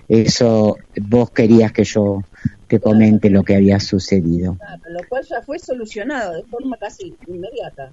[0.08, 0.76] Eso
[1.08, 2.22] vos querías que yo
[2.68, 4.56] te comente lo que había sucedido.
[4.88, 7.90] lo cual ya fue solucionado de forma casi inmediata.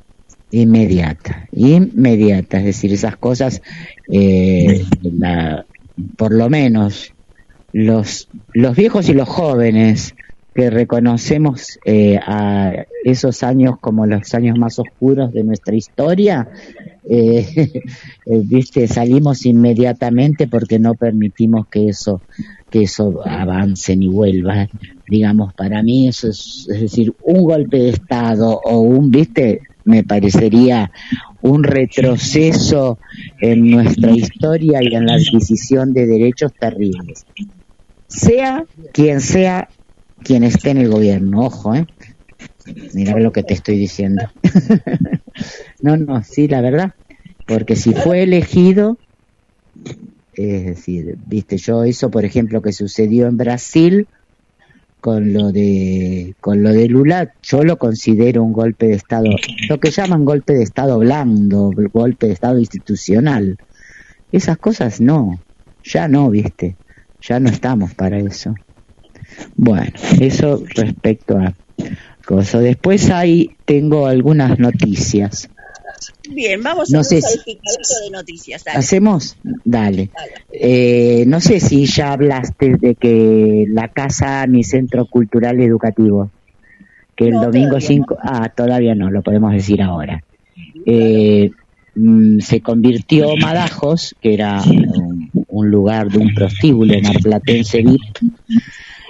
[0.52, 3.61] Inmediata, inmediata, es decir, esas cosas,
[4.07, 4.85] eh,
[6.15, 7.11] por lo menos
[7.73, 10.14] los, los viejos y los jóvenes
[10.58, 12.72] que reconocemos eh, a
[13.04, 16.50] esos años como los años más oscuros de nuestra historia,
[17.08, 17.46] eh,
[18.26, 22.24] eh, viste, salimos inmediatamente porque no permitimos que eso
[22.72, 24.68] que eso avance ni vuelva.
[25.08, 30.04] Digamos, para mí eso es, es decir, un golpe de Estado o un, viste, me
[30.04, 30.92] parecería
[31.44, 32.98] un retroceso
[33.40, 37.28] en nuestra historia y en la adquisición de derechos terribles.
[38.08, 39.70] Sea quien sea
[40.23, 41.88] quien esté en el gobierno, ojo, ¿eh?
[42.94, 44.23] Mira lo que te estoy diciendo.
[45.81, 46.94] no, no, sí, la verdad,
[47.45, 48.98] porque si fue elegido,
[50.34, 54.07] es decir, viste, yo eso, por ejemplo, que sucedió en Brasil
[54.99, 59.30] con lo de con lo de Lula, yo lo considero un golpe de estado,
[59.69, 63.57] lo que llaman golpe de estado blando, golpe de estado institucional.
[64.31, 65.39] Esas cosas no,
[65.84, 66.76] ya no, viste,
[67.22, 68.56] ya no estamos para eso.
[69.56, 71.54] Bueno, eso respecto a
[72.26, 72.62] cosas.
[72.62, 75.49] Después ahí tengo algunas noticias.
[76.30, 78.64] Bien, vamos a hacer de noticias.
[78.68, 79.38] ¿Hacemos?
[79.64, 80.10] Dale.
[80.52, 86.30] Eh, no sé si ya hablaste de que la casa, mi centro cultural educativo,
[87.16, 90.24] que el domingo 5, ah, todavía no, lo podemos decir ahora.
[90.86, 91.49] Eh,
[91.95, 98.18] mm, se convirtió Madajos, que era un, un lugar de un prostíbulo marplatense VIP,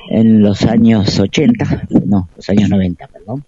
[0.09, 3.43] en los años 80, no, los años 90, perdón,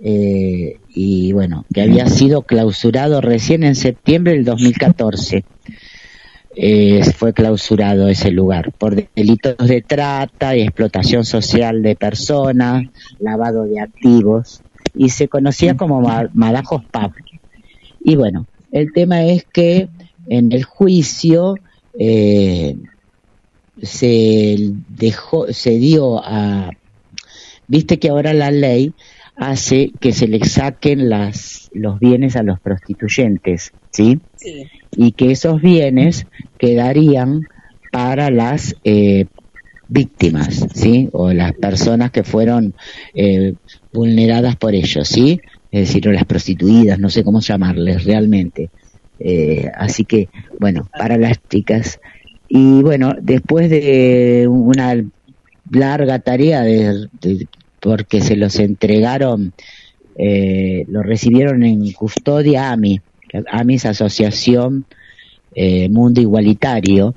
[0.00, 5.44] eh, y bueno, que había sido clausurado recién en septiembre del 2014.
[6.54, 12.84] Eh, fue clausurado ese lugar por delitos de trata y explotación social de personas,
[13.20, 14.60] lavado de activos,
[14.94, 16.02] y se conocía como
[16.34, 17.12] Madajos Pub.
[18.04, 19.88] Y bueno, el tema es que
[20.28, 21.54] en el juicio
[21.98, 22.76] eh,
[23.82, 24.56] se
[24.88, 26.70] dejó, se dio a,
[27.66, 28.94] viste que ahora la ley
[29.36, 34.20] hace que se le saquen las, los bienes a los prostituyentes, ¿sí?
[34.96, 36.26] Y que esos bienes
[36.58, 37.42] quedarían
[37.90, 39.26] para las eh,
[39.88, 41.08] víctimas, ¿sí?
[41.12, 42.74] O las personas que fueron
[43.14, 43.54] eh,
[43.92, 45.40] vulneradas por ellos, ¿sí?
[45.70, 48.70] Es decir, o las prostituidas, no sé cómo llamarles realmente.
[49.18, 50.28] Eh, así que,
[50.58, 52.00] bueno, para las chicas
[52.54, 55.02] y bueno, después de una
[55.70, 57.08] larga tarea de,
[57.80, 59.54] porque se los entregaron,
[60.18, 63.00] eh, lo recibieron en custodia AMI.
[63.50, 64.84] AMI es Asociación
[65.54, 67.14] eh, Mundo Igualitario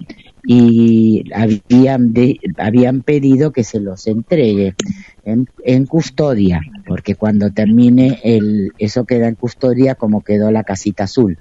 [0.48, 2.14] y habían,
[2.56, 4.76] habían pedido que se los entregue
[5.26, 11.04] en, en, custodia, porque cuando termine el, eso queda en custodia como quedó la casita
[11.04, 11.38] azul.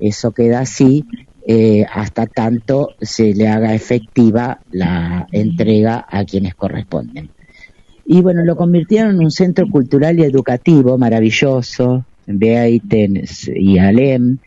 [0.00, 1.04] Eso queda así
[1.48, 7.30] eh, hasta tanto se le haga efectiva la entrega a quienes corresponden.
[8.04, 13.22] Y bueno, lo convirtieron en un centro cultural y educativo maravilloso, Beaiten
[13.54, 14.38] y Alem.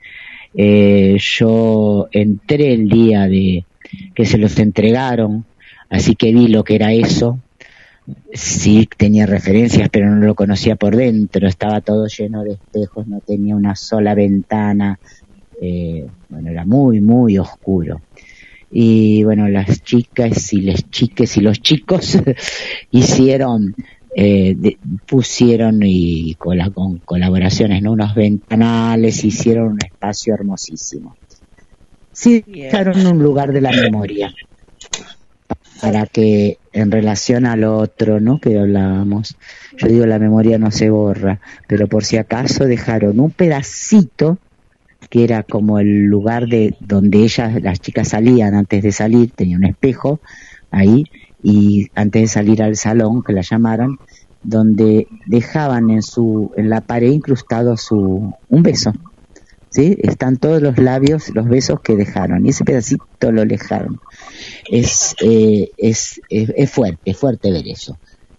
[0.53, 3.65] Eh, yo entré el día de
[4.13, 5.45] que se los entregaron,
[5.89, 7.39] así que vi lo que era eso.
[8.33, 11.47] Sí tenía referencias, pero no lo conocía por dentro.
[11.47, 14.99] Estaba todo lleno de espejos, no tenía una sola ventana.
[15.61, 18.01] Eh, bueno, era muy, muy oscuro
[18.71, 22.17] y bueno, las chicas y las chiques y los chicos
[22.91, 23.75] hicieron,
[24.15, 24.55] eh,
[25.07, 27.93] pusieron y con, con colaboraciones, ¿no?
[27.93, 31.15] unos ventanales, hicieron un espacio hermosísimo.
[32.11, 34.33] Sí, dejaron un lugar de la memoria
[35.81, 38.39] para que en relación al otro, ¿no?
[38.39, 39.37] Que hablábamos,
[39.77, 44.37] yo digo la memoria no se borra, pero por si acaso dejaron un pedacito
[45.09, 49.57] que era como el lugar de donde ellas, las chicas salían antes de salir, tenía
[49.57, 50.19] un espejo
[50.71, 51.05] ahí,
[51.41, 53.97] y antes de salir al salón, que la llamaran,
[54.43, 58.93] donde dejaban en su, en la pared incrustado su, un beso.
[59.71, 59.97] ¿Sí?
[60.01, 63.99] Están todos los labios, los besos que dejaron, y ese pedacito lo dejaron.
[64.69, 67.97] Es, eh, es, es, es fuerte, es fuerte ver eso.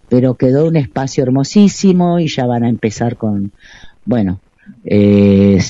[0.09, 3.53] Pero quedó un espacio hermosísimo y ya van a empezar con,
[4.05, 4.41] bueno,
[4.85, 5.61] eh,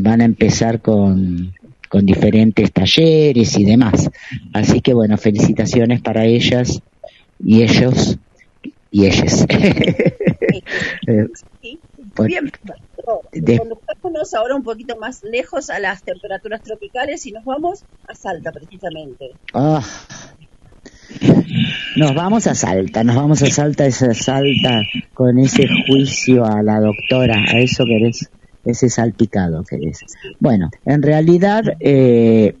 [0.00, 1.54] van a empezar con,
[1.88, 4.10] con diferentes talleres y demás.
[4.52, 6.80] Así que bueno, felicitaciones para ellas
[7.38, 8.18] y ellos
[8.90, 9.46] y ellas.
[11.06, 11.28] Eh,
[12.24, 12.52] bien,
[14.36, 19.30] ahora un poquito más lejos a las temperaturas tropicales y nos vamos a Salta precisamente.
[19.54, 19.82] Ah.
[21.96, 24.82] Nos vamos a Salta, nos vamos a Salta, esa Salta
[25.14, 28.30] con ese juicio a la doctora, ¿a eso querés?
[28.64, 30.00] Ese salpicado que es.
[30.38, 32.54] Bueno, en realidad, eh,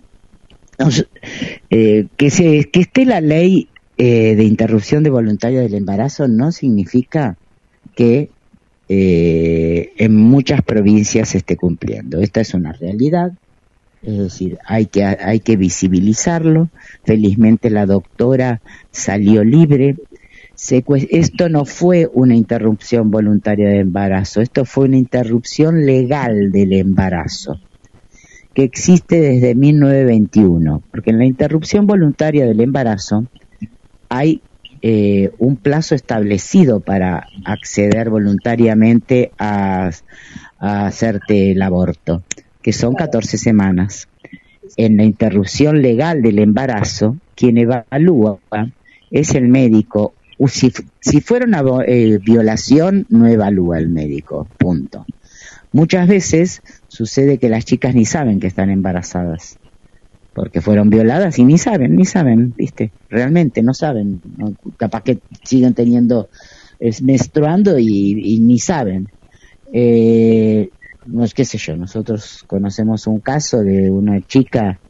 [1.70, 3.68] eh, que, se, que esté la ley
[3.98, 7.36] eh, de interrupción de voluntaria del embarazo no significa
[7.94, 8.30] que
[8.92, 12.20] en muchas provincias se esté cumpliendo.
[12.20, 13.30] Esta es una realidad,
[14.02, 16.70] es decir, hay que, hay que visibilizarlo.
[17.04, 18.60] Felizmente la doctora
[18.90, 19.94] salió libre
[21.10, 27.60] esto no fue una interrupción voluntaria de embarazo, esto fue una interrupción legal del embarazo,
[28.52, 33.26] que existe desde 1921, porque en la interrupción voluntaria del embarazo
[34.08, 34.42] hay
[34.82, 39.90] eh, un plazo establecido para acceder voluntariamente a,
[40.58, 42.22] a hacerte el aborto,
[42.60, 44.08] que son 14 semanas.
[44.76, 48.38] En la interrupción legal del embarazo, quien evalúa
[49.10, 50.14] es el médico
[50.48, 55.04] si, si fuera una eh, violación, no evalúa el médico, punto.
[55.72, 59.58] Muchas veces sucede que las chicas ni saben que están embarazadas,
[60.32, 62.90] porque fueron violadas y ni saben, ni saben, ¿viste?
[63.08, 64.20] Realmente no saben,
[64.76, 66.28] capaz que siguen teniendo,
[66.80, 69.08] es, menstruando y, ni saben.
[69.72, 70.70] Eh,
[71.06, 74.80] no es qué sé yo, nosotros conocemos un caso de una chica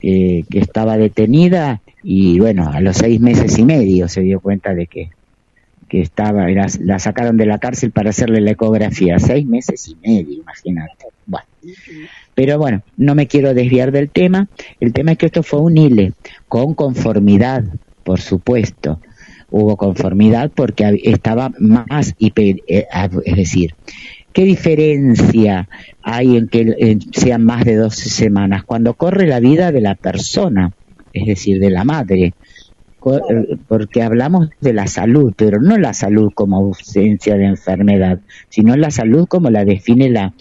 [0.00, 4.86] que estaba detenida y bueno, a los seis meses y medio se dio cuenta de
[4.86, 5.10] que,
[5.88, 10.34] que estaba, la sacaron de la cárcel para hacerle la ecografía, seis meses y medio,
[10.34, 11.06] imagínate.
[11.26, 11.48] Bueno.
[12.36, 14.46] Pero bueno, no me quiero desviar del tema.
[14.78, 16.12] El tema es que esto fue un ILE,
[16.46, 17.64] con conformidad,
[18.04, 19.00] por supuesto.
[19.50, 22.86] Hubo conformidad porque estaba más, eh,
[23.24, 23.74] es decir,
[24.32, 25.68] ¿qué diferencia
[26.02, 28.62] hay en que sean más de 12 semanas?
[28.62, 30.70] Cuando corre la vida de la persona
[31.16, 32.34] es decir, de la madre,
[33.06, 38.76] eh, porque hablamos de la salud, pero no la salud como ausencia de enfermedad, sino
[38.76, 40.34] la salud como la define la,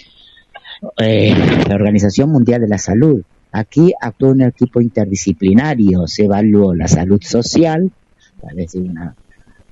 [0.98, 1.36] eh,
[1.68, 3.22] la Organización Mundial de la Salud.
[3.52, 7.92] Aquí actuó un equipo interdisciplinario, se evaluó la salud social,
[8.38, 9.16] a través de una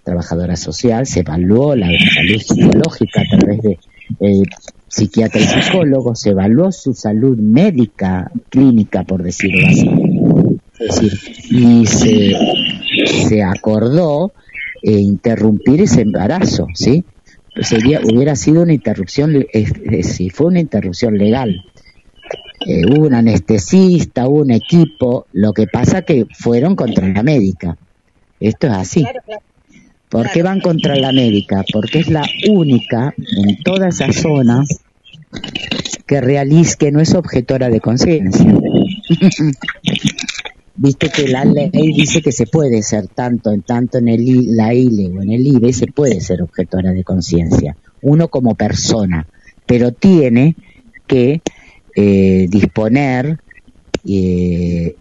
[0.04, 3.80] trabajadora social, se evaluó la salud psicológica a través de
[4.20, 4.44] eh,
[4.88, 11.20] psiquiatra y psicólogo, se evaluó su salud médica, clínica, por decirlo así, es decir,
[11.50, 12.36] y se,
[13.28, 14.34] se acordó
[14.82, 17.04] eh, interrumpir ese embarazo, ¿sí?
[17.62, 19.46] Sería, hubiera sido una interrupción,
[20.02, 21.64] si fue una interrupción legal.
[22.66, 27.78] Eh, hubo un anestesista, hubo un equipo, lo que pasa que fueron contra la médica.
[28.40, 29.06] Esto es así.
[30.10, 31.64] ¿Por qué van contra la médica?
[31.72, 34.64] Porque es la única en toda esa zona
[36.06, 38.46] que realiza, que no es objetora de conciencia.
[40.76, 44.74] viste que la ley dice que se puede ser tanto en tanto en el la
[44.74, 49.28] ILE o en el IBE se puede ser objetora de conciencia uno como persona
[49.66, 50.56] pero tiene
[51.06, 51.42] que
[51.96, 53.40] eh, disponer
[54.06, 54.96] eh,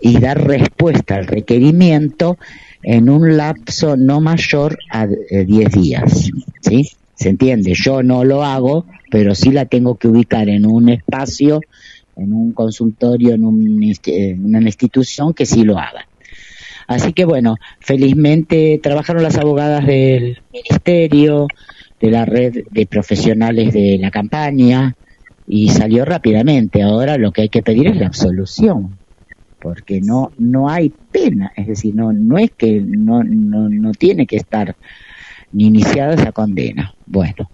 [0.00, 2.36] y dar respuesta al requerimiento
[2.82, 6.30] en un lapso no mayor a 10 eh, días
[6.60, 6.90] ¿sí?
[7.14, 11.60] se entiende yo no lo hago pero sí la tengo que ubicar en un espacio
[12.16, 16.06] en un consultorio, en, una institución que sí lo haga.
[16.86, 21.48] Así que bueno, felizmente trabajaron las abogadas del ministerio,
[22.00, 24.94] de la red de profesionales de la campaña
[25.46, 26.82] y salió rápidamente.
[26.82, 28.96] Ahora lo que hay que pedir es la absolución,
[29.60, 34.26] porque no no hay pena, es decir, no no es que no no, no tiene
[34.26, 34.76] que estar
[35.52, 36.94] ni iniciada esa condena.
[37.06, 37.50] Bueno,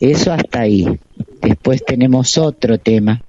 [0.00, 0.86] eso hasta ahí.
[1.40, 3.22] Después tenemos otro tema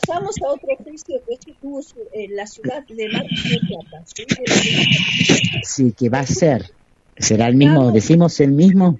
[0.00, 1.80] Pasamos a otro juicio que se tuvo
[2.12, 4.02] en la ciudad de Mar del Plata.
[5.62, 5.94] ¿sí?
[5.96, 6.64] que va a ser.
[7.16, 7.92] ¿Será el mismo?
[7.92, 8.98] ¿Decimos el mismo?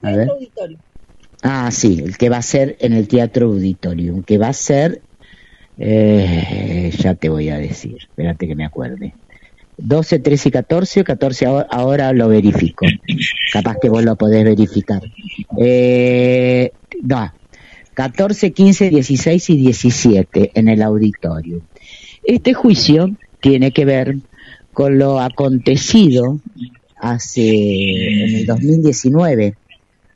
[0.00, 0.30] A ver.
[1.42, 5.02] Ah, sí, el que va a ser en el Teatro Auditorium, que va a ser,
[5.76, 9.12] eh, ya te voy a decir, espérate que me acuerde.
[9.76, 12.86] 12, 13 y 14, 14 ahora, lo verifico.
[13.52, 15.02] Capaz que vos lo podés verificar.
[15.58, 16.72] Eh,
[17.02, 17.30] no,
[17.98, 21.62] 14, 15, 16 y 17 en el auditorio.
[22.22, 23.10] Este juicio
[23.40, 24.18] tiene que ver
[24.72, 26.38] con lo acontecido
[26.96, 29.56] hace en el 2019,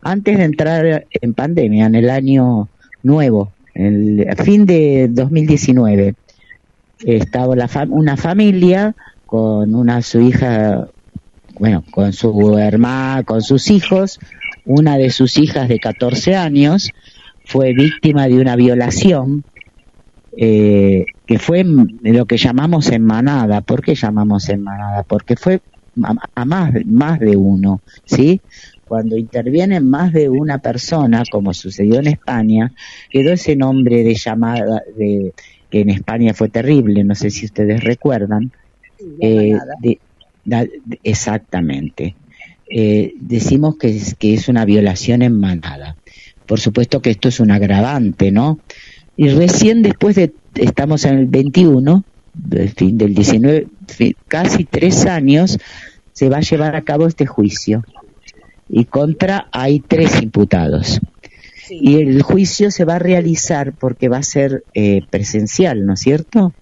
[0.01, 2.69] antes de entrar en pandemia, en el año
[3.03, 6.15] nuevo, el fin de 2019.
[7.05, 8.95] Estaba la una familia
[9.27, 10.87] con una su hija,
[11.59, 14.21] bueno, con su hermana, con sus hijos,
[14.67, 16.93] una de sus hijas de 14 años
[17.45, 19.45] fue víctima de una violación
[20.37, 23.61] eh, que fue lo que llamamos en manada.
[23.61, 25.03] ¿Por qué llamamos en manada?
[25.03, 25.61] Porque fue
[26.35, 28.41] a, más, más de uno, ¿sí?
[28.87, 32.73] Cuando interviene más de una persona, como sucedió en España,
[33.11, 35.33] quedó ese nombre de llamada, de,
[35.71, 38.53] que en España fue terrible, no sé si ustedes recuerdan.
[39.21, 39.57] Eh,
[41.03, 42.15] exactamente.
[42.69, 45.97] Eh, decimos que que es una violación en manada.
[46.53, 48.59] Por supuesto que esto es un agravante, ¿no?
[49.17, 52.05] Y recién después de, estamos en el 21,
[52.35, 53.69] del fin del 19,
[54.29, 55.59] casi tres años,
[56.13, 57.87] se va a llevar a cabo este juicio.
[58.69, 61.01] Y contra hay tres imputados.
[61.71, 66.01] Y el juicio se va a realizar porque va a ser eh, presencial, ¿no es
[66.01, 66.53] cierto?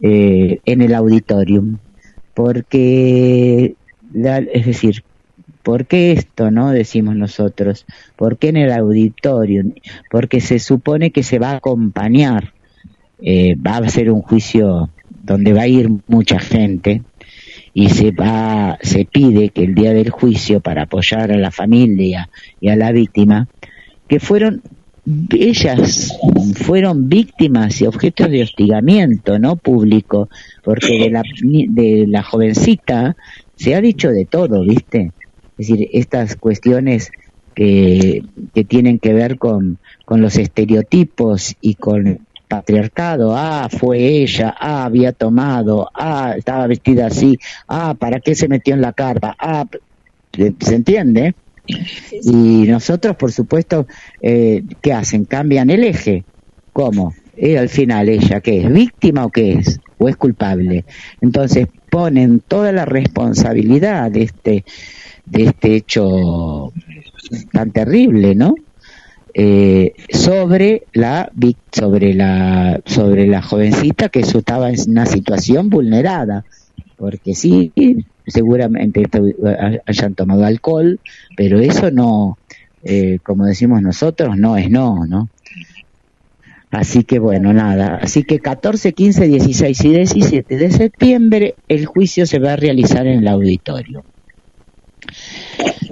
[0.00, 1.76] Eh, en el auditorium.
[2.32, 3.74] Porque,
[4.14, 5.04] es decir,
[5.62, 6.70] ¿Por qué esto, no?
[6.70, 7.86] Decimos nosotros.
[8.16, 9.64] ¿Por qué en el auditorio?
[10.10, 12.52] Porque se supone que se va a acompañar.
[13.20, 14.90] Eh, va a ser un juicio
[15.22, 17.02] donde va a ir mucha gente
[17.74, 22.28] y se va, se pide que el día del juicio para apoyar a la familia
[22.60, 23.48] y a la víctima,
[24.08, 24.62] que fueron
[25.36, 26.16] ellas
[26.54, 29.56] fueron víctimas y objetos de hostigamiento, ¿no?
[29.56, 30.28] Público,
[30.62, 33.16] porque de la, de la jovencita
[33.56, 35.10] se ha dicho de todo, ¿viste?
[35.58, 37.10] Es decir, estas cuestiones
[37.54, 38.22] que,
[38.54, 44.54] que tienen que ver con, con los estereotipos y con el patriarcado, ah, fue ella,
[44.58, 49.34] ah, había tomado, ah, estaba vestida así, ah, ¿para qué se metió en la carpa?
[49.38, 49.66] Ah,
[50.32, 51.34] ¿se entiende?
[52.22, 53.86] Y nosotros, por supuesto,
[54.20, 55.24] eh, ¿qué hacen?
[55.24, 56.24] Cambian el eje.
[56.72, 57.14] ¿Cómo?
[57.36, 58.72] Y al final ella, ¿qué es?
[58.72, 59.80] ¿Víctima o qué es?
[59.98, 60.84] ¿O es culpable?
[61.20, 64.64] Entonces ponen toda la responsabilidad de este
[65.26, 66.72] de este hecho
[67.52, 68.54] tan terrible, ¿no?
[69.34, 71.32] Eh, sobre la
[71.70, 76.44] sobre la sobre la jovencita que estaba en una situación vulnerada
[76.98, 77.72] porque sí
[78.26, 79.04] seguramente
[79.86, 81.00] hayan tomado alcohol
[81.34, 82.36] pero eso no
[82.84, 85.30] eh, como decimos nosotros no es no no
[86.70, 92.26] así que bueno nada así que 14 15 16 y 17 de septiembre el juicio
[92.26, 94.04] se va a realizar en el auditorio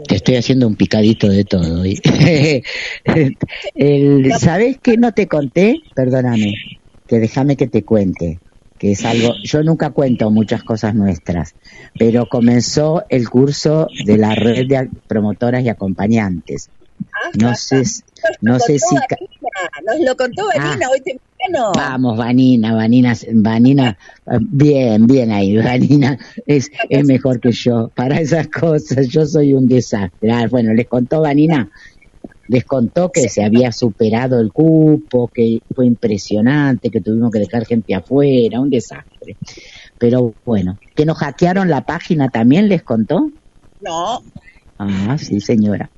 [0.06, 1.84] te estoy haciendo un picadito de todo.
[3.74, 5.80] el, ¿Sabes qué no te conté?
[5.94, 6.54] Perdóname,
[7.06, 8.38] que déjame que te cuente
[8.80, 11.54] que es algo, yo nunca cuento muchas cosas nuestras,
[11.98, 16.70] pero comenzó el curso de la red de promotoras y acompañantes.
[17.40, 17.82] No sé,
[18.40, 18.94] no sé si...
[19.86, 20.90] Nos lo contó Vanina ah.
[20.90, 21.72] hoy temprano.
[21.74, 23.98] Vamos, Vanina, Vanina, Vanina,
[24.40, 29.66] bien, bien ahí, Vanina es, es mejor que yo para esas cosas, yo soy un
[29.66, 30.30] desastre.
[30.32, 31.70] Ah, bueno, les contó Vanina.
[32.48, 37.64] les contó que se había superado el cupo, que fue impresionante, que tuvimos que dejar
[37.64, 39.36] gente afuera, un desastre.
[39.98, 43.30] Pero bueno, que nos hackearon la página también, ¿les contó?
[43.80, 44.22] No.
[44.78, 45.90] Ah, sí, señora.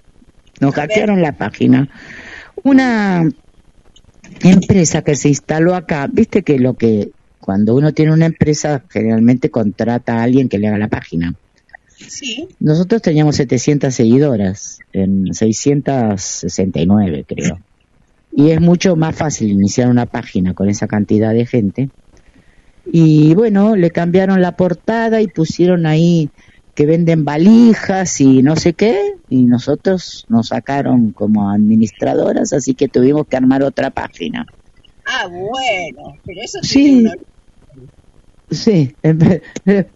[0.63, 1.89] Nos hackearon la página.
[2.63, 3.29] Una
[4.43, 7.11] empresa que se instaló acá, viste que lo que
[7.41, 11.35] cuando uno tiene una empresa generalmente contrata a alguien que le haga la página.
[11.97, 12.49] Sí.
[12.61, 17.59] Nosotros teníamos 700 seguidoras, en 669 creo.
[18.31, 21.91] Y es mucho más fácil iniciar una página con esa cantidad de gente.
[22.87, 26.31] Y bueno, le cambiaron la portada y pusieron ahí
[26.75, 32.89] que venden valijas y no sé qué, y nosotros nos sacaron como administradoras, así que
[32.89, 34.47] tuvimos que armar otra página.
[35.05, 37.07] Ah, bueno, pero eso sí.
[38.51, 38.95] Sí,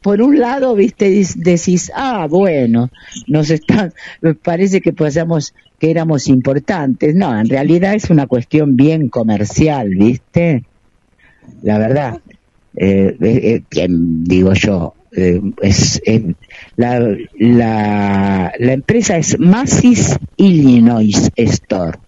[0.03, 2.89] por un lado, viste, decís, ah, bueno,
[3.27, 3.93] nos están,
[4.43, 7.15] parece que pasamos, que éramos importantes.
[7.15, 10.65] No, en realidad es una cuestión bien comercial, viste.
[11.63, 12.21] La verdad,
[12.77, 16.03] eh, eh, eh digo yo, eh, es
[16.77, 17.01] la,
[17.39, 21.99] la, la, empresa es Macy's Illinois Store.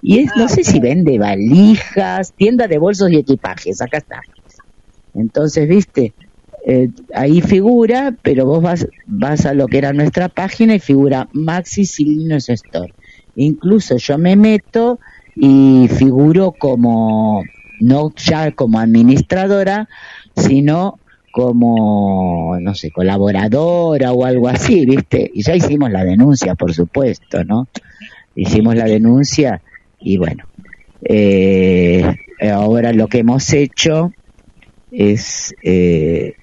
[0.00, 4.20] Y es no sé si vende valijas tienda de bolsos y equipajes acá está.
[5.14, 6.14] Entonces viste
[6.64, 11.28] eh, ahí figura pero vos vas vas a lo que era nuestra página y figura
[11.32, 12.94] Macy's Illinois Store.
[13.34, 15.00] Incluso yo me meto
[15.34, 17.42] y figuro como
[17.80, 19.88] no ya como administradora
[20.36, 21.00] sino
[21.32, 25.30] como, no sé, colaboradora o algo así, ¿viste?
[25.34, 27.66] Y ya hicimos la denuncia, por supuesto, ¿no?
[28.36, 29.62] Hicimos la denuncia
[29.98, 30.44] y bueno,
[31.02, 32.04] eh,
[32.52, 34.12] ahora lo que hemos hecho
[34.90, 36.34] es, eh,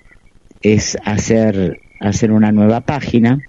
[0.61, 3.39] es hacer, hacer una nueva página,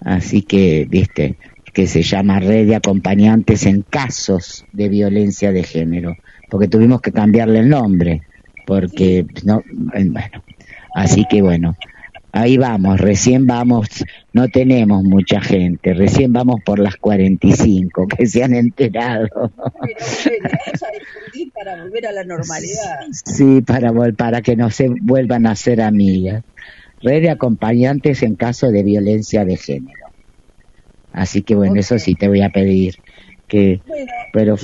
[0.00, 1.36] así que, ¿viste?
[1.72, 6.16] que se llama Red de Acompañantes en Casos de Violencia de Género,
[6.50, 8.20] porque tuvimos que cambiarle el nombre
[8.66, 10.42] porque no, bueno,
[10.94, 11.76] así que bueno,
[12.32, 13.88] ahí vamos, recién vamos,
[14.32, 19.28] no tenemos mucha gente, recién vamos por las 45 que se han enterado.
[21.54, 23.00] para volver a la normalidad.
[23.24, 26.42] Sí, para, para que no se vuelvan a ser amigas.
[27.02, 30.06] Red de acompañantes en caso de violencia de género.
[31.12, 32.96] Así que bueno, eso sí te voy a pedir
[33.48, 33.80] que...
[34.32, 34.56] pero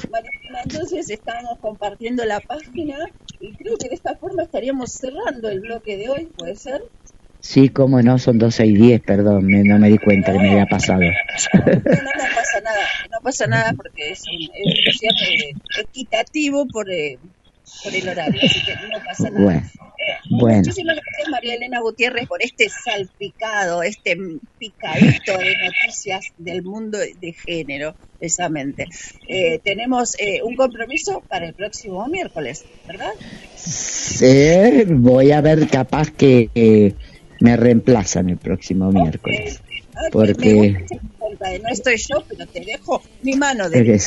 [0.65, 2.97] entonces estamos compartiendo la página
[3.41, 6.83] y creo que de esta forma estaríamos cerrando el bloque de hoy, ¿puede ser?
[7.41, 10.67] Sí, cómo no, son 12 y 10, perdón, no me di cuenta que me había
[10.67, 11.01] pasado.
[11.01, 11.09] No,
[11.61, 17.19] no, pasa nada, no pasa nada porque es un, es equitativo por, eh,
[17.85, 19.45] por el horario, así que no pasa nada.
[19.45, 19.71] Bueno.
[20.31, 20.59] Bueno.
[20.59, 24.17] Muchísimas gracias María Elena Gutiérrez por este salpicado, este
[24.59, 28.87] picadito de noticias del mundo de género, precisamente.
[29.29, 33.13] Eh, tenemos eh, un compromiso para el próximo miércoles, ¿verdad?
[33.57, 36.95] Sí, voy a ver capaz que
[37.41, 39.61] me reemplazan el próximo miércoles.
[40.13, 40.85] porque
[41.63, 44.01] no estoy yo, pero te dejo mi mano de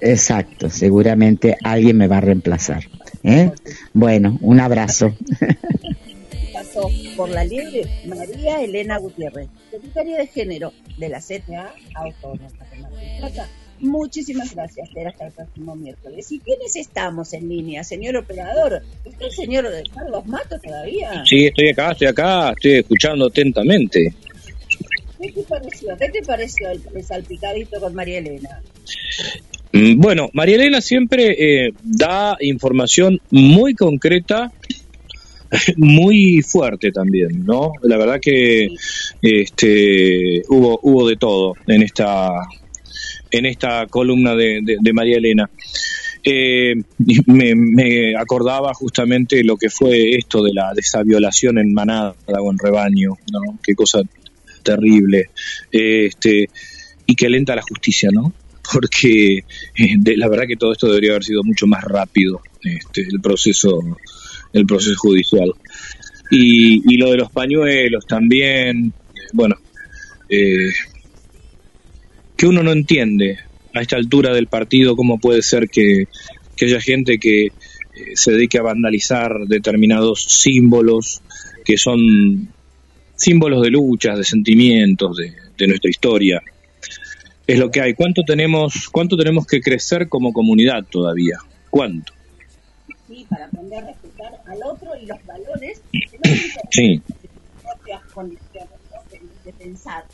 [0.00, 2.84] Exacto, seguramente alguien me va a reemplazar.
[3.22, 3.50] ¿eh?
[3.92, 5.14] Bueno, un abrazo.
[7.16, 12.48] Por la libre María Elena Gutiérrez, secretaria de género de la CTA Autónoma
[13.80, 16.32] Muchísimas gracias, hasta el próximo miércoles.
[16.32, 18.82] ¿Y quiénes estamos en línea, señor operador?
[19.04, 21.22] ¿Está el señor Carlos Mato todavía?
[21.24, 24.12] Sí, estoy acá, estoy acá, estoy escuchando atentamente.
[25.20, 25.96] ¿Qué te pareció?
[25.96, 28.62] ¿Qué te pareció el salpicadito con María Elena?
[29.72, 34.52] Mm, bueno, María Elena siempre eh, da información muy concreta,
[35.76, 37.72] muy fuerte también, ¿no?
[37.82, 38.68] La verdad que
[39.22, 42.28] este, hubo, hubo de todo en esta,
[43.30, 45.50] en esta columna de, María Elena.
[46.24, 46.74] Eh,
[47.26, 52.50] me, acordaba justamente lo que fue esto de la de esa violación en manada o
[52.50, 53.58] en rebaño, ¿no?
[53.62, 54.02] Qué cosa
[54.62, 55.30] terrible.
[55.72, 56.50] este,
[57.06, 58.34] y que lenta la justicia, ¿no?
[58.72, 59.44] porque
[59.76, 63.80] eh, la verdad que todo esto debería haber sido mucho más rápido, este, el proceso,
[64.52, 65.52] el proceso judicial.
[66.30, 68.92] Y, lo de los pañuelos también,
[69.32, 69.56] bueno,
[70.28, 70.70] eh,
[72.36, 73.38] que uno no entiende
[73.74, 76.04] a esta altura del partido cómo puede ser que,
[76.60, 77.52] haya gente que eh,
[78.14, 81.22] se dedique a vandalizar determinados símbolos
[81.64, 82.48] que son
[83.14, 85.16] símbolos de luchas, de sentimientos,
[85.56, 86.42] de nuestra historia
[87.48, 87.94] es lo que hay.
[87.94, 91.38] ¿Cuánto tenemos, cuánto tenemos que crecer como comunidad todavía?
[91.70, 92.12] ¿Cuánto?
[93.08, 95.80] Sí, para aprender a respetar al otro y los valores
[96.70, 97.00] sí.
[97.62, 98.68] propias condiciones
[99.44, 100.04] de pensar.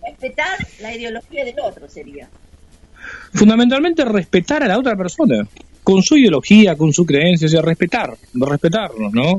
[0.00, 2.28] respetar la ideología del otro sería.
[3.34, 5.46] Fundamentalmente respetar a la otra persona,
[5.82, 9.38] con su ideología, con su creencia, o sea, respetar, respetarnos, ¿no?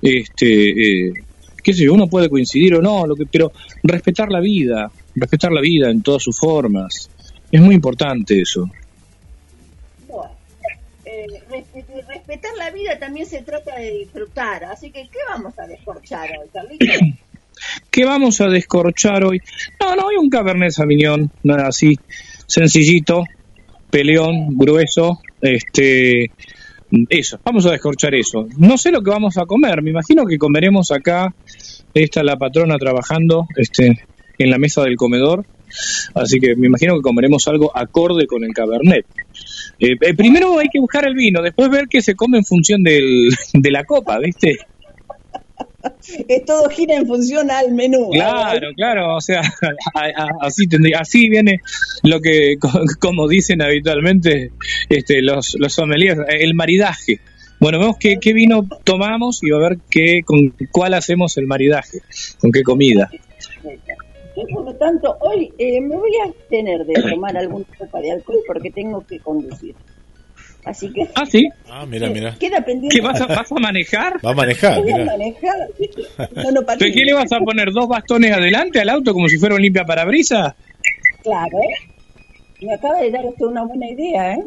[0.00, 1.12] Este, eh,
[1.62, 3.52] qué sé yo, uno puede coincidir o no, lo que, pero
[3.82, 7.10] respetar la vida, respetar la vida en todas sus formas,
[7.50, 8.70] es muy importante eso.
[11.14, 11.26] Eh,
[12.08, 16.48] respetar la vida también se trata de disfrutar, así que ¿qué vamos a descorchar hoy,
[16.50, 16.88] Carlitos?
[17.90, 19.38] ¿Qué vamos a descorchar hoy?
[19.78, 21.98] No, no, hay un Cabernet Sauvignon, nada así,
[22.46, 23.24] sencillito,
[23.90, 26.30] peleón, grueso, este,
[27.10, 28.48] eso, vamos a descorchar eso.
[28.56, 31.34] No sé lo que vamos a comer, me imagino que comeremos acá,
[31.92, 34.06] está la patrona trabajando, este,
[34.38, 35.44] en la mesa del comedor,
[36.14, 39.04] así que me imagino que comeremos algo acorde con el Cabernet.
[39.78, 42.82] Eh, eh, primero hay que buscar el vino, después ver qué se come en función
[42.82, 44.58] del, de la copa, ¿viste?
[46.28, 48.10] es todo gira en función al menú.
[48.10, 49.42] Claro, claro, o sea,
[50.40, 51.60] así tendría, así viene
[52.02, 52.56] lo que,
[53.00, 54.52] como dicen habitualmente
[54.88, 57.20] este, los, los sommeliers, el maridaje.
[57.60, 61.98] Bueno, vemos qué, qué vino tomamos y a ver qué, con cuál hacemos el maridaje,
[62.40, 63.08] con qué comida.
[64.52, 68.38] Por lo tanto, hoy eh, me voy a tener de tomar algún tipo de alcohol
[68.46, 69.74] porque tengo que conducir.
[70.64, 71.08] Así que.
[71.14, 71.48] Ah, sí.
[71.68, 72.36] Ah, mira, mira.
[72.38, 72.96] Queda pendiente.
[72.96, 74.24] ¿Qué vas a, vas a manejar?
[74.24, 75.68] Va a manejar, Voy a manejar.
[75.76, 79.62] ¿Pero qué le vas a poner dos bastones adelante al auto como si fuera un
[79.62, 80.54] limpia parabrisas?
[81.22, 82.64] Claro, ¿eh?
[82.64, 84.44] Me acaba de dar usted una buena idea, ¿eh?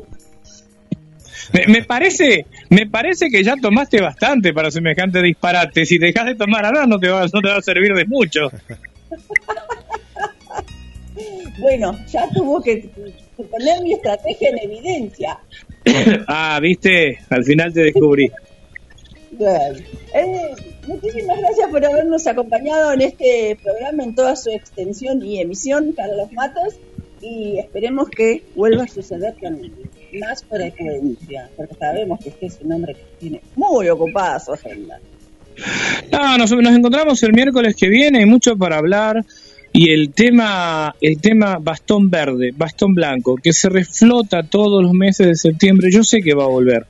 [1.53, 5.85] Me, me parece, me parece que ya tomaste bastante para semejante disparate.
[5.85, 8.49] Si dejas de tomar ahora no te va, no te va a servir de mucho.
[11.57, 12.89] Bueno, ya tuvo que
[13.49, 15.39] poner mi estrategia en evidencia.
[16.27, 18.31] ah, viste, al final te descubrí.
[19.31, 19.79] Bueno,
[20.13, 20.55] eh,
[20.87, 26.31] muchísimas gracias por habernos acompañado en este programa en toda su extensión y emisión, Carlos
[26.31, 26.75] Matos,
[27.21, 29.59] y esperemos que vuelva a suceder con
[30.19, 34.99] más frecuencia, porque sabemos que usted es un hombre que tiene muy ocupada su agenda.
[36.11, 39.25] No, nos, nos encontramos el miércoles que viene, hay mucho para hablar.
[39.77, 45.27] Y el tema, el tema bastón verde, bastón blanco, que se reflota todos los meses
[45.27, 46.85] de septiembre, yo sé que va a volver.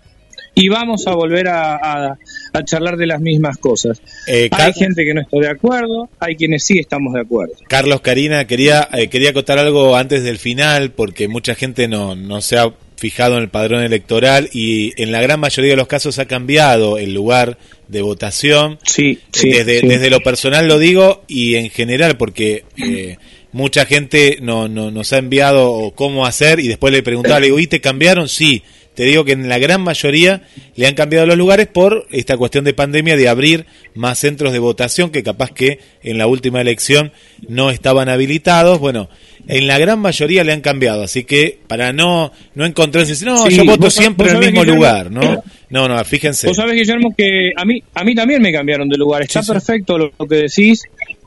[0.58, 2.18] Y vamos a volver a, a-
[2.54, 4.02] a charlar de las mismas cosas.
[4.28, 7.54] Eh, hay gente que no está de acuerdo, hay quienes sí estamos de acuerdo.
[7.68, 12.40] Carlos, Karina, quería, eh, quería acotar algo antes del final, porque mucha gente no, no
[12.42, 16.18] se ha fijado en el padrón electoral y en la gran mayoría de los casos
[16.20, 17.58] ha cambiado el lugar
[17.88, 18.80] de votación.
[18.84, 19.88] Sí, sí, desde, sí.
[19.88, 23.18] desde lo personal lo digo y en general, porque eh,
[23.52, 27.60] mucha gente no, no, nos ha enviado cómo hacer y después le preguntaba, le digo,
[27.60, 28.28] ¿y te cambiaron?
[28.30, 28.64] Sí.
[28.96, 30.44] Te digo que en la gran mayoría
[30.78, 34.60] le han cambiado los lugares por esta cuestión de pandemia de abrir más centros de
[34.60, 37.12] votación que capaz que en la última elección
[37.50, 38.80] no estaban habilitados.
[38.80, 39.10] Bueno,
[39.50, 43.58] en la gran mayoría le han cambiado, así que para no no encontrarse, no, Sí,
[43.58, 45.44] yo voto vos- siempre vos en el mismo lugar, ¿no?
[45.70, 46.48] No, no, fíjense.
[46.48, 49.24] Vos sabés, Guillermo, que a mí, a mí también me cambiaron de lugar.
[49.24, 50.84] Está perfecto lo, lo que decís,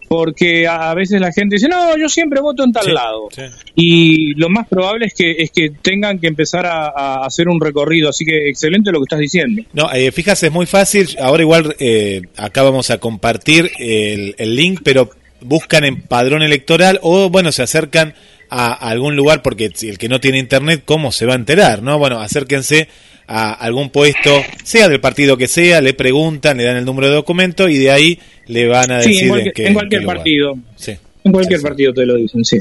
[0.09, 3.28] porque a, a veces la gente dice, no, yo siempre voto en tal Sí, lado.
[3.35, 3.43] sí.
[3.74, 7.60] Y lo más probable es que, es que tengan que empezar a, a hacer un
[7.60, 8.09] recorrido.
[8.09, 9.62] Así que excelente lo que estás diciendo.
[9.73, 11.09] No, eh, fíjate, es muy fácil.
[11.20, 15.10] Ahora igual eh, acá vamos a compartir el, el link, pero
[15.40, 18.15] buscan en padrón electoral o, bueno, se acercan
[18.51, 21.82] a, algún lugar porque si el que no tiene internet, ¿cómo se va a enterar?
[21.82, 22.89] no Bueno, acérquense
[23.30, 27.14] a algún puesto, sea del partido que sea, le preguntan, le dan el número de
[27.14, 30.02] documento y de ahí le van a Sí, decir en cualquier, qué- en cualquier qué
[30.05, 30.16] lugar.
[30.16, 30.59] partido.
[30.76, 30.96] Sí.
[31.24, 32.59] En cualquier partido te lo dicen, sí.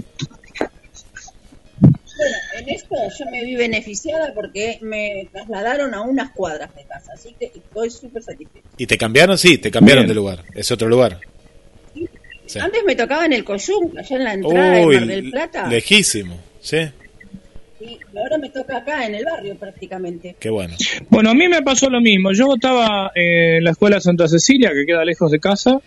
[1.80, 7.12] Bueno, en esto yo me vi beneficiada porque me trasladaron a unas cuadras de casa,
[7.14, 8.66] así que estoy súper satisfecha.
[8.78, 9.38] ¿Y te cambiaron?
[9.38, 10.10] Sí, te cambiaron Bien.
[10.10, 10.44] de lugar.
[10.56, 11.20] Es otro lugar.
[12.48, 12.60] Sí.
[12.60, 15.68] Antes me tocaba en el Coyunca, allá en la entrada Uy, de Mar del Plata,
[15.68, 16.40] lejísimo.
[16.62, 16.78] Sí,
[17.80, 20.36] y ahora me toca acá en el barrio prácticamente.
[20.40, 20.76] qué bueno.
[21.10, 22.32] Bueno, a mí me pasó lo mismo.
[22.34, 25.80] Yo votaba en la escuela Santa Cecilia, que queda lejos de casa,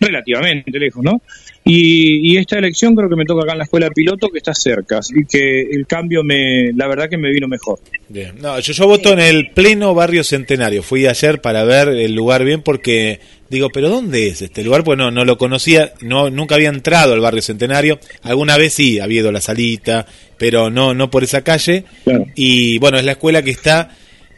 [0.00, 1.22] relativamente lejos, ¿no?
[1.64, 4.54] Y, y esta elección creo que me toca acá en la escuela piloto, que está
[4.54, 7.78] cerca, así que el cambio me, la verdad que me vino mejor.
[8.08, 8.34] Bien.
[8.40, 10.82] No, yo, yo voto en el pleno barrio centenario.
[10.82, 13.20] Fui ayer para ver el lugar bien porque
[13.54, 14.84] digo, pero ¿dónde es este lugar?
[14.84, 17.98] Pues no, no lo conocía, no, nunca había entrado al barrio centenario.
[18.22, 20.06] Alguna vez sí, había ido a la salita,
[20.36, 21.84] pero no, no por esa calle.
[22.04, 22.26] Claro.
[22.34, 23.90] Y bueno, es la escuela que está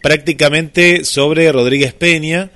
[0.02, 2.50] prácticamente sobre Rodríguez Peña.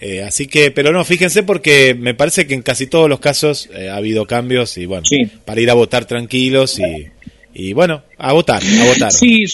[0.00, 3.68] eh, así que, pero no, fíjense porque me parece que en casi todos los casos
[3.74, 5.18] eh, ha habido cambios y bueno, Sí.
[5.44, 7.06] para ir a votar tranquilos y,
[7.54, 9.12] y bueno, a votar, a votar.
[9.12, 9.44] Sí,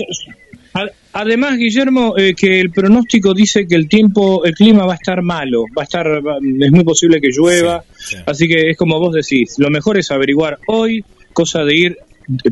[1.14, 5.20] Además, Guillermo, eh, que el pronóstico dice que el tiempo, el clima va a estar
[5.22, 7.84] malo, va a estar, es muy posible que llueva,
[8.26, 11.98] así que es como vos decís, lo mejor es averiguar hoy, cosa de ir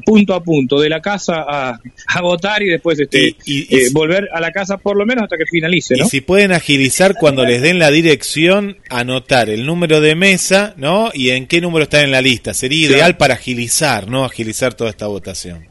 [0.05, 4.41] punto a punto, de la casa a, a votar y después este, eh, volver a
[4.41, 5.97] la casa por lo menos hasta que finalice.
[5.97, 6.07] ¿no?
[6.07, 11.11] Y si pueden agilizar cuando les den la dirección, anotar el número de mesa, ¿no?
[11.15, 12.55] Y en qué número está en la lista.
[12.55, 14.25] Sería ideal para agilizar, ¿no?
[14.25, 15.70] Agilizar toda esta votación.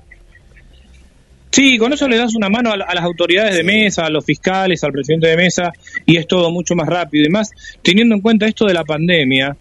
[1.51, 4.84] Sí, con eso le das una mano a, las autoridades de mesa, a los fiscales,
[4.84, 5.71] al presidente de mesa,
[6.05, 7.26] y es todo mucho más rápido.
[7.26, 7.49] Y más,
[7.81, 9.57] teniendo en cuenta esto de la pandemia,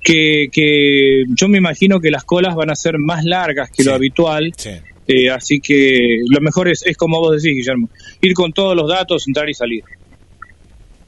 [0.00, 3.94] que, que yo me imagino que las colas van a ser más largas que lo
[3.94, 4.52] habitual.
[5.08, 7.88] Eh, así que lo mejor es, es como vos decís, Guillermo,
[8.20, 9.82] ir con todos los datos, entrar y salir.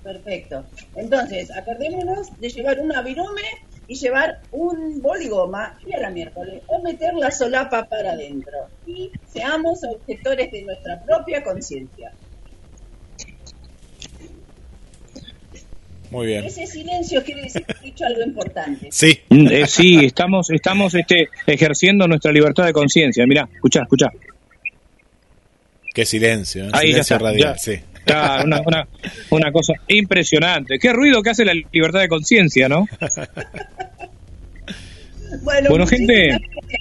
[0.02, 0.64] Perfecto.
[0.96, 3.42] Entonces, acordémonos de llevar una virume
[3.86, 9.10] y llevar un boligoma y a la miércoles o meter la solapa para adentro y
[9.26, 12.12] seamos objetores de nuestra propia conciencia.
[16.10, 16.44] Muy bien.
[16.44, 18.88] Ese silencio quiere decir que he dicho algo importante.
[18.92, 23.26] Sí, mm, eh, sí, estamos, estamos este, ejerciendo nuestra libertad de conciencia.
[23.26, 24.12] Mirá, escuchá, escuchá.
[25.92, 26.70] Qué silencio, ¿eh?
[26.72, 27.80] Ahí silencio ya radial, sí.
[28.06, 28.88] Una, una,
[29.30, 30.78] una, cosa impresionante.
[30.78, 32.86] Qué ruido que hace la libertad de conciencia, ¿no?
[35.42, 36.38] Bueno, gente.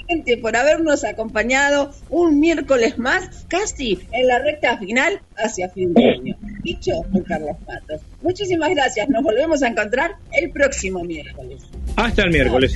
[0.08, 6.10] gente por habernos acompañado un miércoles más, casi en la recta final hacia fin de
[6.10, 6.36] año.
[6.64, 8.02] Dicho por Carlos Patos.
[8.22, 9.10] Muchísimas gracias.
[9.10, 11.64] Nos volvemos a encontrar el próximo miércoles.
[11.96, 12.76] Hasta el miércoles.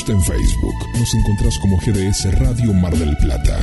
[0.00, 0.74] Gusta en Facebook.
[0.98, 3.58] Nos encontrás como GDS Radio Mar del Plata.